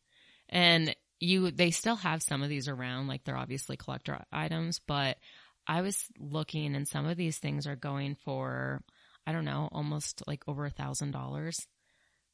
And 0.48 0.96
you, 1.20 1.50
they 1.50 1.70
still 1.70 1.96
have 1.96 2.22
some 2.22 2.42
of 2.42 2.48
these 2.48 2.68
around, 2.68 3.06
like 3.06 3.22
they're 3.24 3.36
obviously 3.36 3.76
collector 3.76 4.24
items, 4.32 4.80
but 4.84 5.18
I 5.66 5.82
was 5.82 6.04
looking 6.18 6.74
and 6.74 6.86
some 6.86 7.06
of 7.06 7.16
these 7.16 7.38
things 7.38 7.66
are 7.66 7.76
going 7.76 8.16
for, 8.24 8.82
I 9.26 9.32
don't 9.32 9.44
know, 9.44 9.68
almost 9.72 10.22
like 10.26 10.42
over 10.46 10.66
a 10.66 10.70
thousand 10.70 11.12
dollars. 11.12 11.56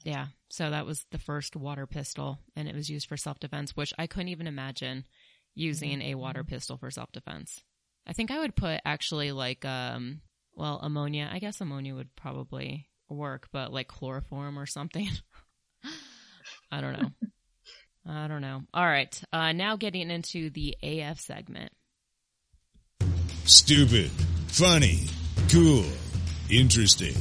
Yeah. 0.05 0.26
So 0.51 0.70
that 0.70 0.87
was 0.87 1.05
the 1.11 1.18
first 1.18 1.57
water 1.57 1.87
pistol 1.87 2.39
and 2.57 2.68
it 2.68 2.74
was 2.74 2.89
used 2.89 3.09
for 3.09 3.16
self 3.16 3.39
defense, 3.39 3.76
which 3.76 3.93
I 3.99 4.07
couldn't 4.07 4.28
even 4.28 4.47
imagine 4.47 5.05
using 5.55 6.03
a 6.03 6.14
water 6.14 6.41
mm-hmm. 6.41 6.55
pistol 6.55 6.78
for 6.78 6.91
self 6.91 7.12
defense. 7.12 7.62
I 8.07 8.12
think 8.12 8.31
I 8.31 8.39
would 8.39 8.57
put 8.57 8.81
actually 8.85 9.33
like, 9.33 9.64
um, 9.64 10.22
well, 10.55 10.81
ammonia. 10.83 11.28
I 11.31 11.39
guess 11.39 11.61
ammonia 11.61 11.95
would 11.95 12.14
probably 12.16 12.89
work, 13.09 13.49
but 13.53 13.72
like 13.72 13.89
chloroform 13.89 14.59
or 14.59 14.66
something. 14.66 15.09
I 16.72 16.81
don't 16.81 17.01
know. 17.01 17.11
I 18.07 18.28
don't 18.28 18.41
know. 18.41 18.62
All 18.72 18.87
right. 18.87 19.22
Uh, 19.33 19.53
now 19.53 19.76
getting 19.76 20.11
into 20.11 20.51
the 20.51 20.76
AF 20.83 21.20
segment. 21.20 21.72
Stupid, 23.51 24.13
funny, 24.47 25.07
cool, 25.49 25.85
interesting, 26.49 27.17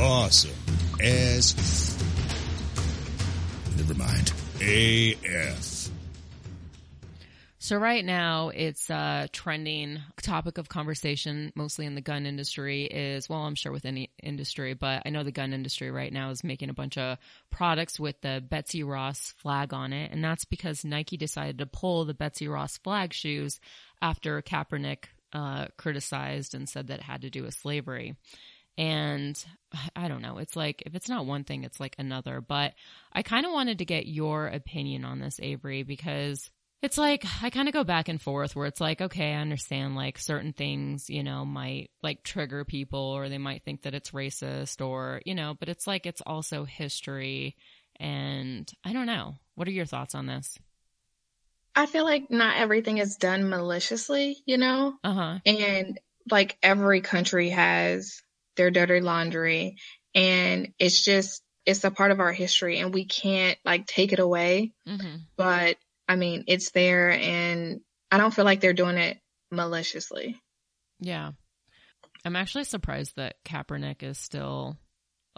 awesome, 0.00 0.54
as. 1.02 1.56
F- 1.58 3.76
Never 3.76 3.94
mind. 3.94 4.32
AF. 4.60 5.90
So 7.58 7.78
right 7.78 8.04
now 8.04 8.50
it's 8.50 8.88
a 8.90 9.28
trending 9.32 9.98
topic 10.22 10.58
of 10.58 10.68
conversation, 10.68 11.52
mostly 11.56 11.84
in 11.84 11.96
the 11.96 12.00
gun 12.00 12.26
industry 12.26 12.84
is, 12.84 13.28
well, 13.28 13.40
I'm 13.40 13.56
sure 13.56 13.72
with 13.72 13.86
any 13.86 14.12
industry, 14.22 14.74
but 14.74 15.02
I 15.04 15.10
know 15.10 15.24
the 15.24 15.32
gun 15.32 15.52
industry 15.52 15.90
right 15.90 16.12
now 16.12 16.30
is 16.30 16.44
making 16.44 16.70
a 16.70 16.74
bunch 16.74 16.96
of 16.96 17.18
products 17.50 17.98
with 17.98 18.20
the 18.20 18.40
Betsy 18.48 18.84
Ross 18.84 19.34
flag 19.38 19.74
on 19.74 19.92
it. 19.92 20.12
And 20.12 20.22
that's 20.22 20.44
because 20.44 20.84
Nike 20.84 21.16
decided 21.16 21.58
to 21.58 21.66
pull 21.66 22.04
the 22.04 22.14
Betsy 22.14 22.46
Ross 22.46 22.78
flag 22.78 23.12
shoes 23.12 23.58
after 24.00 24.40
Kaepernick 24.42 25.06
uh, 25.36 25.66
criticized 25.76 26.54
and 26.54 26.66
said 26.66 26.86
that 26.86 27.02
had 27.02 27.22
to 27.22 27.30
do 27.30 27.42
with 27.42 27.54
slavery. 27.54 28.16
And 28.78 29.42
I 29.94 30.08
don't 30.08 30.22
know. 30.22 30.38
It's 30.38 30.56
like, 30.56 30.82
if 30.86 30.94
it's 30.94 31.10
not 31.10 31.26
one 31.26 31.44
thing, 31.44 31.64
it's 31.64 31.78
like 31.78 31.94
another. 31.98 32.40
But 32.40 32.72
I 33.12 33.22
kind 33.22 33.44
of 33.44 33.52
wanted 33.52 33.78
to 33.78 33.84
get 33.84 34.06
your 34.06 34.46
opinion 34.46 35.04
on 35.04 35.18
this, 35.18 35.38
Avery, 35.42 35.82
because 35.82 36.50
it's 36.80 36.96
like, 36.96 37.24
I 37.42 37.50
kind 37.50 37.68
of 37.68 37.74
go 37.74 37.84
back 37.84 38.08
and 38.08 38.20
forth 38.20 38.56
where 38.56 38.66
it's 38.66 38.80
like, 38.80 39.00
okay, 39.02 39.32
I 39.34 39.40
understand 39.40 39.94
like 39.94 40.18
certain 40.18 40.54
things, 40.54 41.10
you 41.10 41.22
know, 41.22 41.44
might 41.44 41.90
like 42.02 42.22
trigger 42.22 42.64
people 42.64 43.00
or 43.00 43.28
they 43.28 43.38
might 43.38 43.62
think 43.62 43.82
that 43.82 43.94
it's 43.94 44.12
racist 44.12 44.84
or, 44.84 45.20
you 45.26 45.34
know, 45.34 45.54
but 45.58 45.68
it's 45.68 45.86
like, 45.86 46.06
it's 46.06 46.22
also 46.24 46.64
history. 46.64 47.56
And 47.98 48.70
I 48.84 48.92
don't 48.94 49.06
know. 49.06 49.36
What 49.54 49.68
are 49.68 49.72
your 49.72 49.86
thoughts 49.86 50.14
on 50.14 50.26
this? 50.26 50.58
I 51.76 51.84
feel 51.84 52.04
like 52.04 52.30
not 52.30 52.56
everything 52.56 52.98
is 52.98 53.16
done 53.16 53.50
maliciously, 53.50 54.38
you 54.46 54.56
know? 54.56 54.94
Uh-huh. 55.04 55.38
And 55.44 56.00
like 56.30 56.56
every 56.62 57.02
country 57.02 57.50
has 57.50 58.22
their 58.56 58.70
dirty 58.70 59.00
laundry 59.00 59.76
and 60.14 60.72
it's 60.78 61.04
just 61.04 61.42
it's 61.66 61.84
a 61.84 61.90
part 61.90 62.12
of 62.12 62.20
our 62.20 62.32
history 62.32 62.78
and 62.78 62.94
we 62.94 63.04
can't 63.04 63.58
like 63.64 63.86
take 63.86 64.12
it 64.12 64.18
away. 64.18 64.72
Mm-hmm. 64.88 65.16
But 65.36 65.76
I 66.08 66.16
mean, 66.16 66.44
it's 66.46 66.70
there 66.70 67.10
and 67.10 67.80
I 68.10 68.18
don't 68.18 68.32
feel 68.32 68.46
like 68.46 68.60
they're 68.60 68.72
doing 68.72 68.96
it 68.96 69.18
maliciously. 69.50 70.40
Yeah. 70.98 71.32
I'm 72.24 72.36
actually 72.36 72.64
surprised 72.64 73.16
that 73.16 73.36
Kaepernick 73.44 74.02
is 74.02 74.18
still 74.18 74.78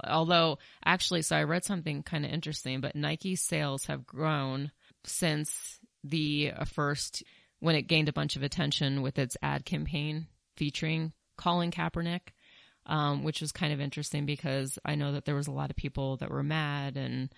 although 0.07 0.59
actually 0.84 1.22
so 1.22 1.34
I 1.34 1.43
read 1.43 1.64
something 1.64 2.05
kind 2.05 2.24
of 2.24 2.30
interesting, 2.30 2.80
but 2.80 2.95
Nike 2.95 3.34
sales 3.34 3.86
have 3.86 4.07
grown 4.07 4.70
since 5.05 5.80
the 6.09 6.52
uh, 6.56 6.64
first 6.64 7.22
when 7.61 7.74
it 7.74 7.82
gained 7.82 8.09
a 8.09 8.12
bunch 8.12 8.36
of 8.36 8.42
attention 8.42 9.02
with 9.02 9.18
its 9.18 9.36
ad 9.42 9.64
campaign 9.64 10.26
featuring 10.56 11.12
Colin 11.36 11.70
Kaepernick, 11.70 12.32
um, 12.86 13.24
which 13.24 13.40
was 13.40 13.52
kind 13.52 13.72
of 13.72 13.80
interesting 13.80 14.26
because 14.26 14.78
I 14.84 14.94
know 14.94 15.12
that 15.12 15.24
there 15.24 15.34
was 15.34 15.48
a 15.48 15.52
lot 15.52 15.70
of 15.70 15.76
people 15.76 16.16
that 16.18 16.30
were 16.30 16.42
mad 16.42 16.96
and 16.96 17.30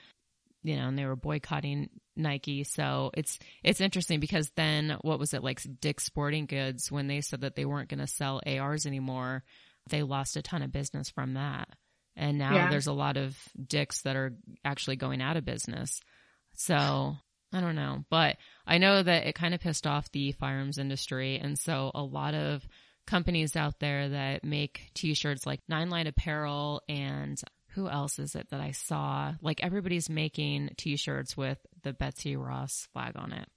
you 0.63 0.77
know, 0.77 0.89
and 0.89 0.99
they 0.99 1.07
were 1.07 1.17
boycotting 1.17 1.89
Nike. 2.17 2.65
So 2.65 3.11
it's 3.15 3.39
it's 3.63 3.81
interesting 3.81 4.21
because 4.21 4.51
then 4.57 4.97
what 5.01 5.19
was 5.19 5.33
it 5.33 5.43
like 5.43 5.61
Dick's 5.81 6.05
Sporting 6.05 6.47
Goods 6.47 6.93
when 6.93 7.07
they 7.07 7.23
said 7.23 7.43
that 7.43 7.55
they 7.57 7.65
weren't 7.65 7.89
going 7.89 8.01
to 8.01 8.07
sell 8.07 8.43
ARs 8.47 8.87
anymore, 8.87 9.43
they 9.89 10.03
lost 10.03 10.37
a 10.37 10.43
ton 10.43 10.63
of 10.63 10.73
business 10.73 11.09
from 11.09 11.35
that. 11.35 11.69
And 12.17 12.37
now 12.37 12.55
yeah. 12.55 12.71
there's 12.71 12.89
a 12.89 12.93
lot 12.93 13.17
of 13.17 13.37
Dicks 13.67 14.03
that 14.03 14.17
are 14.17 14.35
actually 14.65 14.97
going 14.97 15.23
out 15.23 15.37
of 15.37 15.45
business. 15.45 16.01
So 16.53 17.17
I 17.53 17.61
don't 17.61 17.75
know, 17.75 18.05
but 18.11 18.37
I 18.67 18.79
know 18.79 19.03
that 19.03 19.27
it 19.27 19.35
kind 19.35 19.55
of 19.55 19.61
pissed 19.61 19.87
off 19.87 20.13
the 20.13 20.33
firearms 20.33 20.79
industry. 20.79 21.39
And 21.39 21.59
so 21.59 21.91
a 21.95 22.03
lot 22.03 22.35
of 22.35 22.67
companies 23.07 23.57
out 23.57 23.81
there 23.81 24.11
that 24.11 24.45
make 24.45 24.91
t-shirts 24.95 25.47
like 25.47 25.61
Nine 25.69 25.91
Line 25.91 26.07
Apparel 26.07 26.83
and 26.89 27.41
who 27.75 27.89
else 27.89 28.19
is 28.19 28.35
it 28.35 28.51
that 28.51 28.61
I 28.61 28.71
saw? 28.71 29.35
Like 29.43 29.65
everybody's 29.65 30.09
making 30.09 30.71
t-shirts 30.77 31.37
with 31.37 31.59
the 31.83 31.93
Betsy 31.93 32.37
Ross 32.37 32.89
flag 32.93 33.15
on 33.17 33.33
it. 33.33 33.49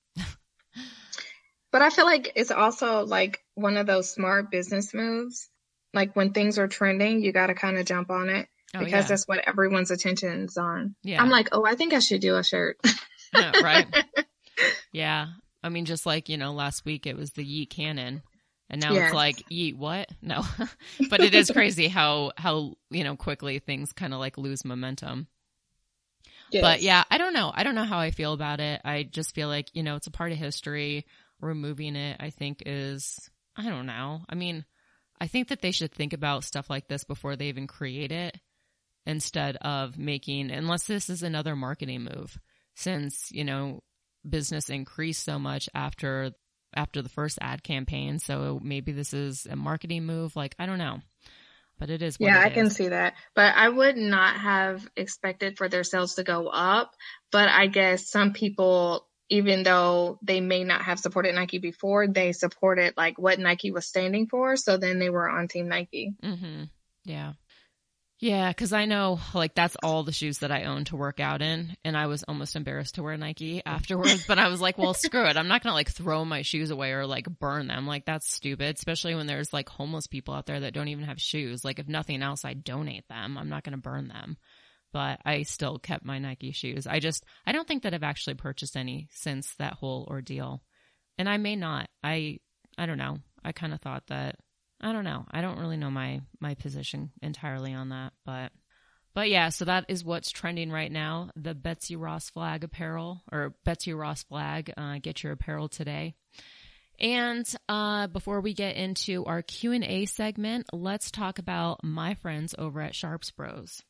but 1.71 1.81
I 1.81 1.89
feel 1.89 2.05
like 2.05 2.31
it's 2.35 2.51
also 2.51 3.05
like 3.05 3.41
one 3.55 3.77
of 3.77 3.85
those 3.85 4.09
smart 4.09 4.49
business 4.49 4.93
moves. 4.93 5.49
Like 5.93 6.15
when 6.15 6.33
things 6.33 6.57
are 6.57 6.67
trending, 6.67 7.21
you 7.21 7.31
got 7.31 7.47
to 7.47 7.53
kind 7.53 7.77
of 7.77 7.85
jump 7.85 8.09
on 8.09 8.29
it 8.29 8.47
oh, 8.75 8.79
because 8.79 8.91
yeah. 8.91 9.07
that's 9.07 9.27
what 9.27 9.47
everyone's 9.47 9.91
attention 9.91 10.45
is 10.45 10.57
on. 10.57 10.95
Yeah. 11.03 11.21
I'm 11.21 11.29
like, 11.29 11.49
oh, 11.51 11.65
I 11.65 11.75
think 11.75 11.93
I 11.93 11.99
should 11.99 12.21
do 12.21 12.35
a 12.35 12.43
shirt. 12.43 12.77
right. 13.33 13.87
Yeah. 14.91 15.29
I 15.63 15.69
mean, 15.69 15.85
just 15.85 16.05
like, 16.05 16.29
you 16.29 16.37
know, 16.37 16.53
last 16.53 16.85
week 16.85 17.07
it 17.07 17.17
was 17.17 17.31
the 17.31 17.43
Yeet 17.43 17.71
Cannon. 17.71 18.21
And 18.69 18.79
now 18.79 18.93
yes. 18.93 19.07
it's 19.07 19.15
like, 19.15 19.37
yeet 19.51 19.75
what? 19.75 20.07
No. 20.21 20.43
but 21.09 21.21
it 21.21 21.33
is 21.33 21.49
crazy 21.49 21.87
how, 21.87 22.31
how, 22.37 22.75
you 22.91 23.03
know, 23.03 23.15
quickly 23.15 23.57
things 23.59 23.91
kind 23.91 24.13
of 24.13 24.19
like 24.19 24.37
lose 24.37 24.63
momentum. 24.63 25.27
Yes. 26.51 26.61
But 26.61 26.81
yeah, 26.83 27.03
I 27.09 27.17
don't 27.17 27.33
know. 27.33 27.51
I 27.53 27.63
don't 27.63 27.75
know 27.75 27.83
how 27.83 27.97
I 27.97 28.11
feel 28.11 28.33
about 28.33 28.59
it. 28.59 28.81
I 28.85 29.03
just 29.03 29.33
feel 29.33 29.47
like, 29.47 29.69
you 29.73 29.81
know, 29.81 29.95
it's 29.95 30.07
a 30.07 30.11
part 30.11 30.31
of 30.31 30.37
history. 30.37 31.05
Removing 31.41 31.95
it, 31.95 32.17
I 32.19 32.29
think 32.29 32.63
is, 32.65 33.29
I 33.57 33.63
don't 33.63 33.87
know. 33.87 34.21
I 34.29 34.35
mean, 34.35 34.63
I 35.19 35.27
think 35.27 35.49
that 35.49 35.61
they 35.61 35.71
should 35.71 35.91
think 35.91 36.13
about 36.13 36.43
stuff 36.43 36.69
like 36.69 36.87
this 36.87 37.03
before 37.03 37.35
they 37.35 37.47
even 37.47 37.67
create 37.67 38.11
it 38.11 38.39
instead 39.05 39.57
of 39.57 39.97
making, 39.97 40.51
unless 40.51 40.85
this 40.85 41.09
is 41.09 41.23
another 41.23 41.55
marketing 41.55 42.03
move, 42.03 42.37
since, 42.75 43.31
you 43.31 43.43
know, 43.43 43.81
business 44.27 44.69
increased 44.69 45.23
so 45.23 45.37
much 45.37 45.69
after 45.73 46.31
after 46.75 47.01
the 47.01 47.09
first 47.09 47.37
ad 47.41 47.63
campaign. 47.63 48.19
So 48.19 48.59
maybe 48.63 48.91
this 48.91 49.13
is 49.13 49.45
a 49.45 49.55
marketing 49.55 50.05
move. 50.05 50.35
Like, 50.35 50.55
I 50.57 50.65
don't 50.65 50.79
know. 50.79 50.99
But 51.79 51.89
it 51.89 52.01
is. 52.01 52.17
yeah, 52.19 52.39
it 52.39 52.45
I 52.45 52.47
is. 52.47 52.53
can 52.53 52.69
see 52.69 52.87
that. 52.89 53.15
But 53.35 53.55
I 53.55 53.67
would 53.67 53.97
not 53.97 54.35
have 54.35 54.87
expected 54.95 55.57
for 55.57 55.67
their 55.67 55.83
sales 55.83 56.15
to 56.15 56.23
go 56.23 56.47
up. 56.47 56.93
But 57.31 57.49
I 57.49 57.67
guess 57.67 58.09
some 58.09 58.33
people, 58.33 59.07
even 59.29 59.63
though 59.63 60.19
they 60.21 60.39
may 60.39 60.63
not 60.63 60.83
have 60.83 60.99
supported 60.99 61.35
Nike 61.35 61.57
before, 61.57 62.07
they 62.07 62.31
supported 62.31 62.93
like 62.95 63.17
what 63.17 63.39
Nike 63.39 63.71
was 63.71 63.87
standing 63.87 64.27
for. 64.27 64.55
So 64.55 64.77
then 64.77 64.99
they 64.99 65.09
were 65.09 65.29
on 65.29 65.47
Team 65.47 65.67
Nike. 65.67 66.13
Mm-hmm. 66.23 66.63
Yeah. 67.05 67.33
Yeah, 68.23 68.47
because 68.47 68.71
I 68.71 68.85
know 68.85 69.19
like 69.33 69.53
that's 69.53 69.75
all 69.83 70.03
the 70.03 70.13
shoes 70.13 70.37
that 70.37 70.51
I 70.51 70.63
own 70.63 70.85
to 70.85 70.95
work 70.95 71.19
out 71.19 71.41
in, 71.41 71.75
and 71.83 71.97
I 71.97 72.07
was 72.07 72.23
almost 72.23 72.55
embarrassed 72.55 72.95
to 72.95 73.03
wear 73.03 73.17
Nike 73.17 73.61
afterwards. 73.65 74.23
but 74.25 74.39
I 74.39 74.47
was 74.47 74.61
like, 74.61 74.77
well, 74.77 74.93
screw 74.93 75.25
it. 75.25 75.35
I'm 75.35 75.49
not 75.49 75.61
gonna 75.61 75.75
like 75.75 75.91
throw 75.91 76.23
my 76.23 76.41
shoes 76.41 76.71
away 76.71 76.93
or 76.93 77.05
like 77.05 77.27
burn 77.27 77.67
them. 77.67 77.85
Like 77.85 78.05
that's 78.05 78.33
stupid, 78.33 78.77
especially 78.77 79.13
when 79.15 79.27
there's 79.27 79.51
like 79.51 79.67
homeless 79.67 80.07
people 80.07 80.33
out 80.33 80.45
there 80.45 80.61
that 80.61 80.73
don't 80.73 80.87
even 80.87 81.03
have 81.03 81.19
shoes. 81.19 81.65
Like 81.65 81.79
if 81.79 81.89
nothing 81.89 82.21
else, 82.21 82.45
I 82.45 82.53
donate 82.53 83.09
them. 83.09 83.37
I'm 83.37 83.49
not 83.49 83.65
gonna 83.65 83.75
burn 83.75 84.07
them. 84.07 84.37
But 84.93 85.19
I 85.25 85.43
still 85.43 85.77
kept 85.77 86.05
my 86.05 86.19
Nike 86.19 86.53
shoes. 86.53 86.87
I 86.87 87.01
just 87.01 87.25
I 87.45 87.51
don't 87.51 87.67
think 87.67 87.83
that 87.83 87.93
I've 87.93 88.03
actually 88.03 88.35
purchased 88.35 88.77
any 88.77 89.09
since 89.11 89.53
that 89.55 89.73
whole 89.73 90.07
ordeal, 90.09 90.63
and 91.17 91.27
I 91.27 91.35
may 91.35 91.57
not. 91.57 91.89
I 92.01 92.39
I 92.77 92.85
don't 92.85 92.97
know. 92.97 93.17
I 93.43 93.51
kind 93.51 93.73
of 93.73 93.81
thought 93.81 94.07
that 94.07 94.37
I 94.83 94.91
don't 94.91 95.05
know. 95.05 95.25
I 95.31 95.41
don't 95.41 95.59
really 95.59 95.77
know 95.77 95.89
my 95.89 96.21
my 96.39 96.55
position 96.55 97.11
entirely 97.21 97.73
on 97.73 97.89
that, 97.89 98.11
but 98.25 98.51
but 99.15 99.29
yeah, 99.29 99.49
so 99.49 99.65
that 99.65 99.85
is 99.87 100.03
what's 100.03 100.29
trending 100.29 100.71
right 100.71 100.91
now. 100.91 101.29
The 101.35 101.53
Betsy 101.53 101.95
Ross 101.95 102.29
flag 102.29 102.63
apparel 102.63 103.21
or 103.31 103.55
Betsy 103.63 103.93
Ross 103.93 104.23
flag. 104.23 104.73
Uh, 104.75 104.97
get 105.01 105.23
your 105.23 105.31
apparel 105.31 105.69
today. 105.69 106.15
And 106.99 107.45
uh, 107.69 108.07
before 108.07 108.41
we 108.41 108.53
get 108.53 108.75
into 108.75 109.25
our 109.25 109.41
Q 109.41 109.71
and 109.71 109.83
A 109.83 110.05
segment, 110.05 110.67
let's 110.73 111.11
talk 111.11 111.39
about 111.39 111.83
my 111.83 112.15
friends 112.15 112.53
over 112.57 112.81
at 112.81 112.95
Sharps 112.95 113.31
Bros. 113.31 113.81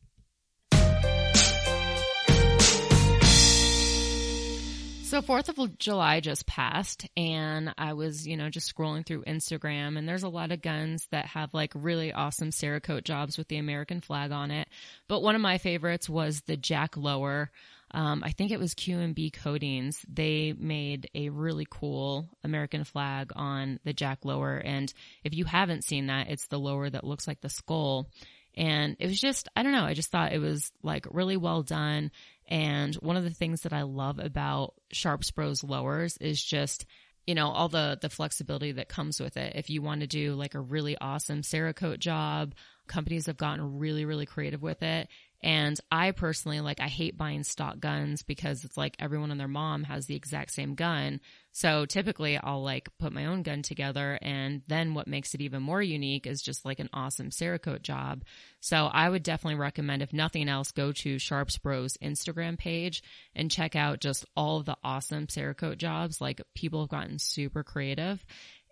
So 5.13 5.21
4th 5.21 5.49
of 5.49 5.77
July 5.77 6.21
just 6.21 6.47
passed 6.47 7.07
and 7.15 7.71
I 7.77 7.93
was, 7.93 8.27
you 8.27 8.35
know, 8.35 8.49
just 8.49 8.75
scrolling 8.75 9.05
through 9.05 9.25
Instagram 9.25 9.95
and 9.95 10.09
there's 10.09 10.23
a 10.23 10.27
lot 10.27 10.51
of 10.51 10.63
guns 10.63 11.07
that 11.11 11.27
have 11.27 11.53
like 11.53 11.71
really 11.75 12.11
awesome 12.11 12.49
Cerakote 12.49 13.03
jobs 13.03 13.37
with 13.37 13.47
the 13.47 13.57
American 13.57 14.01
flag 14.01 14.31
on 14.31 14.49
it. 14.49 14.67
But 15.07 15.21
one 15.21 15.35
of 15.35 15.41
my 15.41 15.59
favorites 15.59 16.09
was 16.09 16.41
the 16.41 16.57
Jack 16.57 16.97
Lower. 16.97 17.51
Um, 17.91 18.23
I 18.25 18.31
think 18.31 18.49
it 18.49 18.59
was 18.59 18.73
Q&B 18.73 19.29
Coatings. 19.29 20.03
They 20.11 20.51
made 20.57 21.11
a 21.13 21.29
really 21.29 21.67
cool 21.69 22.27
American 22.43 22.83
flag 22.83 23.33
on 23.35 23.79
the 23.83 23.93
Jack 23.93 24.25
Lower. 24.25 24.57
And 24.57 24.91
if 25.23 25.35
you 25.35 25.45
haven't 25.45 25.83
seen 25.83 26.07
that, 26.07 26.31
it's 26.31 26.47
the 26.47 26.57
lower 26.57 26.89
that 26.89 27.03
looks 27.03 27.27
like 27.27 27.39
the 27.39 27.49
skull. 27.49 28.09
And 28.55 28.95
it 28.99 29.07
was 29.07 29.19
just, 29.19 29.47
I 29.55 29.63
don't 29.63 29.71
know, 29.71 29.85
I 29.85 29.93
just 29.93 30.11
thought 30.11 30.33
it 30.33 30.41
was 30.41 30.71
like 30.83 31.05
really 31.11 31.37
well 31.37 31.63
done. 31.63 32.11
And 32.47 32.95
one 32.95 33.17
of 33.17 33.23
the 33.23 33.29
things 33.29 33.61
that 33.61 33.73
I 33.73 33.83
love 33.83 34.19
about 34.19 34.73
Sharps 34.91 35.31
Bros 35.31 35.63
lowers 35.63 36.17
is 36.17 36.43
just, 36.43 36.85
you 37.25 37.35
know, 37.35 37.47
all 37.49 37.69
the, 37.69 37.97
the 38.01 38.09
flexibility 38.09 38.73
that 38.73 38.89
comes 38.89 39.19
with 39.19 39.37
it. 39.37 39.53
If 39.55 39.69
you 39.69 39.81
want 39.81 40.01
to 40.01 40.07
do 40.07 40.35
like 40.35 40.55
a 40.55 40.59
really 40.59 40.97
awesome 40.99 41.41
Cerakote 41.41 41.99
job, 41.99 42.53
companies 42.87 43.27
have 43.27 43.37
gotten 43.37 43.79
really, 43.79 44.05
really 44.05 44.25
creative 44.25 44.61
with 44.61 44.83
it. 44.83 45.07
And 45.43 45.77
I 45.91 46.11
personally, 46.11 46.61
like, 46.61 46.79
I 46.79 46.87
hate 46.87 47.17
buying 47.17 47.43
stock 47.43 47.81
guns 47.81 48.23
because 48.23 48.63
it's 48.63 48.77
like 48.77 48.95
everyone 48.97 49.29
and 49.29 49.39
their 49.39 49.47
mom 49.49 49.83
has 49.83 50.05
the 50.05 50.15
exact 50.15 50.51
same 50.51 50.73
gun. 50.73 51.19
So 51.51 51.85
typically 51.85 52.37
I'll 52.37 52.63
like 52.63 52.87
put 52.97 53.11
my 53.11 53.25
own 53.25 53.43
gun 53.43 53.61
together. 53.61 54.17
And 54.21 54.61
then 54.67 54.93
what 54.93 55.05
makes 55.05 55.33
it 55.35 55.41
even 55.41 55.61
more 55.61 55.81
unique 55.81 56.25
is 56.25 56.41
just 56.41 56.63
like 56.63 56.79
an 56.79 56.89
awesome 56.93 57.29
Cerakote 57.29 57.81
job. 57.81 58.23
So 58.61 58.85
I 58.85 59.09
would 59.09 59.21
definitely 59.21 59.59
recommend, 59.59 60.01
if 60.01 60.13
nothing 60.13 60.47
else, 60.47 60.71
go 60.71 60.93
to 60.93 61.19
Sharps 61.19 61.57
Bros 61.57 61.97
Instagram 62.01 62.57
page 62.57 63.03
and 63.35 63.51
check 63.51 63.75
out 63.75 63.99
just 63.99 64.25
all 64.37 64.57
of 64.57 64.65
the 64.65 64.77
awesome 64.81 65.27
Cerakote 65.27 65.77
jobs. 65.77 66.21
Like 66.21 66.41
people 66.55 66.79
have 66.79 66.89
gotten 66.89 67.19
super 67.19 67.63
creative. 67.63 68.25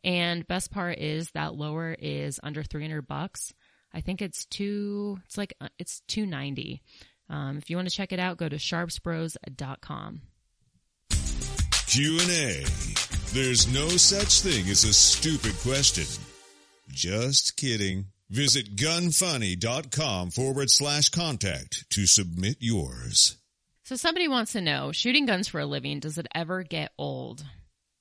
And 0.03 0.47
best 0.47 0.71
part 0.71 0.97
is 0.99 1.29
that 1.31 1.53
lower 1.53 1.93
is 1.93 2.39
under 2.41 2.63
300 2.63 3.05
bucks. 3.05 3.53
I 3.93 4.01
think 4.01 4.21
it's 4.21 4.45
two, 4.45 5.19
it's 5.25 5.37
like, 5.37 5.53
uh, 5.59 5.67
it's 5.79 6.01
290. 6.07 6.81
Um, 7.29 7.57
if 7.57 7.69
you 7.69 7.75
want 7.75 7.89
to 7.89 7.95
check 7.95 8.11
it 8.11 8.19
out, 8.19 8.37
go 8.37 8.49
to 8.49 8.57
sharpsbros.com. 8.57 10.21
Q&A. 11.87 12.63
There's 13.33 13.73
no 13.73 13.87
such 13.89 14.41
thing 14.41 14.69
as 14.69 14.83
a 14.83 14.93
stupid 14.93 15.57
question. 15.59 16.05
Just 16.89 17.57
kidding. 17.57 18.05
Visit 18.29 18.75
gunfunny.com 18.77 20.31
forward 20.31 20.69
slash 20.69 21.09
contact 21.09 21.89
to 21.91 22.05
submit 22.05 22.57
yours. 22.59 23.37
So 23.83 23.97
somebody 23.97 24.29
wants 24.29 24.53
to 24.53 24.61
know, 24.61 24.93
shooting 24.93 25.25
guns 25.25 25.49
for 25.49 25.59
a 25.59 25.65
living, 25.65 25.99
does 25.99 26.17
it 26.17 26.27
ever 26.33 26.63
get 26.63 26.91
old? 26.97 27.43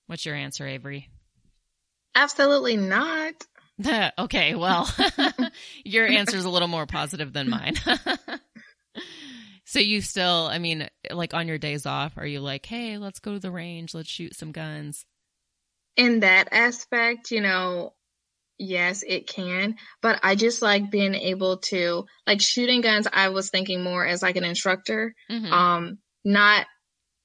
What's 0.07 0.25
your 0.25 0.37
answer, 0.37 0.67
Avery? 0.67 1.09
Absolutely 2.15 2.77
not. 2.77 3.35
okay, 4.19 4.55
well, 4.55 4.89
your 5.85 6.07
answer 6.07 6.37
is 6.37 6.45
a 6.45 6.51
little 6.51 6.69
more 6.69 6.87
positive 6.87 7.33
than 7.33 7.49
mine. 7.49 7.77
so 9.65 9.79
you 9.79 10.01
still, 10.01 10.49
I 10.51 10.59
mean, 10.59 10.89
like 11.11 11.35
on 11.35 11.49
your 11.49 11.59
days 11.59 11.87
off, 11.87 12.17
are 12.17 12.27
you 12.27 12.41
like, 12.41 12.67
hey, 12.67 12.99
let's 12.99 13.21
go 13.21 13.33
to 13.33 13.39
the 13.39 13.51
range, 13.51 13.95
let's 13.95 14.11
shoot 14.11 14.37
some 14.37 14.53
guns? 14.53 15.05
In 15.97 16.21
that 16.21 16.49
aspect, 16.53 17.31
you 17.31 17.41
know, 17.41 17.95
yes, 18.59 19.03
it 19.07 19.27
can, 19.27 19.77
but 20.03 20.21
I 20.23 20.35
just 20.35 20.63
like 20.63 20.91
being 20.91 21.15
able 21.15 21.59
to, 21.59 22.07
like 22.27 22.41
shooting 22.41 22.81
guns, 22.81 23.07
I 23.13 23.29
was 23.29 23.51
thinking 23.51 23.83
more 23.83 24.07
as 24.07 24.23
like 24.23 24.37
an 24.37 24.45
instructor, 24.45 25.15
mm-hmm. 25.31 25.53
um, 25.53 25.99
not 26.25 26.67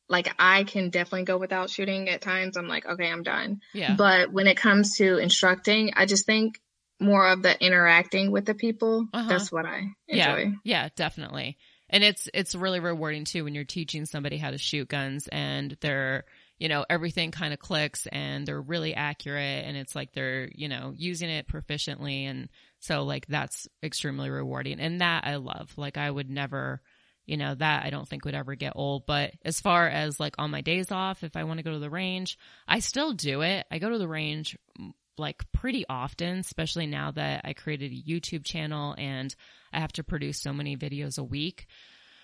like 0.08 0.34
I 0.38 0.64
can 0.64 0.90
definitely 0.90 1.24
go 1.24 1.38
without 1.38 1.70
shooting 1.70 2.10
at 2.10 2.22
times. 2.22 2.58
I'm 2.58 2.68
like, 2.68 2.86
okay, 2.86 3.10
I'm 3.10 3.24
done. 3.24 3.62
Yeah. 3.74 3.96
But 3.96 4.32
when 4.32 4.48
it 4.48 4.58
comes 4.58 4.98
to 4.98 5.18
instructing, 5.18 5.94
I 5.96 6.06
just 6.06 6.26
think 6.26 6.60
more 7.00 7.28
of 7.28 7.42
the 7.42 7.60
interacting 7.64 8.32
with 8.32 8.46
the 8.46 8.54
people. 8.54 9.08
Uh-huh. 9.14 9.28
That's 9.28 9.52
what 9.52 9.66
I 9.66 9.90
enjoy. 10.08 10.18
Yeah. 10.18 10.52
Yeah, 10.64 10.90
definitely. 10.96 11.58
And 11.90 12.04
it's 12.04 12.30
it's 12.34 12.56
really 12.56 12.80
rewarding 12.80 13.26
too 13.26 13.44
when 13.44 13.56
you're 13.56 13.64
teaching 13.64 14.06
somebody 14.06 14.38
how 14.38 14.52
to 14.52 14.58
shoot 14.58 14.88
guns 14.88 15.28
and 15.32 15.78
they're 15.82 16.26
you 16.58 16.68
know 16.68 16.86
everything 16.90 17.32
kind 17.32 17.54
of 17.54 17.60
clicks 17.60 18.08
and 18.08 18.46
they're 18.46 18.62
really 18.62 18.96
accurate 18.96 19.66
and 19.66 19.78
it's 19.78 19.96
like 19.96 20.12
they're 20.14 20.50
you 20.56 20.68
know 20.68 20.94
using 20.96 21.30
it 21.30 21.48
proficiently 21.48 22.24
and 22.24 22.50
so 22.80 23.04
like 23.04 23.28
that's 23.28 23.68
extremely 23.84 24.30
rewarding 24.30 24.80
and 24.80 25.02
that 25.02 25.26
I 25.26 25.36
love. 25.36 25.74
Like 25.78 25.98
I 25.98 26.10
would 26.10 26.30
never 26.30 26.82
you 27.26 27.38
know, 27.38 27.56
that 27.56 27.86
I 27.86 27.90
don't 27.90 28.08
think 28.08 28.26
would 28.26 28.36
ever 28.36 28.56
get 28.56 28.74
old. 28.76 29.06
But 29.06 29.34
as 29.44 29.62
far 29.62 29.88
as 29.88 30.20
like 30.20 30.36
on 30.38 30.52
my 30.52 30.62
days 30.62 30.92
off, 30.92 31.24
if 31.24 31.36
I 31.36 31.44
want 31.44 31.60
to 31.60 31.64
go 31.64 31.72
to 31.72 31.80
the 31.80 31.90
range, 31.90 32.38
I 32.68 32.80
still 32.80 33.14
do 33.14 33.42
it. 33.42 33.66
I 33.72 33.80
go 33.80 33.90
to 33.90 33.98
the 33.98 34.08
range 34.08 34.58
mm, 34.80 34.94
like 35.18 35.50
pretty 35.52 35.86
often, 35.90 36.40
especially 36.40 36.88
now 36.88 37.12
that 37.12 37.42
I 37.46 37.54
created 37.54 37.92
a 37.92 38.10
YouTube 38.10 38.44
channel 38.44 38.96
and 38.98 39.34
I 39.72 39.80
have 39.80 39.94
to 39.94 40.04
produce 40.04 40.42
so 40.42 40.54
many 40.54 40.78
videos 40.78 41.18
a 41.18 41.24
week. 41.24 41.68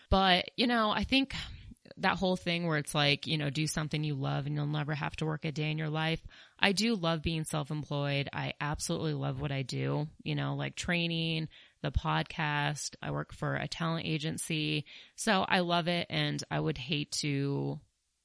But, 0.09 0.45
you 0.57 0.67
know, 0.67 0.91
I 0.91 1.05
think 1.05 1.33
that 2.01 2.17
whole 2.17 2.35
thing 2.35 2.67
where 2.67 2.77
it's 2.77 2.93
like, 2.93 3.27
you 3.27 3.37
know, 3.37 3.49
do 3.49 3.67
something 3.67 4.03
you 4.03 4.15
love 4.15 4.45
and 4.45 4.55
you'll 4.55 4.67
never 4.67 4.93
have 4.93 5.15
to 5.17 5.25
work 5.25 5.45
a 5.45 5.51
day 5.51 5.71
in 5.71 5.77
your 5.77 5.89
life. 5.89 6.21
I 6.59 6.71
do 6.71 6.95
love 6.95 7.21
being 7.21 7.43
self-employed. 7.43 8.29
I 8.33 8.53
absolutely 8.59 9.13
love 9.13 9.39
what 9.39 9.51
I 9.51 9.61
do, 9.61 10.07
you 10.23 10.35
know, 10.35 10.55
like 10.55 10.75
training, 10.75 11.47
the 11.81 11.91
podcast. 11.91 12.95
I 13.01 13.11
work 13.11 13.33
for 13.33 13.55
a 13.55 13.67
talent 13.67 14.05
agency. 14.05 14.85
So 15.15 15.45
I 15.47 15.59
love 15.59 15.87
it 15.87 16.07
and 16.09 16.43
I 16.51 16.59
would 16.59 16.77
hate 16.77 17.11
to, 17.21 17.79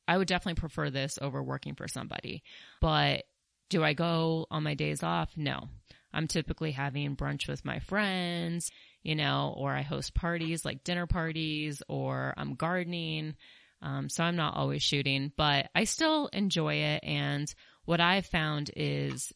I 0.08 0.18
would 0.18 0.28
definitely 0.28 0.60
prefer 0.60 0.90
this 0.90 1.18
over 1.20 1.42
working 1.42 1.74
for 1.74 1.88
somebody. 1.88 2.42
But 2.80 3.24
do 3.70 3.82
I 3.82 3.92
go 3.94 4.46
on 4.50 4.62
my 4.62 4.74
days 4.74 5.02
off? 5.02 5.30
No. 5.36 5.68
I'm 6.12 6.28
typically 6.28 6.70
having 6.70 7.14
brunch 7.14 7.46
with 7.46 7.64
my 7.64 7.78
friends, 7.80 8.70
you 9.02 9.14
know, 9.14 9.54
or 9.54 9.72
I 9.72 9.82
host 9.82 10.14
parties 10.14 10.64
like 10.64 10.82
dinner 10.82 11.06
parties 11.06 11.82
or 11.88 12.32
I'm 12.38 12.54
gardening. 12.54 13.34
Um, 13.82 14.08
so 14.08 14.24
I'm 14.24 14.36
not 14.36 14.56
always 14.56 14.82
shooting, 14.82 15.32
but 15.36 15.68
I 15.74 15.84
still 15.84 16.28
enjoy 16.28 16.74
it. 16.74 17.04
And 17.04 17.52
what 17.84 18.00
I've 18.00 18.26
found 18.26 18.70
is 18.74 19.32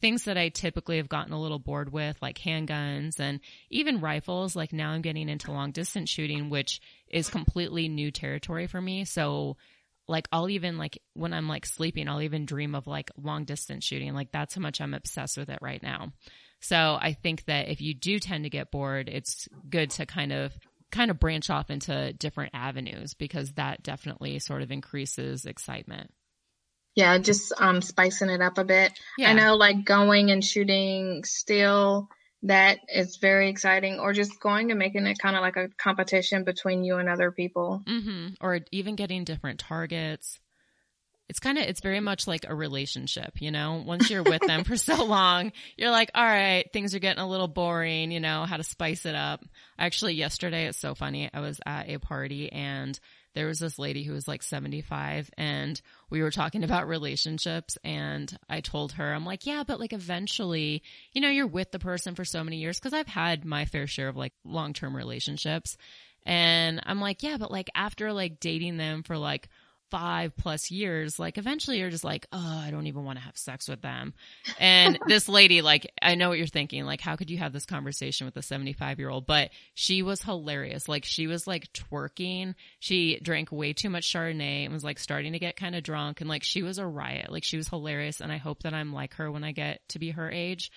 things 0.00 0.24
that 0.24 0.36
I 0.36 0.48
typically 0.48 0.96
have 0.96 1.08
gotten 1.08 1.32
a 1.32 1.40
little 1.40 1.60
bored 1.60 1.92
with, 1.92 2.16
like 2.20 2.38
handguns 2.38 3.20
and 3.20 3.40
even 3.70 4.00
rifles. 4.00 4.56
Like 4.56 4.72
now 4.72 4.90
I'm 4.90 5.02
getting 5.02 5.28
into 5.28 5.52
long 5.52 5.70
distance 5.70 6.10
shooting, 6.10 6.50
which 6.50 6.80
is 7.08 7.30
completely 7.30 7.88
new 7.88 8.10
territory 8.10 8.66
for 8.66 8.80
me. 8.80 9.04
So 9.04 9.56
like 10.08 10.28
I'll 10.32 10.50
even 10.50 10.76
like 10.76 11.00
when 11.14 11.32
I'm 11.32 11.48
like 11.48 11.64
sleeping, 11.64 12.08
I'll 12.08 12.22
even 12.22 12.44
dream 12.46 12.74
of 12.74 12.86
like 12.86 13.10
long 13.16 13.44
distance 13.44 13.84
shooting. 13.84 14.12
Like 14.14 14.32
that's 14.32 14.54
how 14.54 14.60
much 14.60 14.80
I'm 14.80 14.94
obsessed 14.94 15.38
with 15.38 15.48
it 15.48 15.60
right 15.62 15.82
now. 15.82 16.12
So 16.60 16.76
I 17.00 17.12
think 17.12 17.44
that 17.46 17.68
if 17.68 17.80
you 17.80 17.94
do 17.94 18.18
tend 18.18 18.44
to 18.44 18.50
get 18.50 18.70
bored, 18.70 19.08
it's 19.08 19.48
good 19.68 19.90
to 19.90 20.06
kind 20.06 20.32
of 20.32 20.52
kind 20.92 21.10
of 21.10 21.18
branch 21.18 21.50
off 21.50 21.70
into 21.70 22.12
different 22.12 22.52
avenues 22.54 23.14
because 23.14 23.52
that 23.52 23.82
definitely 23.82 24.38
sort 24.38 24.62
of 24.62 24.70
increases 24.70 25.46
excitement. 25.46 26.12
Yeah, 26.94 27.18
just 27.18 27.52
um 27.58 27.80
spicing 27.80 28.30
it 28.30 28.40
up 28.40 28.58
a 28.58 28.64
bit. 28.64 28.92
Yeah. 29.18 29.30
I 29.30 29.32
know 29.32 29.56
like 29.56 29.84
going 29.84 30.30
and 30.30 30.44
shooting 30.44 31.24
still 31.24 32.08
that 32.44 32.78
is 32.92 33.16
very 33.16 33.48
exciting 33.48 33.98
or 33.98 34.12
just 34.12 34.40
going 34.40 34.70
and 34.70 34.78
making 34.78 35.06
it 35.06 35.18
kind 35.18 35.36
of 35.36 35.42
like 35.42 35.56
a 35.56 35.68
competition 35.78 36.44
between 36.44 36.84
you 36.84 36.96
and 36.96 37.08
other 37.08 37.30
people 37.30 37.82
mm-hmm. 37.86 38.34
or 38.40 38.60
even 38.72 38.96
getting 38.96 39.24
different 39.24 39.60
targets 39.60 40.40
it's 41.32 41.40
kind 41.40 41.56
of 41.56 41.64
it's 41.64 41.80
very 41.80 42.00
much 42.00 42.26
like 42.26 42.44
a 42.46 42.54
relationship 42.54 43.40
you 43.40 43.50
know 43.50 43.82
once 43.86 44.10
you're 44.10 44.22
with 44.22 44.42
them 44.42 44.64
for 44.64 44.76
so 44.76 45.02
long 45.02 45.50
you're 45.78 45.90
like 45.90 46.10
all 46.14 46.22
right 46.22 46.70
things 46.74 46.94
are 46.94 46.98
getting 46.98 47.22
a 47.22 47.26
little 47.26 47.48
boring 47.48 48.12
you 48.12 48.20
know 48.20 48.44
how 48.44 48.58
to 48.58 48.62
spice 48.62 49.06
it 49.06 49.14
up 49.14 49.42
actually 49.78 50.12
yesterday 50.12 50.66
it's 50.66 50.76
so 50.76 50.94
funny 50.94 51.30
i 51.32 51.40
was 51.40 51.58
at 51.64 51.88
a 51.88 51.96
party 51.96 52.52
and 52.52 53.00
there 53.32 53.46
was 53.46 53.58
this 53.58 53.78
lady 53.78 54.02
who 54.02 54.12
was 54.12 54.28
like 54.28 54.42
75 54.42 55.30
and 55.38 55.80
we 56.10 56.20
were 56.20 56.30
talking 56.30 56.64
about 56.64 56.86
relationships 56.86 57.78
and 57.82 58.30
I 58.46 58.60
told 58.60 58.92
her, 58.92 59.10
I'm 59.10 59.24
like, 59.24 59.46
yeah, 59.46 59.64
but 59.66 59.80
like 59.80 59.94
eventually, 59.94 60.82
you 61.14 61.22
know, 61.22 61.30
you're 61.30 61.46
with 61.46 61.70
the 61.70 61.78
person 61.78 62.14
for 62.14 62.26
so 62.26 62.44
many 62.44 62.58
years 62.58 62.78
because 62.78 62.92
I've 62.92 63.06
had 63.06 63.46
my 63.46 63.64
fair 63.64 63.86
share 63.86 64.08
of 64.08 64.18
like 64.18 64.34
long 64.44 64.74
term 64.74 64.94
relationships. 64.94 65.78
And 66.26 66.82
I'm 66.84 67.00
like, 67.00 67.22
yeah, 67.22 67.38
but 67.38 67.50
like 67.50 67.70
after 67.74 68.12
like 68.12 68.38
dating 68.38 68.76
them 68.76 69.02
for 69.02 69.16
like 69.16 69.48
five 69.92 70.34
plus 70.38 70.70
years, 70.70 71.18
like 71.18 71.36
eventually 71.36 71.78
you're 71.78 71.90
just 71.90 72.02
like, 72.02 72.26
oh, 72.32 72.62
I 72.66 72.70
don't 72.70 72.86
even 72.86 73.04
want 73.04 73.18
to 73.18 73.24
have 73.24 73.36
sex 73.36 73.68
with 73.68 73.82
them. 73.82 74.14
And 74.58 74.98
this 75.06 75.28
lady, 75.28 75.60
like, 75.60 75.92
I 76.00 76.14
know 76.14 76.30
what 76.30 76.38
you're 76.38 76.46
thinking. 76.46 76.86
Like, 76.86 77.02
how 77.02 77.16
could 77.16 77.30
you 77.30 77.36
have 77.36 77.52
this 77.52 77.66
conversation 77.66 78.24
with 78.24 78.34
a 78.38 78.42
75 78.42 78.98
year 78.98 79.10
old? 79.10 79.26
But 79.26 79.50
she 79.74 80.02
was 80.02 80.22
hilarious. 80.22 80.88
Like, 80.88 81.04
she 81.04 81.26
was 81.26 81.46
like 81.46 81.70
twerking. 81.74 82.54
She 82.80 83.20
drank 83.20 83.52
way 83.52 83.74
too 83.74 83.90
much 83.90 84.10
Chardonnay 84.10 84.64
and 84.64 84.72
was 84.72 84.82
like 84.82 84.98
starting 84.98 85.34
to 85.34 85.38
get 85.38 85.56
kind 85.56 85.76
of 85.76 85.82
drunk. 85.82 86.22
And 86.22 86.28
like, 86.28 86.42
she 86.42 86.62
was 86.62 86.78
a 86.78 86.86
riot. 86.86 87.30
Like, 87.30 87.44
she 87.44 87.58
was 87.58 87.68
hilarious. 87.68 88.22
And 88.22 88.32
I 88.32 88.38
hope 88.38 88.62
that 88.62 88.72
I'm 88.72 88.94
like 88.94 89.14
her 89.16 89.30
when 89.30 89.44
I 89.44 89.52
get 89.52 89.86
to 89.90 89.98
be 89.98 90.12
her 90.12 90.30
age 90.30 90.72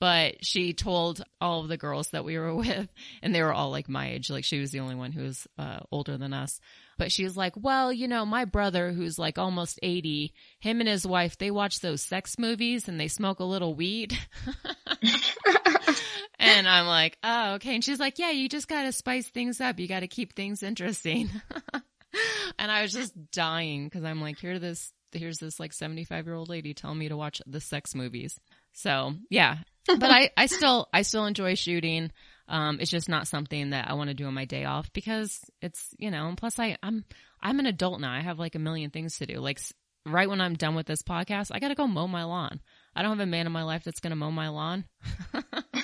but 0.00 0.44
she 0.44 0.72
told 0.72 1.22
all 1.40 1.60
of 1.60 1.68
the 1.68 1.76
girls 1.76 2.08
that 2.08 2.24
we 2.24 2.36
were 2.38 2.54
with 2.56 2.88
and 3.22 3.34
they 3.34 3.42
were 3.42 3.52
all 3.52 3.70
like 3.70 3.88
my 3.88 4.10
age 4.10 4.30
like 4.30 4.44
she 4.44 4.58
was 4.58 4.72
the 4.72 4.80
only 4.80 4.96
one 4.96 5.12
who 5.12 5.22
was 5.22 5.46
uh, 5.58 5.78
older 5.92 6.16
than 6.16 6.32
us 6.32 6.60
but 7.00 7.10
she 7.10 7.24
was 7.24 7.34
like, 7.34 7.54
well, 7.56 7.90
you 7.90 8.06
know, 8.06 8.26
my 8.26 8.44
brother 8.44 8.92
who's 8.92 9.18
like 9.18 9.38
almost 9.38 9.78
80, 9.82 10.34
him 10.58 10.80
and 10.80 10.88
his 10.88 11.06
wife, 11.06 11.38
they 11.38 11.50
watch 11.50 11.80
those 11.80 12.02
sex 12.02 12.38
movies 12.38 12.88
and 12.88 13.00
they 13.00 13.08
smoke 13.08 13.40
a 13.40 13.44
little 13.44 13.74
weed. 13.74 14.18
and 16.38 16.68
I'm 16.68 16.86
like, 16.86 17.16
oh, 17.24 17.54
okay. 17.54 17.74
And 17.74 17.82
she's 17.82 18.00
like, 18.00 18.18
yeah, 18.18 18.32
you 18.32 18.50
just 18.50 18.68
got 18.68 18.82
to 18.82 18.92
spice 18.92 19.26
things 19.26 19.62
up. 19.62 19.80
You 19.80 19.88
got 19.88 20.00
to 20.00 20.08
keep 20.08 20.34
things 20.34 20.62
interesting. 20.62 21.30
and 22.58 22.70
I 22.70 22.82
was 22.82 22.92
just 22.92 23.14
dying 23.30 23.84
because 23.86 24.04
I'm 24.04 24.20
like, 24.20 24.38
here 24.38 24.58
this, 24.58 24.92
here's 25.10 25.38
this 25.38 25.58
like 25.58 25.72
75 25.72 26.26
year 26.26 26.34
old 26.34 26.50
lady 26.50 26.74
telling 26.74 26.98
me 26.98 27.08
to 27.08 27.16
watch 27.16 27.40
the 27.46 27.62
sex 27.62 27.94
movies. 27.94 28.38
So 28.72 29.14
yeah, 29.28 29.58
but 29.86 30.10
I, 30.10 30.30
I 30.36 30.46
still, 30.46 30.88
I 30.92 31.02
still 31.02 31.26
enjoy 31.26 31.54
shooting. 31.54 32.10
Um, 32.48 32.78
it's 32.80 32.90
just 32.90 33.08
not 33.08 33.28
something 33.28 33.70
that 33.70 33.88
I 33.88 33.94
want 33.94 34.08
to 34.08 34.14
do 34.14 34.26
on 34.26 34.34
my 34.34 34.44
day 34.44 34.64
off 34.64 34.92
because 34.92 35.38
it's, 35.62 35.94
you 35.98 36.10
know, 36.10 36.28
and 36.28 36.36
plus 36.36 36.58
I, 36.58 36.76
I'm, 36.82 37.04
I'm 37.40 37.60
an 37.60 37.66
adult 37.66 38.00
now. 38.00 38.12
I 38.12 38.20
have 38.20 38.38
like 38.38 38.56
a 38.56 38.58
million 38.60 38.90
things 38.90 39.18
to 39.18 39.26
do. 39.26 39.36
Like 39.36 39.60
right 40.04 40.28
when 40.28 40.40
I'm 40.40 40.54
done 40.54 40.74
with 40.74 40.86
this 40.86 41.02
podcast, 41.02 41.50
I 41.52 41.60
got 41.60 41.68
to 41.68 41.74
go 41.74 41.86
mow 41.86 42.08
my 42.08 42.24
lawn. 42.24 42.60
I 42.94 43.02
don't 43.02 43.16
have 43.16 43.26
a 43.26 43.30
man 43.30 43.46
in 43.46 43.52
my 43.52 43.62
life 43.62 43.84
that's 43.84 44.00
going 44.00 44.10
to 44.10 44.16
mow 44.16 44.30
my 44.30 44.48
lawn. 44.48 44.84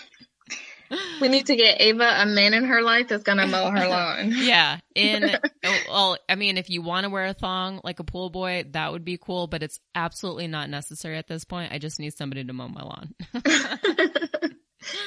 we 1.21 1.29
need 1.29 1.47
to 1.47 1.57
get 1.57 1.81
Ava 1.81 2.23
a 2.23 2.27
man 2.27 2.55
in 2.55 2.65
her 2.65 2.83
life 2.83 3.09
that's 3.09 3.23
going 3.23 3.39
to 3.39 3.47
mow 3.47 3.71
her 3.71 3.89
lawn. 3.89 4.33
yeah. 4.35 4.79
In, 4.95 5.31
well, 5.89 6.17
I 6.29 6.35
mean, 6.35 6.59
if 6.59 6.71
you 6.71 6.83
want 6.83 7.05
to 7.05 7.11
wear 7.11 7.27
a 7.27 7.35
thong 7.35 7.81
like 7.85 8.01
a 8.01 8.05
pool 8.05 8.31
boy, 8.31 8.65
that 8.73 8.93
would 8.93 9.05
be 9.05 9.19
cool, 9.19 9.47
but 9.47 9.63
it's 9.63 9.81
absolutely 9.95 10.47
not 10.47 10.71
necessary 10.71 11.17
at 11.17 11.29
this 11.29 11.45
point. 11.45 11.73
I 11.73 11.79
just 11.79 11.99
need 11.99 12.15
somebody 12.15 12.45
to 12.45 12.53
mow 12.53 12.69
my 12.69 12.83
lawn 12.83 13.15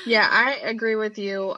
yeah, 0.05 0.27
I 0.29 0.59
agree 0.63 0.95
with 0.95 1.17
you. 1.17 1.55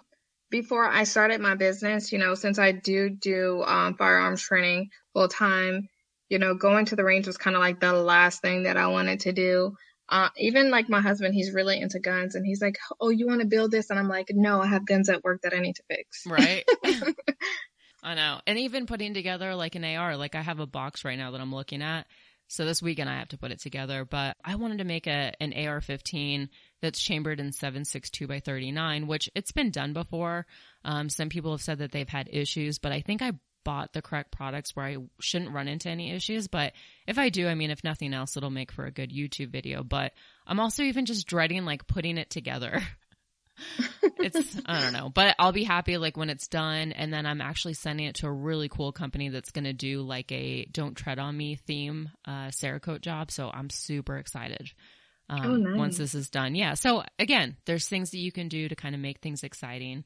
Before 0.50 0.86
I 0.86 1.06
started 1.06 1.40
my 1.40 1.56
business, 1.56 2.12
you 2.12 2.20
know, 2.20 2.36
since 2.36 2.60
I 2.60 2.74
do 2.74 3.10
do 3.10 3.64
um, 3.64 3.96
firearms 3.96 4.42
training 4.42 4.90
full 5.14 5.30
time, 5.30 5.88
you 6.28 6.40
know, 6.40 6.56
going 6.56 6.86
to 6.86 6.96
the 6.96 7.06
range 7.06 7.28
was 7.28 7.38
kind 7.38 7.56
of 7.56 7.62
like 7.62 7.80
the 7.80 7.94
last 7.94 8.42
thing 8.42 8.64
that 8.64 8.78
I 8.78 8.88
wanted 8.88 9.22
to 9.22 9.32
do. 9.32 9.76
Uh, 10.12 10.30
even 10.38 10.70
like 10.70 10.90
my 10.90 11.00
husband, 11.00 11.34
he's 11.34 11.54
really 11.54 11.80
into 11.80 12.00
guns 12.00 12.36
and 12.36 12.46
he's 12.46 12.62
like, 12.62 12.78
Oh, 13.00 13.10
you 13.10 13.28
want 13.28 13.40
to 13.40 13.48
build 13.48 13.72
this? 13.72 13.90
And 13.90 13.98
I'm 13.98 14.10
like, 14.10 14.28
No, 14.30 14.62
I 14.62 14.68
have 14.68 14.86
guns 14.86 15.10
at 15.10 15.24
work 15.24 15.42
that 15.44 15.54
I 15.54 15.60
need 15.60 15.78
to 15.78 15.84
fix. 15.90 16.26
Right. 16.28 16.66
I 18.04 18.16
know. 18.16 18.42
And 18.46 18.60
even 18.60 18.88
putting 18.88 19.14
together 19.14 19.56
like 19.56 19.76
an 19.76 19.86
AR, 19.86 20.18
like 20.18 20.36
I 20.36 20.42
have 20.42 20.60
a 20.60 20.68
box 20.68 21.06
right 21.06 21.18
now 21.18 21.32
that 21.32 21.42
I'm 21.42 21.56
looking 21.56 21.82
at. 21.82 22.08
So 22.48 22.66
this 22.66 22.82
weekend 22.82 23.10
I 23.10 23.20
have 23.20 23.30
to 23.30 23.38
put 23.38 23.52
it 23.52 23.62
together, 23.62 24.04
but 24.04 24.36
I 24.44 24.56
wanted 24.56 24.80
to 24.80 24.84
make 24.84 25.08
a 25.08 25.32
an 25.40 25.54
AR-15 25.54 26.50
that's 26.82 27.00
chambered 27.00 27.40
in 27.40 27.52
7.62 27.52 28.28
by 28.28 28.42
39, 28.42 29.08
which 29.08 29.30
it's 29.34 29.54
been 29.54 29.72
done 29.72 29.94
before. 29.94 30.46
Um, 30.84 31.08
some 31.08 31.30
people 31.30 31.52
have 31.52 31.62
said 31.62 31.78
that 31.78 31.94
they've 31.94 32.10
had 32.10 32.28
issues, 32.30 32.78
but 32.78 32.92
I 32.92 33.00
think 33.00 33.22
I 33.22 33.32
bought 33.64 33.94
the 33.94 34.02
correct 34.02 34.32
products 34.32 34.76
where 34.76 34.86
I 34.86 34.98
shouldn't 35.20 35.54
run 35.54 35.68
into 35.68 35.90
any 35.90 36.12
issues. 36.12 36.48
But 36.48 36.74
if 37.08 37.18
I 37.18 37.30
do, 37.30 37.48
I 37.48 37.56
mean, 37.56 37.72
if 37.72 37.84
nothing 37.84 38.14
else, 38.14 38.38
it'll 38.38 38.50
make 38.50 38.72
for 38.72 38.86
a 38.86 38.92
good 38.92 39.12
YouTube 39.12 39.52
video. 39.52 39.84
But 39.84 40.14
I'm 40.46 40.60
also 40.60 40.84
even 40.84 41.06
just 41.06 41.28
dreading 41.28 41.66
like 41.66 41.88
putting 41.88 42.18
it 42.18 42.30
together. 42.30 42.82
it's 44.20 44.60
I 44.66 44.82
don't 44.82 44.94
know, 44.94 45.10
but 45.10 45.36
I'll 45.38 45.52
be 45.52 45.64
happy 45.64 45.98
like 45.98 46.18
when 46.18 46.30
it's 46.30 46.48
done, 46.48 46.92
and 46.92 47.14
then 47.14 47.26
I'm 47.26 47.42
actually 47.42 47.74
sending 47.76 48.08
it 48.08 48.16
to 48.16 48.28
a 48.28 48.32
really 48.32 48.70
cool 48.70 48.92
company 48.92 49.30
that's 49.30 49.52
going 49.52 49.66
to 49.66 49.74
do 49.74 50.02
like 50.02 50.32
a 50.32 50.66
"Don't 50.66 50.96
Tread 50.96 51.20
on 51.20 51.38
Me" 51.38 51.56
theme 51.56 52.10
uh, 52.26 52.48
Cerakote 52.48 53.02
job. 53.02 53.32
So 53.32 53.50
I'm 53.54 53.70
super 53.70 54.18
excited 54.18 54.72
um, 55.30 55.46
oh, 55.46 55.56
nice. 55.56 55.78
once 55.78 55.98
this 55.98 56.14
is 56.14 56.30
done. 56.30 56.56
Yeah. 56.56 56.74
So 56.74 57.04
again, 57.18 57.58
there's 57.66 57.88
things 57.88 58.12
that 58.12 58.20
you 58.20 58.32
can 58.32 58.50
do 58.50 58.68
to 58.68 58.76
kind 58.76 58.96
of 58.96 59.02
make 59.02 59.20
things 59.20 59.44
exciting. 59.44 60.04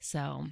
So 0.00 0.46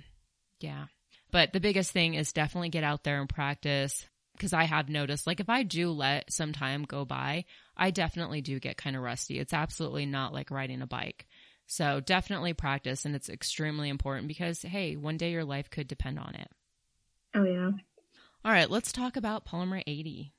yeah. 0.60 0.86
But 1.32 1.52
the 1.52 1.60
biggest 1.60 1.90
thing 1.90 2.14
is 2.14 2.32
definitely 2.32 2.68
get 2.68 2.84
out 2.84 3.02
there 3.02 3.20
and 3.20 3.28
practice 3.28 4.06
because 4.36 4.52
I 4.52 4.64
have 4.64 4.88
noticed 4.88 5.26
like 5.26 5.40
if 5.40 5.48
I 5.48 5.62
do 5.62 5.90
let 5.90 6.32
some 6.32 6.52
time 6.52 6.84
go 6.84 7.04
by, 7.04 7.46
I 7.76 7.90
definitely 7.90 8.42
do 8.42 8.60
get 8.60 8.76
kind 8.76 8.94
of 8.94 9.02
rusty. 9.02 9.38
It's 9.38 9.54
absolutely 9.54 10.06
not 10.06 10.32
like 10.32 10.50
riding 10.50 10.82
a 10.82 10.86
bike. 10.86 11.26
So 11.66 12.00
definitely 12.00 12.52
practice 12.52 13.04
and 13.04 13.14
it's 13.14 13.30
extremely 13.30 13.88
important 13.88 14.28
because 14.28 14.62
hey, 14.62 14.96
one 14.96 15.16
day 15.16 15.30
your 15.32 15.44
life 15.44 15.70
could 15.70 15.88
depend 15.88 16.18
on 16.18 16.34
it. 16.34 16.50
Oh 17.34 17.44
yeah. 17.44 17.70
All 18.44 18.52
right, 18.52 18.70
let's 18.70 18.92
talk 18.92 19.16
about 19.16 19.46
Polymer 19.46 19.82
80. 19.86 20.32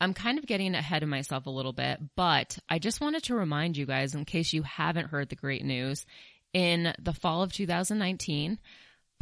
I'm 0.00 0.14
kind 0.14 0.38
of 0.38 0.46
getting 0.46 0.74
ahead 0.74 1.02
of 1.02 1.08
myself 1.08 1.46
a 1.46 1.50
little 1.50 1.72
bit, 1.72 2.00
but 2.16 2.58
I 2.68 2.78
just 2.78 3.00
wanted 3.00 3.24
to 3.24 3.34
remind 3.34 3.76
you 3.76 3.86
guys, 3.86 4.14
in 4.14 4.24
case 4.24 4.52
you 4.52 4.62
haven't 4.62 5.08
heard 5.08 5.28
the 5.28 5.36
great 5.36 5.64
news, 5.64 6.04
in 6.52 6.94
the 6.98 7.12
fall 7.12 7.42
of 7.42 7.52
2019, 7.52 8.58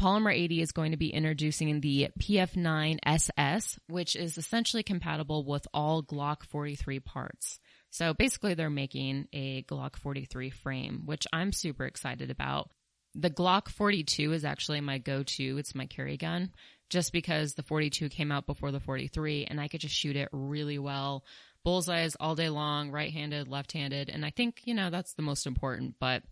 Polymer 0.00 0.34
80 0.34 0.60
is 0.60 0.72
going 0.72 0.90
to 0.90 0.96
be 0.96 1.12
introducing 1.12 1.80
the 1.80 2.08
PF9 2.20 2.98
SS, 3.06 3.78
which 3.88 4.16
is 4.16 4.36
essentially 4.36 4.82
compatible 4.82 5.44
with 5.44 5.66
all 5.72 6.02
Glock 6.02 6.44
43 6.44 7.00
parts. 7.00 7.60
So 7.90 8.12
basically, 8.12 8.54
they're 8.54 8.70
making 8.70 9.28
a 9.32 9.62
Glock 9.62 9.94
43 9.96 10.50
frame, 10.50 11.02
which 11.04 11.26
I'm 11.32 11.52
super 11.52 11.84
excited 11.86 12.30
about. 12.30 12.70
The 13.14 13.30
Glock 13.30 13.68
42 13.68 14.32
is 14.32 14.44
actually 14.44 14.80
my 14.80 14.98
go 14.98 15.22
to. 15.22 15.58
It's 15.58 15.74
my 15.74 15.86
carry 15.86 16.16
gun 16.16 16.50
just 16.90 17.12
because 17.12 17.54
the 17.54 17.62
42 17.62 18.08
came 18.08 18.30
out 18.30 18.46
before 18.46 18.70
the 18.70 18.80
43 18.80 19.46
and 19.46 19.60
I 19.60 19.68
could 19.68 19.80
just 19.80 19.94
shoot 19.94 20.16
it 20.16 20.28
really 20.32 20.78
well. 20.78 21.24
Bullseyes 21.64 22.16
all 22.20 22.34
day 22.34 22.50
long, 22.50 22.90
right 22.90 23.12
handed, 23.12 23.48
left 23.48 23.72
handed. 23.72 24.10
And 24.10 24.24
I 24.24 24.30
think, 24.30 24.62
you 24.64 24.74
know, 24.74 24.90
that's 24.90 25.14
the 25.14 25.22
most 25.22 25.46
important, 25.46 25.94
but 25.98 26.22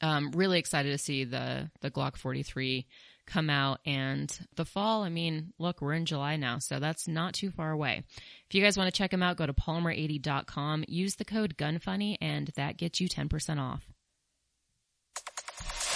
um, 0.00 0.30
really 0.32 0.58
excited 0.58 0.90
to 0.90 0.98
see 0.98 1.24
the, 1.24 1.70
the 1.80 1.90
Glock 1.90 2.16
43 2.16 2.86
come 3.26 3.50
out 3.50 3.80
and 3.84 4.36
the 4.56 4.64
fall. 4.64 5.02
I 5.02 5.10
mean, 5.10 5.52
look, 5.58 5.80
we're 5.80 5.92
in 5.92 6.06
July 6.06 6.36
now, 6.36 6.58
so 6.58 6.80
that's 6.80 7.06
not 7.06 7.34
too 7.34 7.50
far 7.50 7.70
away. 7.70 8.02
If 8.48 8.54
you 8.54 8.62
guys 8.62 8.78
want 8.78 8.92
to 8.92 8.96
check 8.96 9.10
them 9.10 9.22
out, 9.22 9.36
go 9.36 9.46
to 9.46 9.52
polymer80.com, 9.52 10.86
use 10.88 11.16
the 11.16 11.24
code 11.24 11.56
GUNFUNNY, 11.56 12.16
and 12.20 12.48
that 12.56 12.78
gets 12.78 13.00
you 13.00 13.08
10% 13.08 13.60
off. 13.60 13.86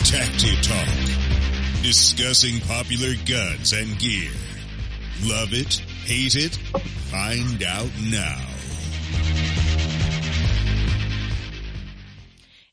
Tacti 0.04 0.54
Talk. 0.62 1.82
Discussing 1.82 2.60
popular 2.60 3.14
guns 3.26 3.72
and 3.72 3.98
gear. 3.98 4.30
Love 5.24 5.52
it? 5.52 5.74
Hate 6.04 6.36
it? 6.36 6.56
Find 7.10 7.62
out 7.62 7.90
now. 8.10 8.40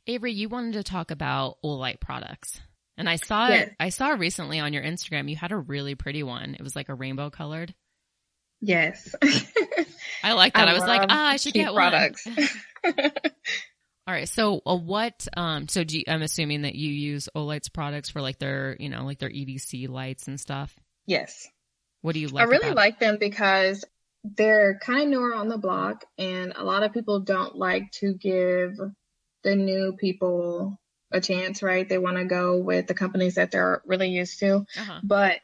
Avery, 0.08 0.34
you 0.34 0.50
wanted 0.50 0.74
to 0.74 0.84
talk 0.84 1.12
about 1.12 1.58
Olight 1.64 2.00
products. 2.02 2.60
And 2.98 3.08
I 3.10 3.16
saw 3.16 3.48
Yes. 3.48 3.68
it, 3.70 3.76
I 3.80 3.90
saw 3.90 4.10
recently 4.10 4.60
on 4.60 4.74
your 4.74 4.84
Instagram, 4.84 5.30
you 5.30 5.36
had 5.36 5.52
a 5.52 5.58
really 5.58 5.96
pretty 5.96 6.24
one. 6.24 6.56
It 6.56 6.62
was 6.62 6.76
like 6.76 6.90
a 6.90 6.96
rainbow 6.96 7.30
colored. 7.30 7.74
Yes. 8.60 9.16
I 10.24 10.34
like 10.34 10.54
that. 10.54 10.68
I, 10.68 10.74
was 10.74 10.82
like, 10.84 11.02
love 11.02 11.10
ah, 11.12 11.30
I 11.30 11.38
should 11.38 11.54
get 11.54 11.74
products. 11.74 12.26
one. 12.26 12.48
All 14.08 14.14
right. 14.14 14.28
So, 14.28 14.62
uh, 14.66 14.76
what? 14.76 15.28
Um. 15.38 15.68
So, 15.68 15.84
do 15.84 15.97
you, 15.99 16.04
I'm 16.08 16.22
assuming 16.22 16.64
that 16.64 16.76
you 16.76 16.91
use 16.91 17.30
Olight's 17.36 17.70
products 17.70 18.10
for 18.10 18.22
like 18.22 18.39
their, 18.39 18.76
you 18.80 18.89
know, 18.89 19.06
like 19.06 19.20
their 19.20 19.30
EDC 19.30 19.88
lights 19.89 20.28
and 20.28 20.39
stuff. 20.39 20.76
yes. 21.06 21.47
What 22.02 22.14
do 22.16 22.20
you 22.20 22.30
like? 22.30 22.41
I 22.47 22.49
really 22.49 22.74
like 22.74 22.97
them 22.99 23.18
because 23.20 23.86
they're 24.24 24.80
kind 24.80 25.04
of 25.04 25.08
newer 25.10 25.36
on 25.36 25.49
the 25.49 25.60
block, 25.60 26.04
and 26.18 26.54
a 26.56 26.64
lot 26.64 26.82
of 26.82 26.93
people 26.93 27.20
don't 27.20 27.56
like 27.56 27.91
to 27.99 28.16
give 28.16 28.76
the 29.43 29.56
new 29.56 29.95
people 29.99 30.80
a 31.12 31.22
chance, 31.22 31.62
right? 31.62 31.88
They 31.88 31.99
want 31.99 32.18
to 32.18 32.26
go 32.26 32.58
with 32.58 32.88
the 32.88 32.95
companies 32.95 33.36
that 33.36 33.52
they're 33.52 33.84
really 33.86 34.10
used 34.10 34.39
to, 34.39 34.66
Uh-huh. 34.80 34.99
but 35.04 35.41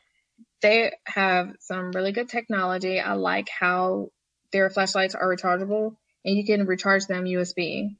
they 0.63 0.93
have 1.05 1.53
some 1.59 1.91
really 1.91 2.11
good 2.11 2.29
technology. 2.29 2.99
I 2.99 3.13
like 3.13 3.49
how 3.49 4.09
their 4.51 4.71
flashlights 4.71 5.13
are 5.13 5.27
rechargeable, 5.27 5.95
and 6.25 6.35
you 6.37 6.43
can 6.43 6.65
recharge 6.65 7.05
them 7.05 7.25
USB. 7.25 7.95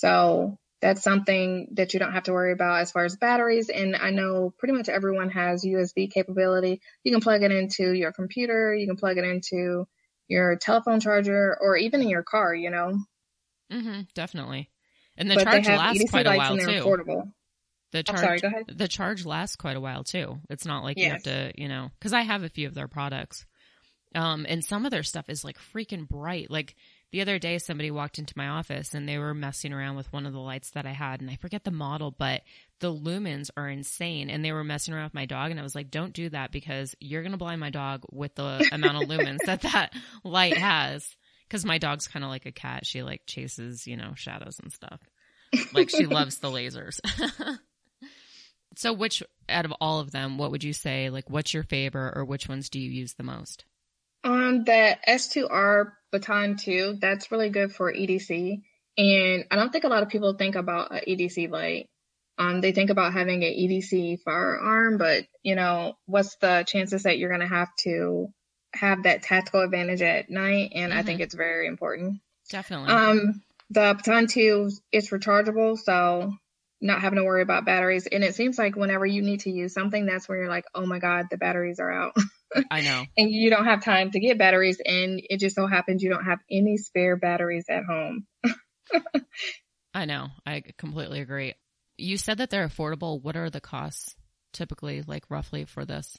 So 0.00 0.58
that's 0.80 1.02
something 1.02 1.68
that 1.72 1.92
you 1.92 2.00
don't 2.00 2.14
have 2.14 2.22
to 2.22 2.32
worry 2.32 2.52
about 2.52 2.80
as 2.80 2.90
far 2.90 3.04
as 3.04 3.16
batteries. 3.16 3.68
And 3.68 3.94
I 3.94 4.10
know 4.10 4.54
pretty 4.58 4.72
much 4.72 4.88
everyone 4.88 5.28
has 5.28 5.62
USB 5.62 6.10
capability. 6.10 6.80
You 7.04 7.12
can 7.12 7.20
plug 7.20 7.42
it 7.42 7.52
into 7.52 7.92
your 7.92 8.10
computer, 8.10 8.74
you 8.74 8.86
can 8.86 8.96
plug 8.96 9.18
it 9.18 9.24
into 9.24 9.86
your 10.26 10.56
telephone 10.56 11.00
charger, 11.00 11.58
or 11.60 11.76
even 11.76 12.00
in 12.00 12.08
your 12.08 12.22
car, 12.22 12.54
you 12.54 12.70
know. 12.70 12.98
Mm-hmm. 13.70 14.02
Definitely. 14.14 14.70
And 15.18 15.30
the 15.30 15.34
but 15.34 15.44
charge 15.44 15.68
lasts 15.68 16.02
EDC 16.02 16.10
quite 16.10 16.26
a 16.26 16.36
while 16.36 16.56
too. 16.56 16.66
affordable. 16.66 17.32
The 17.92 18.02
charge, 18.02 18.20
sorry, 18.20 18.38
go 18.38 18.48
ahead. 18.48 18.64
the 18.74 18.88
charge 18.88 19.26
lasts 19.26 19.56
quite 19.56 19.76
a 19.76 19.80
while 19.80 20.02
too. 20.02 20.38
It's 20.48 20.64
not 20.64 20.82
like 20.82 20.98
you 20.98 21.10
have 21.10 21.24
to, 21.24 21.52
you 21.56 21.68
know, 21.68 21.90
because 21.98 22.14
I 22.14 22.22
have 22.22 22.42
a 22.42 22.48
few 22.48 22.68
of 22.68 22.74
their 22.74 22.88
products, 22.88 23.44
um, 24.14 24.46
and 24.48 24.64
some 24.64 24.86
of 24.86 24.92
their 24.92 25.02
stuff 25.02 25.28
is 25.28 25.44
like 25.44 25.58
freaking 25.74 26.08
bright. 26.08 26.50
Like 26.50 26.74
the 27.12 27.20
other 27.20 27.38
day, 27.38 27.58
somebody 27.58 27.90
walked 27.90 28.18
into 28.18 28.34
my 28.36 28.48
office 28.48 28.94
and 28.94 29.08
they 29.08 29.18
were 29.18 29.34
messing 29.34 29.72
around 29.72 29.96
with 29.96 30.12
one 30.12 30.26
of 30.26 30.32
the 30.32 30.38
lights 30.38 30.70
that 30.70 30.86
I 30.86 30.92
had, 30.92 31.20
and 31.20 31.30
I 31.30 31.36
forget 31.36 31.64
the 31.64 31.70
model, 31.70 32.10
but 32.10 32.42
the 32.78 32.92
lumens 32.92 33.50
are 33.56 33.68
insane. 33.68 34.30
And 34.30 34.44
they 34.44 34.52
were 34.52 34.62
messing 34.62 34.94
around 34.94 35.04
with 35.04 35.14
my 35.14 35.26
dog, 35.26 35.50
and 35.50 35.58
I 35.58 35.62
was 35.64 35.74
like, 35.74 35.90
"Don't 35.90 36.12
do 36.12 36.28
that 36.30 36.52
because 36.52 36.94
you're 37.00 37.22
gonna 37.22 37.36
blind 37.36 37.60
my 37.60 37.70
dog 37.70 38.04
with 38.10 38.34
the 38.36 38.68
amount 38.72 39.02
of 39.02 39.08
lumens 39.08 39.38
that 39.46 39.62
that 39.62 39.92
light 40.24 40.56
has." 40.56 41.06
Because 41.48 41.64
my 41.64 41.78
dog's 41.78 42.06
kind 42.06 42.24
of 42.24 42.30
like 42.30 42.46
a 42.46 42.52
cat; 42.52 42.86
she 42.86 43.02
like 43.02 43.22
chases, 43.26 43.86
you 43.86 43.96
know, 43.96 44.12
shadows 44.14 44.60
and 44.60 44.72
stuff. 44.72 45.00
Like 45.74 45.90
she 45.90 46.06
loves 46.06 46.38
the 46.38 46.48
lasers. 46.48 47.00
so 48.76 48.92
which 48.92 49.22
out 49.48 49.64
of 49.64 49.72
all 49.80 49.98
of 49.98 50.12
them, 50.12 50.38
what 50.38 50.52
would 50.52 50.62
you 50.62 50.72
say, 50.72 51.10
like 51.10 51.28
what's 51.28 51.52
your 51.52 51.64
favorite 51.64 52.16
or 52.16 52.24
which 52.24 52.48
ones 52.48 52.70
do 52.70 52.78
you 52.80 52.90
use 52.90 53.14
the 53.14 53.24
most? 53.24 53.64
Um, 54.22 54.64
the 54.64 54.96
S2R 55.08 55.92
Baton 56.12 56.56
2, 56.56 56.98
that's 57.00 57.30
really 57.30 57.50
good 57.50 57.72
for 57.72 57.92
EDC. 57.92 58.62
And 58.98 59.44
I 59.50 59.56
don't 59.56 59.70
think 59.70 59.84
a 59.84 59.88
lot 59.88 60.02
of 60.02 60.08
people 60.08 60.34
think 60.34 60.56
about 60.56 60.92
an 60.92 61.02
EDC 61.06 61.50
light. 61.50 61.88
Um, 62.38 62.60
they 62.60 62.72
think 62.72 62.90
about 62.90 63.12
having 63.12 63.44
an 63.44 63.52
EDC 63.52 64.20
firearm, 64.24 64.98
but 64.98 65.24
you 65.42 65.54
know, 65.54 65.94
what's 66.06 66.36
the 66.36 66.64
chances 66.66 67.02
that 67.02 67.18
you're 67.18 67.28
going 67.28 67.42
to 67.42 67.46
have 67.46 67.68
to 67.84 68.28
have 68.74 69.02
that 69.02 69.22
tactical 69.22 69.60
advantage 69.60 70.02
at 70.02 70.30
night? 70.30 70.72
And 70.74 70.92
I 70.92 71.02
Mhm. 71.02 71.06
think 71.06 71.20
it's 71.20 71.34
very 71.34 71.66
important. 71.66 72.20
Definitely. 72.48 72.88
Um, 72.92 73.42
the 73.68 73.94
Baton 73.96 74.26
2 74.26 74.70
is 74.90 75.10
rechargeable, 75.10 75.78
so 75.78 76.32
not 76.80 77.00
having 77.02 77.18
to 77.18 77.24
worry 77.24 77.42
about 77.42 77.66
batteries. 77.66 78.06
And 78.06 78.24
it 78.24 78.34
seems 78.34 78.58
like 78.58 78.74
whenever 78.74 79.04
you 79.06 79.22
need 79.22 79.40
to 79.40 79.50
use 79.50 79.74
something, 79.74 80.06
that's 80.06 80.28
where 80.28 80.38
you're 80.38 80.48
like, 80.48 80.64
oh 80.74 80.86
my 80.86 80.98
God, 80.98 81.26
the 81.30 81.36
batteries 81.36 81.78
are 81.78 81.90
out. 81.90 82.16
I 82.70 82.80
know. 82.80 83.04
and 83.16 83.30
you 83.30 83.50
don't 83.50 83.64
have 83.64 83.84
time 83.84 84.10
to 84.10 84.20
get 84.20 84.38
batteries 84.38 84.80
and 84.84 85.20
it 85.28 85.38
just 85.40 85.56
so 85.56 85.66
happens 85.66 86.02
you 86.02 86.10
don't 86.10 86.24
have 86.24 86.40
any 86.50 86.76
spare 86.76 87.16
batteries 87.16 87.66
at 87.68 87.84
home. 87.84 88.26
I 89.94 90.04
know. 90.04 90.28
I 90.46 90.62
completely 90.78 91.20
agree. 91.20 91.54
You 91.96 92.16
said 92.16 92.38
that 92.38 92.50
they're 92.50 92.68
affordable. 92.68 93.22
What 93.22 93.36
are 93.36 93.50
the 93.50 93.60
costs 93.60 94.14
typically, 94.52 95.02
like 95.02 95.24
roughly 95.28 95.64
for 95.64 95.84
this? 95.84 96.16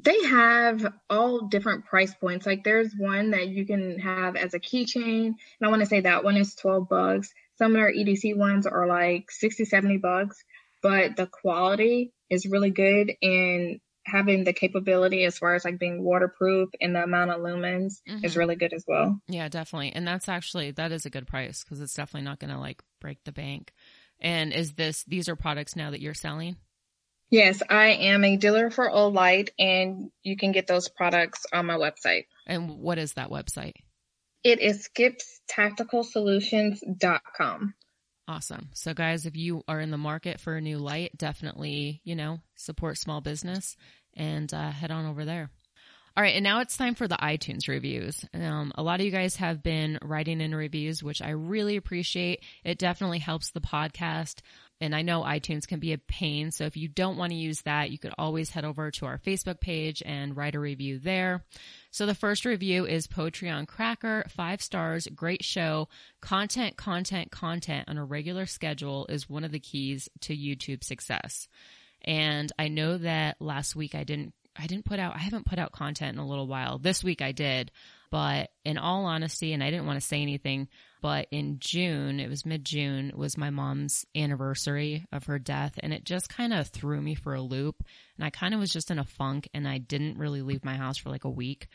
They 0.00 0.24
have 0.24 0.92
all 1.10 1.48
different 1.48 1.86
price 1.86 2.14
points. 2.14 2.46
Like 2.46 2.62
there's 2.62 2.92
one 2.96 3.32
that 3.32 3.48
you 3.48 3.66
can 3.66 3.98
have 3.98 4.36
as 4.36 4.54
a 4.54 4.60
keychain, 4.60 5.26
and 5.26 5.36
I 5.62 5.68
want 5.68 5.80
to 5.80 5.86
say 5.86 6.00
that 6.00 6.22
one 6.22 6.36
is 6.36 6.54
12 6.54 6.88
bucks. 6.88 7.32
Some 7.56 7.74
of 7.74 7.80
our 7.80 7.90
EDC 7.90 8.36
ones 8.36 8.66
are 8.66 8.86
like 8.86 9.30
60, 9.30 9.64
70 9.64 9.96
bucks, 9.96 10.36
but 10.82 11.16
the 11.16 11.26
quality 11.26 12.12
is 12.30 12.46
really 12.46 12.70
good 12.70 13.12
and 13.20 13.80
having 14.10 14.44
the 14.44 14.52
capability 14.52 15.24
as 15.24 15.38
far 15.38 15.54
as 15.54 15.64
like 15.64 15.78
being 15.78 16.02
waterproof 16.02 16.70
and 16.80 16.94
the 16.96 17.02
amount 17.02 17.30
of 17.30 17.40
lumens 17.40 18.00
is 18.06 18.34
Mhm. 18.34 18.36
really 18.36 18.56
good 18.56 18.72
as 18.72 18.84
well. 18.88 19.20
Yeah, 19.28 19.48
definitely. 19.48 19.92
And 19.92 20.06
that's 20.06 20.28
actually 20.28 20.72
that 20.72 20.92
is 20.92 21.06
a 21.06 21.10
good 21.10 21.26
price 21.26 21.62
because 21.62 21.80
it's 21.80 21.94
definitely 21.94 22.24
not 22.24 22.40
going 22.40 22.52
to 22.52 22.58
like 22.58 22.82
break 23.00 23.22
the 23.24 23.32
bank. 23.32 23.72
And 24.20 24.52
is 24.52 24.74
this 24.74 25.04
these 25.04 25.28
are 25.28 25.36
products 25.36 25.76
now 25.76 25.90
that 25.90 26.00
you're 26.00 26.14
selling? 26.14 26.56
Yes, 27.30 27.62
I 27.68 27.88
am 27.88 28.24
a 28.24 28.36
dealer 28.38 28.70
for 28.70 28.88
Olight 28.90 29.50
and 29.58 30.10
you 30.22 30.36
can 30.36 30.52
get 30.52 30.66
those 30.66 30.88
products 30.88 31.44
on 31.52 31.66
my 31.66 31.74
website. 31.76 32.24
And 32.46 32.78
what 32.78 32.96
is 32.98 33.12
that 33.14 33.28
website? 33.28 33.74
It 34.42 34.60
is 34.60 34.88
skipstacticalsolutions.com. 34.88 37.74
Awesome. 38.26 38.68
So 38.74 38.92
guys, 38.92 39.24
if 39.24 39.36
you 39.36 39.62
are 39.66 39.80
in 39.80 39.90
the 39.90 39.96
market 39.98 40.38
for 40.38 40.56
a 40.56 40.60
new 40.60 40.78
light, 40.78 41.16
definitely, 41.16 42.02
you 42.04 42.14
know, 42.14 42.40
support 42.56 42.98
small 42.98 43.22
business 43.22 43.74
and 44.14 44.52
uh, 44.52 44.70
head 44.70 44.90
on 44.90 45.06
over 45.06 45.24
there. 45.24 45.50
All 46.16 46.22
right, 46.22 46.34
and 46.34 46.42
now 46.42 46.58
it's 46.60 46.76
time 46.76 46.96
for 46.96 47.06
the 47.06 47.16
iTunes 47.16 47.68
reviews. 47.68 48.24
Um, 48.34 48.72
a 48.74 48.82
lot 48.82 48.98
of 48.98 49.06
you 49.06 49.12
guys 49.12 49.36
have 49.36 49.62
been 49.62 50.00
writing 50.02 50.40
in 50.40 50.52
reviews, 50.52 51.00
which 51.00 51.22
I 51.22 51.30
really 51.30 51.76
appreciate. 51.76 52.42
It 52.64 52.76
definitely 52.76 53.20
helps 53.20 53.50
the 53.50 53.60
podcast. 53.60 54.40
And 54.80 54.94
I 54.94 55.02
know 55.02 55.22
iTunes 55.22 55.66
can 55.66 55.80
be 55.80 55.92
a 55.92 55.98
pain. 55.98 56.50
So 56.50 56.64
if 56.64 56.76
you 56.76 56.88
don't 56.88 57.16
want 57.16 57.30
to 57.30 57.36
use 57.36 57.62
that, 57.62 57.90
you 57.90 57.98
could 57.98 58.14
always 58.18 58.50
head 58.50 58.64
over 58.64 58.90
to 58.92 59.06
our 59.06 59.18
Facebook 59.18 59.60
page 59.60 60.02
and 60.04 60.36
write 60.36 60.54
a 60.54 60.60
review 60.60 60.98
there. 60.98 61.44
So 61.90 62.06
the 62.06 62.14
first 62.14 62.44
review 62.44 62.84
is 62.86 63.06
Poetry 63.06 63.48
on 63.48 63.66
Cracker, 63.66 64.24
five 64.28 64.60
stars, 64.60 65.06
great 65.14 65.44
show. 65.44 65.88
Content, 66.20 66.76
content, 66.76 67.30
content 67.30 67.88
on 67.88 67.98
a 67.98 68.04
regular 68.04 68.46
schedule 68.46 69.06
is 69.08 69.28
one 69.28 69.44
of 69.44 69.52
the 69.52 69.60
keys 69.60 70.08
to 70.22 70.36
YouTube 70.36 70.84
success. 70.84 71.48
And 72.04 72.50
I 72.58 72.68
know 72.68 72.98
that 72.98 73.36
last 73.40 73.76
week 73.76 73.94
I 73.94 74.04
didn't 74.04 74.34
I 74.56 74.66
didn't 74.66 74.84
put 74.84 74.98
out 74.98 75.14
I 75.14 75.18
haven't 75.18 75.46
put 75.46 75.58
out 75.58 75.72
content 75.72 76.14
in 76.14 76.22
a 76.22 76.26
little 76.26 76.46
while. 76.46 76.78
This 76.78 77.04
week 77.04 77.22
I 77.22 77.32
did, 77.32 77.70
but 78.10 78.50
in 78.64 78.78
all 78.78 79.04
honesty, 79.04 79.52
and 79.52 79.62
I 79.62 79.70
didn't 79.70 79.86
want 79.86 80.00
to 80.00 80.06
say 80.06 80.22
anything, 80.22 80.68
but 81.00 81.28
in 81.30 81.58
June, 81.60 82.20
it 82.20 82.28
was 82.28 82.46
mid 82.46 82.64
June, 82.64 83.12
was 83.14 83.36
my 83.36 83.50
mom's 83.50 84.04
anniversary 84.16 85.06
of 85.12 85.26
her 85.26 85.38
death, 85.38 85.78
and 85.82 85.92
it 85.92 86.04
just 86.04 86.28
kind 86.28 86.52
of 86.52 86.68
threw 86.68 87.00
me 87.00 87.14
for 87.14 87.34
a 87.34 87.42
loop. 87.42 87.84
And 88.16 88.24
I 88.24 88.30
kind 88.30 88.54
of 88.54 88.60
was 88.60 88.72
just 88.72 88.90
in 88.90 88.98
a 88.98 89.04
funk, 89.04 89.48
and 89.54 89.68
I 89.68 89.78
didn't 89.78 90.18
really 90.18 90.42
leave 90.42 90.64
my 90.64 90.76
house 90.76 90.96
for 90.96 91.10
like 91.10 91.24
a 91.24 91.30
week. 91.30 91.68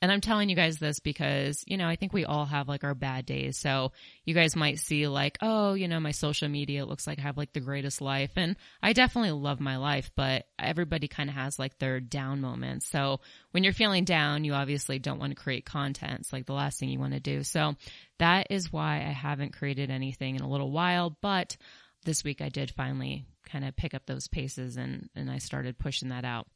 And 0.00 0.12
I'm 0.12 0.20
telling 0.20 0.48
you 0.48 0.54
guys 0.54 0.78
this 0.78 1.00
because, 1.00 1.64
you 1.66 1.76
know, 1.76 1.88
I 1.88 1.96
think 1.96 2.12
we 2.12 2.24
all 2.24 2.44
have 2.44 2.68
like 2.68 2.84
our 2.84 2.94
bad 2.94 3.26
days. 3.26 3.58
So 3.58 3.90
you 4.24 4.32
guys 4.32 4.54
might 4.54 4.78
see 4.78 5.08
like, 5.08 5.38
oh, 5.42 5.74
you 5.74 5.88
know, 5.88 5.98
my 5.98 6.12
social 6.12 6.48
media, 6.48 6.86
looks 6.86 7.06
like 7.06 7.18
I 7.18 7.22
have 7.22 7.36
like 7.36 7.52
the 7.52 7.60
greatest 7.60 8.00
life. 8.00 8.30
And 8.36 8.54
I 8.80 8.92
definitely 8.92 9.32
love 9.32 9.58
my 9.58 9.76
life, 9.76 10.12
but 10.14 10.46
everybody 10.56 11.08
kind 11.08 11.28
of 11.28 11.34
has 11.34 11.58
like 11.58 11.78
their 11.78 11.98
down 11.98 12.40
moments. 12.40 12.88
So 12.88 13.20
when 13.50 13.64
you're 13.64 13.72
feeling 13.72 14.04
down, 14.04 14.44
you 14.44 14.52
obviously 14.54 15.00
don't 15.00 15.18
want 15.18 15.36
to 15.36 15.42
create 15.42 15.66
content. 15.66 16.20
It's 16.20 16.32
like 16.32 16.46
the 16.46 16.52
last 16.52 16.78
thing 16.78 16.90
you 16.90 17.00
want 17.00 17.14
to 17.14 17.20
do. 17.20 17.42
So 17.42 17.74
that 18.18 18.46
is 18.50 18.72
why 18.72 18.98
I 18.98 19.12
haven't 19.12 19.56
created 19.56 19.90
anything 19.90 20.36
in 20.36 20.42
a 20.42 20.48
little 20.48 20.70
while, 20.70 21.16
but 21.20 21.56
this 22.04 22.22
week 22.22 22.40
I 22.40 22.50
did 22.50 22.70
finally 22.70 23.26
kind 23.48 23.64
of 23.64 23.74
pick 23.74 23.94
up 23.94 24.06
those 24.06 24.28
paces 24.28 24.76
and, 24.76 25.08
and 25.16 25.28
I 25.28 25.38
started 25.38 25.76
pushing 25.76 26.10
that 26.10 26.24
out. 26.24 26.46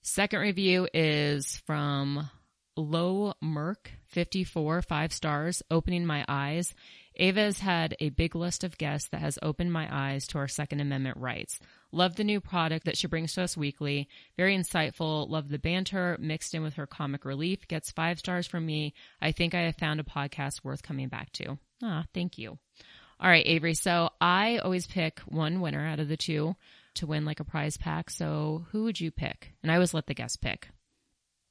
Second 0.00 0.40
review 0.40 0.88
is 0.94 1.56
from 1.66 2.28
Low 2.76 3.34
Merc 3.40 3.90
54, 4.08 4.82
five 4.82 5.12
stars, 5.12 5.62
opening 5.70 6.04
my 6.06 6.24
eyes. 6.28 6.74
Ava 7.16 7.42
has 7.42 7.60
had 7.60 7.96
a 8.00 8.10
big 8.10 8.34
list 8.34 8.64
of 8.64 8.78
guests 8.78 9.08
that 9.10 9.20
has 9.20 9.38
opened 9.42 9.72
my 9.72 9.88
eyes 9.90 10.26
to 10.28 10.38
our 10.38 10.48
Second 10.48 10.80
Amendment 10.80 11.16
rights. 11.16 11.60
Love 11.92 12.16
the 12.16 12.24
new 12.24 12.40
product 12.40 12.86
that 12.86 12.96
she 12.96 13.06
brings 13.06 13.32
to 13.34 13.42
us 13.42 13.56
weekly. 13.56 14.08
Very 14.36 14.56
insightful. 14.56 15.28
Love 15.30 15.48
the 15.48 15.58
banter 15.58 16.16
mixed 16.20 16.54
in 16.54 16.62
with 16.62 16.74
her 16.74 16.88
comic 16.88 17.24
relief. 17.24 17.68
Gets 17.68 17.92
five 17.92 18.18
stars 18.18 18.48
from 18.48 18.66
me. 18.66 18.94
I 19.22 19.30
think 19.30 19.54
I 19.54 19.60
have 19.60 19.76
found 19.76 20.00
a 20.00 20.04
podcast 20.04 20.64
worth 20.64 20.82
coming 20.82 21.08
back 21.08 21.30
to. 21.34 21.56
Ah, 21.82 22.04
thank 22.12 22.36
you. 22.38 22.58
All 23.20 23.30
right, 23.30 23.46
Avery. 23.46 23.74
So 23.74 24.10
I 24.20 24.58
always 24.58 24.88
pick 24.88 25.20
one 25.20 25.60
winner 25.60 25.86
out 25.86 26.00
of 26.00 26.08
the 26.08 26.16
two 26.16 26.56
to 26.94 27.06
win 27.06 27.24
like 27.24 27.38
a 27.38 27.44
prize 27.44 27.76
pack. 27.76 28.10
So 28.10 28.66
who 28.72 28.84
would 28.84 29.00
you 29.00 29.12
pick? 29.12 29.52
And 29.62 29.70
I 29.70 29.74
always 29.74 29.94
let 29.94 30.06
the 30.06 30.14
guest 30.14 30.40
pick. 30.40 30.68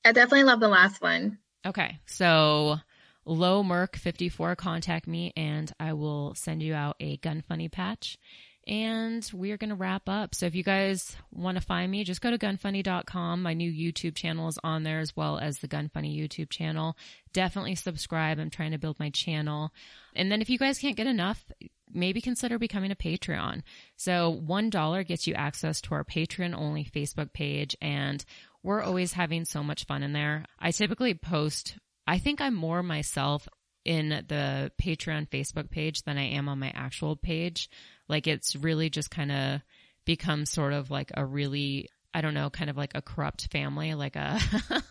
I 0.05 0.11
definitely 0.11 0.43
love 0.43 0.59
the 0.59 0.67
last 0.67 1.01
one. 1.01 1.37
Okay. 1.65 1.99
So 2.05 2.77
low 3.25 3.63
merc 3.63 3.95
54 3.95 4.55
contact 4.55 5.07
me 5.07 5.31
and 5.37 5.71
I 5.79 5.93
will 5.93 6.35
send 6.35 6.61
you 6.61 6.73
out 6.73 6.97
a 6.99 7.17
gun 7.17 7.41
funny 7.41 7.69
patch 7.69 8.17
and 8.65 9.29
we're 9.33 9.57
going 9.57 9.69
to 9.69 9.75
wrap 9.75 10.07
up. 10.07 10.33
So 10.33 10.45
if 10.45 10.55
you 10.55 10.63
guys 10.63 11.15
want 11.31 11.57
to 11.57 11.63
find 11.63 11.91
me, 11.91 12.03
just 12.03 12.21
go 12.21 12.31
to 12.31 12.37
gunfunny.com. 12.37 13.41
My 13.41 13.53
new 13.53 13.71
YouTube 13.71 14.15
channel 14.15 14.47
is 14.47 14.57
on 14.63 14.83
there 14.83 14.99
as 14.99 15.15
well 15.15 15.37
as 15.37 15.59
the 15.59 15.67
Gun 15.67 15.89
Funny 15.93 16.17
YouTube 16.17 16.49
channel. 16.49 16.95
Definitely 17.33 17.75
subscribe. 17.75 18.39
I'm 18.39 18.49
trying 18.49 18.71
to 18.71 18.77
build 18.77 18.99
my 18.99 19.09
channel. 19.09 19.71
And 20.15 20.31
then 20.31 20.41
if 20.41 20.49
you 20.49 20.57
guys 20.57 20.79
can't 20.79 20.95
get 20.95 21.07
enough, 21.07 21.43
maybe 21.91 22.21
consider 22.21 22.57
becoming 22.57 22.91
a 22.91 22.95
Patreon. 22.95 23.63
So 23.97 24.41
$1 24.47 25.07
gets 25.07 25.27
you 25.27 25.33
access 25.33 25.81
to 25.81 25.95
our 25.95 26.05
Patreon 26.05 26.57
only 26.57 26.85
Facebook 26.85 27.33
page 27.33 27.75
and 27.81 28.23
we're 28.63 28.81
always 28.81 29.13
having 29.13 29.45
so 29.45 29.63
much 29.63 29.85
fun 29.85 30.03
in 30.03 30.13
there. 30.13 30.45
I 30.59 30.71
typically 30.71 31.13
post, 31.13 31.77
I 32.07 32.17
think 32.17 32.41
I'm 32.41 32.55
more 32.55 32.81
myself 32.81 33.47
in 33.85 34.09
the 34.09 34.71
Patreon 34.81 35.29
Facebook 35.29 35.69
page 35.69 36.03
than 36.03 36.17
I 36.17 36.29
am 36.29 36.47
on 36.47 36.59
my 36.59 36.71
actual 36.73 37.15
page. 37.15 37.69
Like 38.07 38.27
it's 38.27 38.55
really 38.55 38.89
just 38.89 39.11
kind 39.11 39.31
of 39.31 39.61
become 40.05 40.45
sort 40.45 40.73
of 40.73 40.89
like 40.89 41.11
a 41.15 41.25
really 41.25 41.89
I 42.13 42.21
don't 42.21 42.35
know, 42.35 42.51
kind 42.51 42.69
of 42.69 42.77
like 42.77 42.91
a 42.93 43.01
corrupt 43.01 43.51
family, 43.51 43.95
like 43.95 44.15
a, 44.15 44.39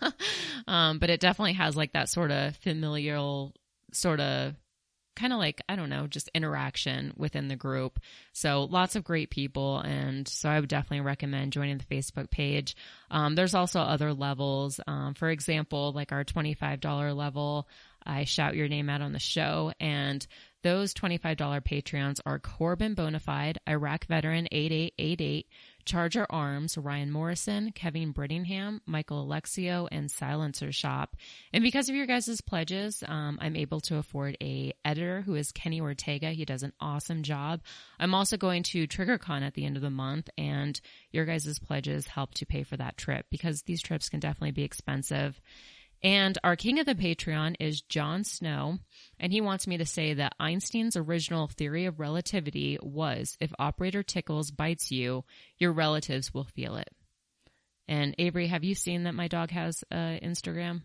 um, 0.66 0.98
but 0.98 1.08
it 1.08 1.20
definitely 1.20 1.52
has 1.52 1.76
like 1.76 1.92
that 1.92 2.08
sort 2.08 2.32
of 2.32 2.56
familial 2.56 3.54
sort 3.92 4.18
of 4.18 4.56
kind 5.14 5.32
of 5.32 5.38
like, 5.38 5.60
I 5.68 5.76
don't 5.76 5.90
know, 5.90 6.06
just 6.06 6.30
interaction 6.34 7.12
within 7.16 7.48
the 7.48 7.56
group. 7.56 7.98
So 8.32 8.64
lots 8.64 8.96
of 8.96 9.04
great 9.04 9.30
people. 9.30 9.78
And 9.78 10.26
so 10.26 10.48
I 10.48 10.58
would 10.58 10.68
definitely 10.68 11.00
recommend 11.00 11.52
joining 11.52 11.78
the 11.78 11.84
Facebook 11.84 12.30
page. 12.30 12.76
Um, 13.10 13.34
there's 13.34 13.54
also 13.54 13.80
other 13.80 14.12
levels. 14.14 14.80
Um, 14.86 15.14
for 15.14 15.30
example, 15.30 15.92
like 15.92 16.12
our 16.12 16.24
$25 16.24 17.16
level, 17.16 17.68
I 18.04 18.24
shout 18.24 18.56
your 18.56 18.68
name 18.68 18.90
out 18.90 19.02
on 19.02 19.12
the 19.12 19.18
show 19.18 19.72
and 19.78 20.26
those 20.62 20.94
$25 20.94 21.36
Patreons 21.62 22.20
are 22.24 22.38
Corbin 22.38 22.94
Bonafide, 22.94 23.56
Iraq 23.68 24.06
Veteran 24.06 24.46
8888, 24.52 25.46
Charger 25.84 26.26
Arms, 26.30 26.78
Ryan 26.78 27.10
Morrison, 27.10 27.72
Kevin 27.72 28.12
Brittingham, 28.12 28.80
Michael 28.86 29.26
Alexio, 29.26 29.88
and 29.90 30.10
Silencer 30.10 30.72
Shop. 30.72 31.16
And 31.52 31.62
because 31.62 31.88
of 31.88 31.94
your 31.94 32.06
guys' 32.06 32.40
pledges, 32.40 33.02
um, 33.06 33.38
I'm 33.40 33.56
able 33.56 33.80
to 33.82 33.96
afford 33.96 34.36
a 34.40 34.72
editor 34.84 35.22
who 35.22 35.34
is 35.34 35.52
Kenny 35.52 35.80
Ortega. 35.80 36.30
He 36.30 36.44
does 36.44 36.62
an 36.62 36.72
awesome 36.80 37.22
job. 37.22 37.62
I'm 37.98 38.14
also 38.14 38.36
going 38.36 38.62
to 38.64 38.86
TriggerCon 38.86 39.42
at 39.42 39.54
the 39.54 39.64
end 39.64 39.76
of 39.76 39.82
the 39.82 39.90
month, 39.90 40.30
and 40.38 40.80
your 41.10 41.24
guys' 41.24 41.58
pledges 41.58 42.06
help 42.06 42.34
to 42.34 42.46
pay 42.46 42.62
for 42.62 42.76
that 42.76 42.96
trip 42.96 43.26
because 43.30 43.62
these 43.62 43.82
trips 43.82 44.08
can 44.08 44.20
definitely 44.20 44.52
be 44.52 44.64
expensive. 44.64 45.40
And 46.02 46.36
our 46.42 46.56
king 46.56 46.80
of 46.80 46.86
the 46.86 46.96
Patreon 46.96 47.56
is 47.60 47.82
Jon 47.82 48.24
Snow, 48.24 48.78
and 49.20 49.32
he 49.32 49.40
wants 49.40 49.68
me 49.68 49.78
to 49.78 49.86
say 49.86 50.14
that 50.14 50.34
Einstein's 50.40 50.96
original 50.96 51.46
theory 51.46 51.86
of 51.86 52.00
relativity 52.00 52.76
was 52.82 53.36
if 53.40 53.52
operator 53.58 54.02
tickles 54.02 54.50
bites 54.50 54.90
you, 54.90 55.24
your 55.58 55.72
relatives 55.72 56.34
will 56.34 56.44
feel 56.44 56.76
it. 56.76 56.90
And 57.86 58.14
Avery, 58.18 58.48
have 58.48 58.64
you 58.64 58.74
seen 58.74 59.04
that 59.04 59.14
my 59.14 59.28
dog 59.28 59.50
has 59.50 59.84
uh, 59.92 60.18
Instagram? 60.22 60.82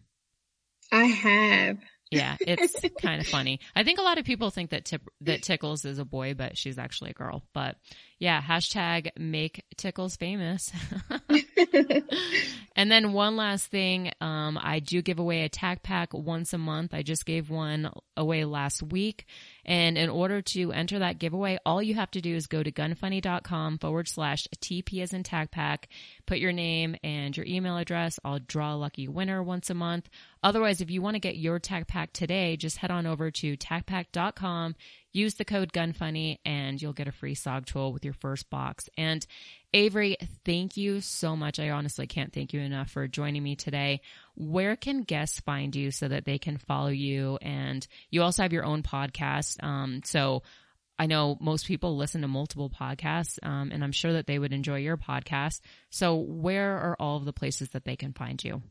I 0.91 1.05
have. 1.05 1.77
Yeah, 2.11 2.37
it's 2.39 2.79
kind 3.01 3.19
of 3.19 3.27
funny. 3.27 3.59
I 3.75 3.83
think 3.83 3.99
a 3.99 4.03
lot 4.03 4.17
of 4.17 4.25
people 4.25 4.49
think 4.49 4.69
that 4.69 4.85
tip, 4.85 5.01
that 5.21 5.43
Tickles 5.43 5.83
is 5.83 5.99
a 5.99 6.05
boy, 6.05 6.33
but 6.35 6.57
she's 6.57 6.77
actually 6.77 7.11
a 7.11 7.13
girl. 7.13 7.43
But 7.53 7.75
yeah, 8.19 8.41
hashtag 8.41 9.09
make 9.17 9.63
Tickles 9.77 10.15
famous. 10.15 10.71
and 12.75 12.91
then 12.91 13.13
one 13.13 13.35
last 13.35 13.67
thing, 13.67 14.11
um, 14.21 14.57
I 14.61 14.79
do 14.79 15.03
give 15.03 15.19
away 15.19 15.43
a 15.43 15.49
tag 15.49 15.83
pack 15.83 16.13
once 16.13 16.51
a 16.53 16.57
month. 16.57 16.95
I 16.95 17.03
just 17.03 17.25
gave 17.25 17.51
one 17.51 17.91
away 18.15 18.43
last 18.43 18.81
week. 18.81 19.27
And 19.65 19.97
in 19.97 20.09
order 20.09 20.41
to 20.41 20.71
enter 20.71 20.99
that 20.99 21.19
giveaway, 21.19 21.59
all 21.63 21.83
you 21.83 21.93
have 21.95 22.09
to 22.11 22.21
do 22.21 22.35
is 22.35 22.47
go 22.47 22.63
to 22.63 22.71
gunfunny.com 22.71 23.77
forward 23.77 24.07
slash 24.07 24.47
TP 24.61 25.03
as 25.03 25.13
in 25.13 25.21
tag 25.23 25.51
pack, 25.51 25.87
put 26.25 26.39
your 26.39 26.53
name 26.53 26.95
and 27.03 27.37
your 27.37 27.45
email 27.45 27.77
address. 27.77 28.19
I'll 28.25 28.39
draw 28.39 28.73
a 28.73 28.77
lucky 28.77 29.07
winner 29.07 29.43
once 29.43 29.69
a 29.69 29.75
month. 29.75 30.09
Otherwise, 30.41 30.81
if 30.81 30.89
you 30.89 31.01
want 31.01 31.15
to 31.15 31.19
get 31.19 31.37
your 31.37 31.59
tag 31.59 31.87
pack 31.87 32.13
today, 32.13 32.57
just 32.57 32.77
head 32.77 32.89
on 32.89 33.05
over 33.05 33.29
to 33.29 33.57
tagpack.com, 33.57 34.75
use 35.13 35.35
the 35.35 35.45
code 35.45 35.73
gunfunny 35.73 36.37
and 36.45 36.81
you'll 36.81 36.93
get 36.93 37.07
a 37.07 37.11
free 37.11 37.35
SOG 37.35 37.65
tool 37.65 37.93
with 37.93 38.05
your 38.05 38.13
first 38.13 38.49
box. 38.49 38.89
And 38.97 39.25
Avery, 39.73 40.17
thank 40.45 40.77
you 40.77 41.01
so 41.01 41.35
much. 41.35 41.59
I 41.59 41.71
honestly 41.71 42.07
can't 42.07 42.33
thank 42.33 42.53
you 42.53 42.61
enough 42.61 42.89
for 42.91 43.07
joining 43.07 43.43
me 43.43 43.55
today. 43.55 44.01
Where 44.35 44.75
can 44.75 45.03
guests 45.03 45.39
find 45.39 45.75
you 45.75 45.91
so 45.91 46.07
that 46.07 46.25
they 46.25 46.37
can 46.37 46.57
follow 46.57 46.89
you? 46.89 47.37
And 47.41 47.85
you 48.09 48.23
also 48.23 48.43
have 48.43 48.53
your 48.53 48.65
own 48.65 48.83
podcast. 48.83 49.63
Um, 49.63 50.01
so 50.03 50.43
I 50.99 51.05
know 51.05 51.37
most 51.39 51.67
people 51.67 51.95
listen 51.95 52.21
to 52.21 52.27
multiple 52.27 52.69
podcasts, 52.69 53.37
um, 53.43 53.71
and 53.71 53.83
I'm 53.83 53.91
sure 53.91 54.13
that 54.13 54.25
they 54.25 54.39
would 54.39 54.53
enjoy 54.53 54.77
your 54.77 54.97
podcast. 54.97 55.61
So 55.91 56.15
where 56.15 56.77
are 56.77 56.95
all 56.99 57.17
of 57.17 57.25
the 57.25 57.33
places 57.33 57.69
that 57.69 57.85
they 57.85 57.95
can 57.95 58.13
find 58.13 58.43
you? 58.43 58.63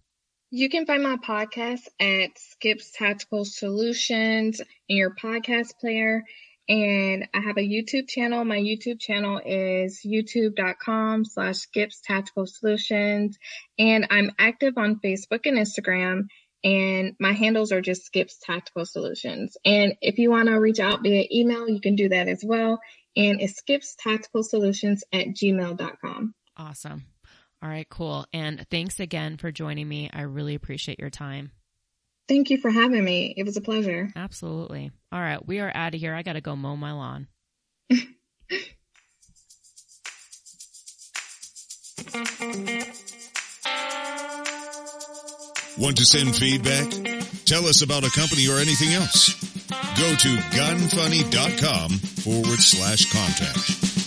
You 0.50 0.68
can 0.68 0.86
find 0.86 1.02
my 1.02 1.16
podcast 1.16 1.88
at 1.98 2.38
Skips 2.38 2.92
Tactical 2.92 3.44
Solutions 3.44 4.60
in 4.88 4.96
your 4.96 5.14
podcast 5.14 5.78
player 5.80 6.22
and 6.68 7.28
I 7.32 7.40
have 7.40 7.58
a 7.58 7.68
YouTube 7.68 8.08
channel. 8.08 8.44
My 8.44 8.58
YouTube 8.58 9.00
channel 9.00 9.40
is 9.44 10.00
youtube.com 10.04 11.24
slash 11.24 11.56
Skips 11.56 12.00
Tactical 12.04 12.46
Solutions. 12.46 13.38
And 13.78 14.06
I'm 14.10 14.32
active 14.38 14.74
on 14.76 15.00
Facebook 15.04 15.46
and 15.46 15.58
Instagram. 15.58 16.26
And 16.64 17.14
my 17.20 17.32
handles 17.32 17.70
are 17.70 17.80
just 17.80 18.04
Skips 18.04 18.38
Tactical 18.42 18.84
Solutions. 18.84 19.56
And 19.64 19.94
if 20.00 20.18
you 20.18 20.30
want 20.30 20.48
to 20.48 20.54
reach 20.54 20.80
out 20.80 21.02
via 21.02 21.24
email, 21.32 21.68
you 21.68 21.80
can 21.80 21.94
do 21.94 22.08
that 22.08 22.26
as 22.26 22.42
well. 22.44 22.80
And 23.16 23.40
it's 23.40 23.56
Skips 23.56 23.94
Tactical 23.98 24.42
Solutions 24.42 25.04
at 25.12 25.28
gmail.com. 25.28 26.34
Awesome. 26.56 27.04
All 27.66 27.72
right, 27.72 27.88
cool. 27.88 28.24
And 28.32 28.64
thanks 28.70 29.00
again 29.00 29.38
for 29.38 29.50
joining 29.50 29.88
me. 29.88 30.08
I 30.12 30.20
really 30.20 30.54
appreciate 30.54 31.00
your 31.00 31.10
time. 31.10 31.50
Thank 32.28 32.48
you 32.50 32.58
for 32.58 32.70
having 32.70 33.04
me. 33.04 33.34
It 33.36 33.42
was 33.42 33.56
a 33.56 33.60
pleasure. 33.60 34.08
Absolutely. 34.14 34.92
All 35.10 35.18
right, 35.18 35.44
we 35.44 35.58
are 35.58 35.72
out 35.74 35.92
of 35.92 35.98
here. 35.98 36.14
I 36.14 36.22
got 36.22 36.34
to 36.34 36.40
go 36.40 36.54
mow 36.54 36.76
my 36.76 36.92
lawn. 36.92 37.26
Want 45.76 45.96
to 45.96 46.04
send 46.04 46.36
feedback? 46.36 46.88
Tell 47.46 47.66
us 47.66 47.82
about 47.82 48.04
a 48.04 48.10
company 48.10 48.46
or 48.48 48.58
anything 48.60 48.94
else. 48.94 49.34
Go 49.98 50.14
to 50.14 50.36
gunfunny.com 50.54 51.90
forward 51.90 52.60
slash 52.60 53.12
contact. 53.12 54.05